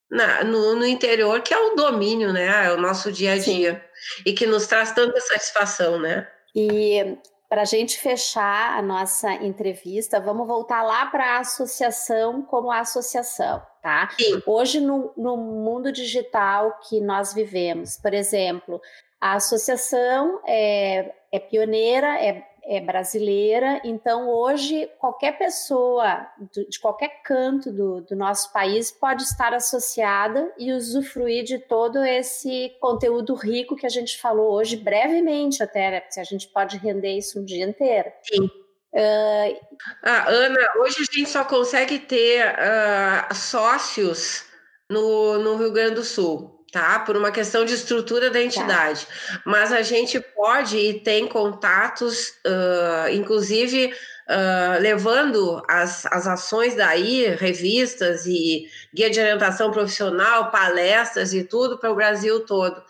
na, 0.09 0.43
no, 0.43 0.75
no, 0.75 0.85
interior, 0.85 1.41
que 1.41 1.53
é 1.53 1.57
o 1.57 1.75
domínio, 1.75 2.33
né? 2.33 2.67
É 2.67 2.71
o 2.73 2.77
nosso 2.77 3.11
dia 3.11 3.33
a 3.33 3.37
dia. 3.37 3.83
Sim. 3.93 4.23
E 4.25 4.33
que 4.33 4.45
nos 4.45 4.67
traz 4.67 4.91
tanta 4.91 5.19
satisfação, 5.21 5.99
né? 5.99 6.27
E 6.53 7.17
para 7.51 7.63
a 7.63 7.65
gente 7.65 7.97
fechar 7.97 8.77
a 8.77 8.81
nossa 8.81 9.33
entrevista, 9.33 10.19
vamos 10.19 10.47
voltar 10.47 10.83
lá 10.83 11.05
para 11.07 11.35
a 11.35 11.39
associação 11.39 12.41
como 12.41 12.71
associação, 12.71 13.61
tá? 13.81 14.09
Sim. 14.17 14.41
Hoje, 14.45 14.79
no, 14.79 15.13
no 15.17 15.37
mundo 15.37 15.91
digital 15.91 16.79
que 16.87 17.01
nós 17.01 17.33
vivemos, 17.33 17.97
por 17.97 18.13
exemplo, 18.13 18.81
a 19.19 19.33
associação 19.33 20.41
é, 20.47 21.13
é 21.31 21.39
pioneira, 21.39 22.19
é 22.21 22.41
é 22.63 22.79
brasileira, 22.79 23.81
então 23.83 24.29
hoje 24.29 24.89
qualquer 24.99 25.37
pessoa 25.37 26.27
de 26.69 26.79
qualquer 26.79 27.21
canto 27.23 27.71
do, 27.71 28.01
do, 28.01 28.15
nosso 28.15 28.53
país 28.53 28.91
pode 28.91 29.23
estar 29.23 29.53
associada 29.53 30.53
e 30.57 30.71
usufruir 30.71 31.43
de 31.43 31.57
todo 31.57 32.03
esse 32.03 32.71
conteúdo 32.79 33.33
rico 33.33 33.75
que 33.75 33.85
a 33.85 33.89
gente 33.89 34.19
falou 34.19 34.53
hoje, 34.53 34.77
brevemente 34.77 35.63
até, 35.63 35.91
né? 35.91 36.03
se 36.09 36.19
a 36.19 36.23
gente 36.23 36.47
pode 36.49 36.77
render 36.77 37.17
isso 37.17 37.39
um 37.39 37.45
dia 37.45 37.65
inteiro. 37.65 38.11
Sim. 38.23 38.45
Uh, 38.93 39.57
ah, 40.03 40.29
Ana, 40.29 40.59
hoje 40.81 40.97
a 40.99 41.15
gente 41.15 41.29
só 41.29 41.43
consegue 41.45 41.97
ter 41.97 42.45
uh, 42.45 43.33
sócios 43.33 44.45
no, 44.89 45.39
no 45.39 45.55
Rio 45.55 45.71
Grande 45.71 45.95
do 45.95 46.03
Sul 46.03 46.60
tá? 46.71 46.99
Por 46.99 47.17
uma 47.17 47.31
questão 47.31 47.65
de 47.65 47.73
estrutura 47.73 48.29
da 48.29 48.39
tá. 48.39 48.45
entidade. 48.45 49.05
Tá. 49.05 49.41
Mas 49.45 49.71
a 49.71 49.81
gente 49.81 50.19
pode 50.19 50.77
e 50.77 50.99
tem 50.99 51.27
contatos, 51.27 52.29
uh, 52.47 53.09
inclusive 53.11 53.93
uh, 54.29 54.79
levando 54.79 55.61
as, 55.67 56.05
as 56.05 56.27
ações 56.27 56.75
daí, 56.75 57.27
revistas 57.35 58.25
e 58.25 58.65
guia 58.93 59.09
de 59.09 59.19
orientação 59.19 59.71
profissional, 59.71 60.49
palestras 60.49 61.33
e 61.33 61.43
tudo 61.43 61.77
para 61.77 61.91
o 61.91 61.95
Brasil 61.95 62.45
todo. 62.45 62.81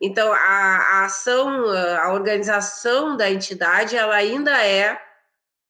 Então, 0.00 0.32
a, 0.32 0.36
a 0.36 1.04
ação, 1.04 1.70
a 1.70 2.12
organização 2.12 3.16
da 3.16 3.30
entidade, 3.30 3.96
ela 3.96 4.14
ainda 4.14 4.62
é 4.62 5.00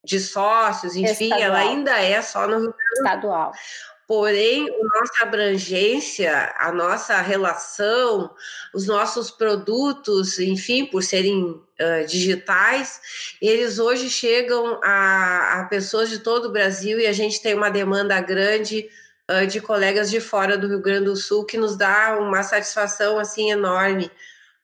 de 0.04 0.20
sócios, 0.20 0.96
enfim, 0.96 1.24
Estadual. 1.24 1.40
ela 1.40 1.58
ainda 1.58 2.02
é 2.02 2.20
só 2.20 2.46
no. 2.46 2.74
Estadual. 2.98 3.52
Porém, 4.06 4.68
a 4.68 5.00
nossa 5.00 5.22
abrangência, 5.22 6.54
a 6.58 6.70
nossa 6.70 7.20
relação, 7.22 8.30
os 8.74 8.86
nossos 8.86 9.30
produtos, 9.30 10.38
enfim, 10.38 10.84
por 10.84 11.02
serem 11.02 11.42
uh, 11.42 12.06
digitais, 12.06 13.00
eles 13.40 13.78
hoje 13.78 14.10
chegam 14.10 14.78
a, 14.84 15.60
a, 15.60 15.64
pessoas 15.64 16.10
de 16.10 16.18
todo 16.18 16.46
o 16.46 16.52
Brasil 16.52 17.00
e 17.00 17.06
a 17.06 17.12
gente 17.12 17.40
tem 17.40 17.54
uma 17.54 17.70
demanda 17.70 18.20
grande 18.20 18.90
uh, 19.30 19.46
de 19.46 19.58
colegas 19.60 20.10
de 20.10 20.20
fora 20.20 20.58
do 20.58 20.68
Rio 20.68 20.82
Grande 20.82 21.06
do 21.06 21.16
Sul 21.16 21.46
que 21.46 21.56
nos 21.56 21.74
dá 21.74 22.18
uma 22.20 22.42
satisfação 22.42 23.18
assim 23.18 23.50
enorme. 23.50 24.10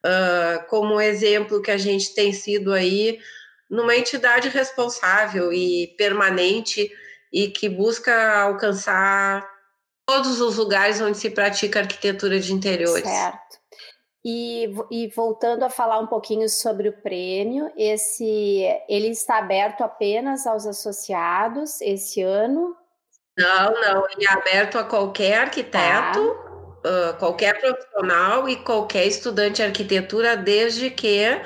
Uh, 0.05 0.65
como 0.67 1.01
exemplo 1.01 1.61
que 1.61 1.71
a 1.71 1.77
gente 1.77 2.13
tem 2.13 2.31
sido 2.31 2.73
aí 2.73 3.19
numa 3.67 3.95
entidade 3.95 4.49
responsável 4.49 5.51
e 5.51 5.87
permanente 5.97 6.91
e 7.31 7.47
que 7.49 7.69
busca 7.69 8.41
alcançar 8.41 9.47
todos 10.05 10.41
os 10.41 10.57
lugares 10.57 10.99
onde 10.99 11.17
se 11.17 11.29
pratica 11.29 11.79
arquitetura 11.79 12.39
de 12.39 12.53
interiores. 12.53 13.03
Certo. 13.03 13.61
E, 14.23 14.71
e, 14.91 15.07
voltando 15.15 15.63
a 15.63 15.69
falar 15.69 15.99
um 15.99 16.05
pouquinho 16.05 16.47
sobre 16.47 16.89
o 16.89 17.01
prêmio, 17.01 17.71
esse 17.75 18.63
ele 18.87 19.07
está 19.07 19.39
aberto 19.39 19.81
apenas 19.81 20.45
aos 20.45 20.67
associados 20.67 21.81
esse 21.81 22.21
ano? 22.21 22.75
Não, 23.35 23.71
não, 23.81 24.07
ele 24.09 24.27
é 24.27 24.31
aberto 24.31 24.77
a 24.77 24.83
qualquer 24.83 25.39
arquiteto, 25.39 25.73
tá. 25.73 26.89
uh, 26.89 27.17
qualquer 27.17 27.59
profissional 27.59 28.47
e 28.47 28.57
qualquer 28.57 29.07
estudante 29.07 29.55
de 29.55 29.63
arquitetura, 29.63 30.37
desde 30.37 30.91
que 30.91 31.41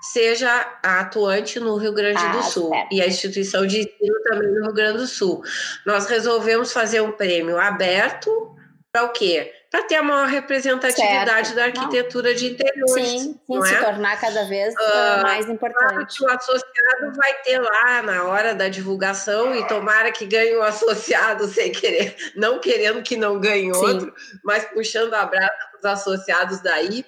seja 0.00 0.78
atuante 0.82 1.60
no 1.60 1.76
Rio 1.76 1.92
Grande 1.92 2.22
ah, 2.22 2.32
do 2.32 2.42
Sul 2.42 2.70
certo. 2.70 2.94
e 2.94 3.02
a 3.02 3.06
instituição 3.06 3.66
de 3.66 3.80
ensino 3.80 4.22
também 4.24 4.48
no 4.48 4.64
Rio 4.64 4.72
Grande 4.72 4.98
do 4.98 5.06
Sul. 5.06 5.42
Nós 5.84 6.06
resolvemos 6.06 6.72
fazer 6.72 7.00
um 7.00 7.12
prêmio 7.12 7.58
aberto 7.58 8.56
para 8.92 9.04
o 9.04 9.10
quê? 9.10 9.52
Para 9.70 9.84
ter 9.84 9.96
a 9.96 10.02
maior 10.02 10.26
representatividade 10.26 11.48
certo. 11.48 11.54
da 11.54 11.64
arquitetura 11.64 12.30
não. 12.30 12.36
de 12.36 12.46
interiores. 12.46 12.92
Sim, 12.92 13.40
sim 13.46 13.62
se 13.62 13.74
é? 13.74 13.80
tornar 13.80 14.20
cada 14.20 14.44
vez 14.46 14.74
uh, 14.74 15.22
mais 15.22 15.48
importante. 15.48 16.24
O 16.24 16.28
associado 16.28 17.12
vai 17.14 17.34
ter 17.44 17.60
lá 17.60 18.02
na 18.02 18.24
hora 18.24 18.52
da 18.52 18.68
divulgação 18.68 19.54
e 19.54 19.64
tomara 19.68 20.10
que 20.10 20.26
ganhe 20.26 20.56
um 20.56 20.62
associado 20.62 21.46
sem 21.46 21.70
querer, 21.70 22.16
não 22.34 22.58
querendo 22.58 23.00
que 23.00 23.16
não 23.16 23.38
ganhe 23.38 23.70
outro, 23.70 24.12
sim. 24.16 24.38
mas 24.42 24.64
puxando 24.64 25.14
a 25.14 25.24
brasa 25.24 25.52
para 25.70 25.78
os 25.78 25.84
associados 25.84 26.60
daí. 26.60 27.06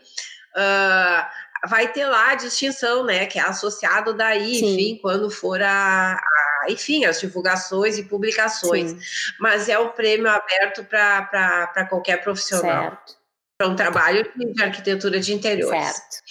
Uh, 0.54 1.41
vai 1.68 1.92
ter 1.92 2.06
lá 2.06 2.30
a 2.30 2.34
distinção, 2.34 3.04
né? 3.04 3.26
Que 3.26 3.38
é 3.38 3.42
associado 3.42 4.14
daí, 4.14 4.56
Sim. 4.56 4.74
enfim, 4.74 4.98
quando 5.00 5.30
for 5.30 5.62
a, 5.62 6.14
a 6.14 6.70
enfim, 6.70 7.04
as 7.04 7.20
divulgações 7.20 7.98
e 7.98 8.04
publicações. 8.04 8.90
Sim. 8.90 9.34
Mas 9.40 9.68
é 9.68 9.78
um 9.78 9.88
prêmio 9.90 10.28
aberto 10.28 10.84
para 10.84 11.86
qualquer 11.88 12.22
profissional. 12.22 12.98
Para 13.58 13.68
um 13.68 13.76
trabalho 13.76 14.30
de 14.34 14.62
arquitetura 14.62 15.20
de 15.20 15.32
interiores. 15.32 15.84
Certo. 15.84 16.22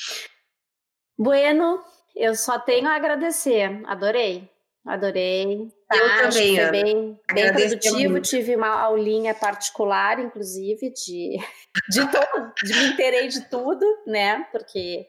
Bueno, 1.18 1.82
eu 2.16 2.36
só 2.36 2.60
tenho 2.60 2.88
a 2.88 2.96
agradecer. 2.96 3.82
Adorei. 3.86 4.50
Adorei. 4.86 5.72
Tá, 5.88 5.96
eu 5.96 6.30
também, 6.30 6.56
foi 6.56 6.72
bem, 6.72 7.20
bem 7.34 7.54
produtivo. 7.54 8.10
Muito. 8.10 8.30
Tive 8.30 8.56
uma 8.56 8.82
aulinha 8.82 9.34
particular, 9.34 10.20
inclusive, 10.20 10.92
de, 10.92 11.38
de, 11.90 12.12
todo, 12.12 12.54
de 12.64 12.74
me 12.74 12.86
interei 12.88 13.28
de 13.28 13.48
tudo, 13.50 13.86
né? 14.08 14.48
Porque 14.52 15.08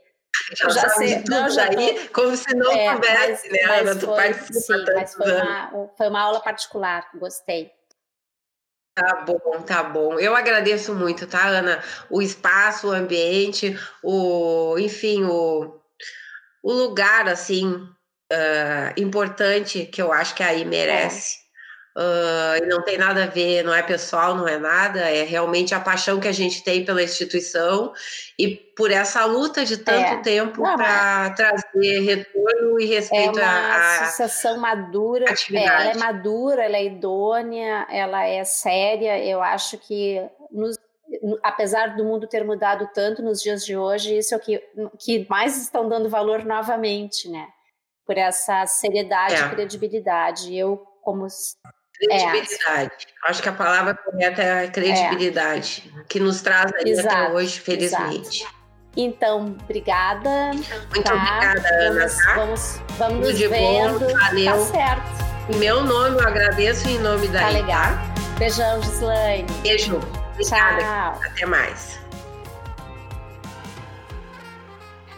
já, 0.56 0.68
já 0.68 0.88
sei, 0.90 1.24
não, 1.28 1.50
já 1.50 1.64
aí, 1.64 2.08
tô, 2.08 2.22
como 2.22 2.36
se 2.36 2.54
não 2.54 2.72
é, 2.72 2.90
soubesse, 2.92 3.48
né, 3.50 3.58
Ana? 3.62 3.96
Tu 3.96 4.06
participa 4.06 4.60
sim, 4.60 4.84
mas 4.94 5.14
foi 5.14 5.32
uma, 5.32 5.90
foi 5.96 6.08
uma 6.08 6.20
aula 6.20 6.40
particular, 6.40 7.08
gostei. 7.14 7.72
Tá 8.94 9.24
bom, 9.26 9.62
tá 9.62 9.82
bom. 9.82 10.18
Eu 10.18 10.36
agradeço 10.36 10.94
muito, 10.94 11.26
tá, 11.26 11.46
Ana? 11.46 11.82
O 12.10 12.20
espaço, 12.20 12.88
o 12.88 12.92
ambiente, 12.92 13.74
o, 14.02 14.78
enfim, 14.78 15.24
o, 15.24 15.80
o 16.62 16.72
lugar, 16.72 17.26
assim, 17.26 17.72
uh, 18.32 19.00
importante 19.00 19.86
que 19.86 20.02
eu 20.02 20.12
acho 20.12 20.34
que 20.34 20.42
aí 20.42 20.64
merece. 20.64 21.38
É. 21.38 21.41
Uh, 21.96 22.66
não 22.68 22.82
tem 22.82 22.96
nada 22.96 23.24
a 23.24 23.26
ver, 23.26 23.62
não 23.62 23.74
é 23.74 23.82
pessoal, 23.82 24.34
não 24.34 24.48
é 24.48 24.58
nada, 24.58 25.00
é 25.00 25.24
realmente 25.24 25.74
a 25.74 25.80
paixão 25.80 26.18
que 26.18 26.28
a 26.28 26.32
gente 26.32 26.64
tem 26.64 26.84
pela 26.84 27.02
instituição 27.02 27.92
e 28.38 28.48
por 28.48 28.90
essa 28.90 29.24
luta 29.26 29.62
de 29.64 29.76
tanto 29.76 30.14
é. 30.14 30.22
tempo 30.22 30.62
para 30.62 31.26
é. 31.26 31.30
trazer 31.34 32.00
retorno 32.00 32.80
e 32.80 32.86
respeito 32.86 33.38
é 33.38 33.42
uma 33.42 33.52
à 33.52 34.04
associação 34.04 34.58
madura, 34.58 35.26
é, 35.26 35.64
ela 35.64 35.84
é 35.90 35.94
madura, 35.94 36.64
ela 36.64 36.76
é 36.76 36.84
idônea, 36.86 37.86
ela 37.90 38.24
é 38.24 38.42
séria. 38.42 39.22
Eu 39.22 39.42
acho 39.42 39.76
que 39.76 40.18
nos, 40.50 40.78
apesar 41.42 41.94
do 41.94 42.04
mundo 42.04 42.26
ter 42.26 42.42
mudado 42.42 42.88
tanto 42.94 43.22
nos 43.22 43.42
dias 43.42 43.66
de 43.66 43.76
hoje, 43.76 44.16
isso 44.16 44.34
é 44.34 44.36
o 44.38 44.40
que, 44.40 44.62
que 44.98 45.26
mais 45.28 45.60
estão 45.60 45.86
dando 45.88 46.08
valor 46.08 46.42
novamente, 46.44 47.28
né? 47.28 47.48
por 48.06 48.18
essa 48.18 48.66
seriedade 48.66 49.34
é. 49.34 49.46
e 49.46 49.50
credibilidade. 49.50 50.54
Eu, 50.54 50.76
como. 51.00 51.26
Credibilidade. 52.06 52.92
É. 53.24 53.30
Acho 53.30 53.42
que 53.42 53.48
a 53.48 53.52
palavra 53.52 53.94
correta 53.94 54.42
é 54.42 54.68
credibilidade, 54.68 55.92
é. 55.96 56.04
que 56.08 56.18
nos 56.18 56.40
traz 56.42 56.72
aí 56.74 56.90
exato, 56.90 57.08
até 57.08 57.32
hoje, 57.32 57.60
felizmente. 57.60 58.42
Exato. 58.42 58.62
Então, 58.96 59.56
obrigada. 59.62 60.50
Muito 60.52 61.02
tá? 61.02 61.14
obrigada, 61.14 61.68
Ana. 61.80 62.00
Vamos, 62.00 62.16
tá? 62.16 62.34
vamos, 62.34 62.80
vamos 62.98 63.26
Tudo 63.26 63.38
de 63.38 63.48
vendo. 63.48 64.00
bom, 64.00 64.18
valeu. 64.18 64.52
Tá 64.52 64.72
certo. 64.72 65.52
Em 65.52 65.56
meu 65.56 65.82
nome, 65.82 66.20
eu 66.20 66.26
agradeço 66.26 66.88
em 66.88 66.98
nome 66.98 67.28
da 67.28 67.40
Tá 67.40 67.48
legal. 67.48 67.82
Tá? 67.82 68.12
Beijão, 68.38 68.82
Gislaine. 68.82 69.50
Beijo. 69.62 70.00
Obrigada. 70.34 70.82
Tchau. 70.82 71.20
Até 71.24 71.46
mais. 71.46 72.00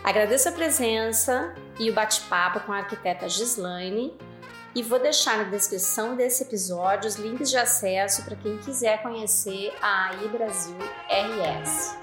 Agradeço 0.05 0.49
a 0.51 0.53
presença 0.53 1.55
e 1.78 1.91
o 1.91 1.95
bate-papo 1.95 2.61
com 2.61 2.72
a 2.72 2.78
arquiteta 2.78 3.28
Gislaine 3.28 4.16
e 4.75 4.83
vou 4.83 4.99
deixar 4.99 5.39
na 5.39 5.45
descrição 5.45 6.16
desse 6.16 6.43
episódio 6.43 7.09
os 7.09 7.16
links 7.16 7.51
de 7.51 7.57
acesso 7.57 8.25
para 8.25 8.37
quem 8.37 8.59
quiser 8.59 9.03
conhecer 9.03 9.72
a 9.81 10.11
AI 10.11 10.29
Brasil 10.29 10.77
RS. 11.09 11.97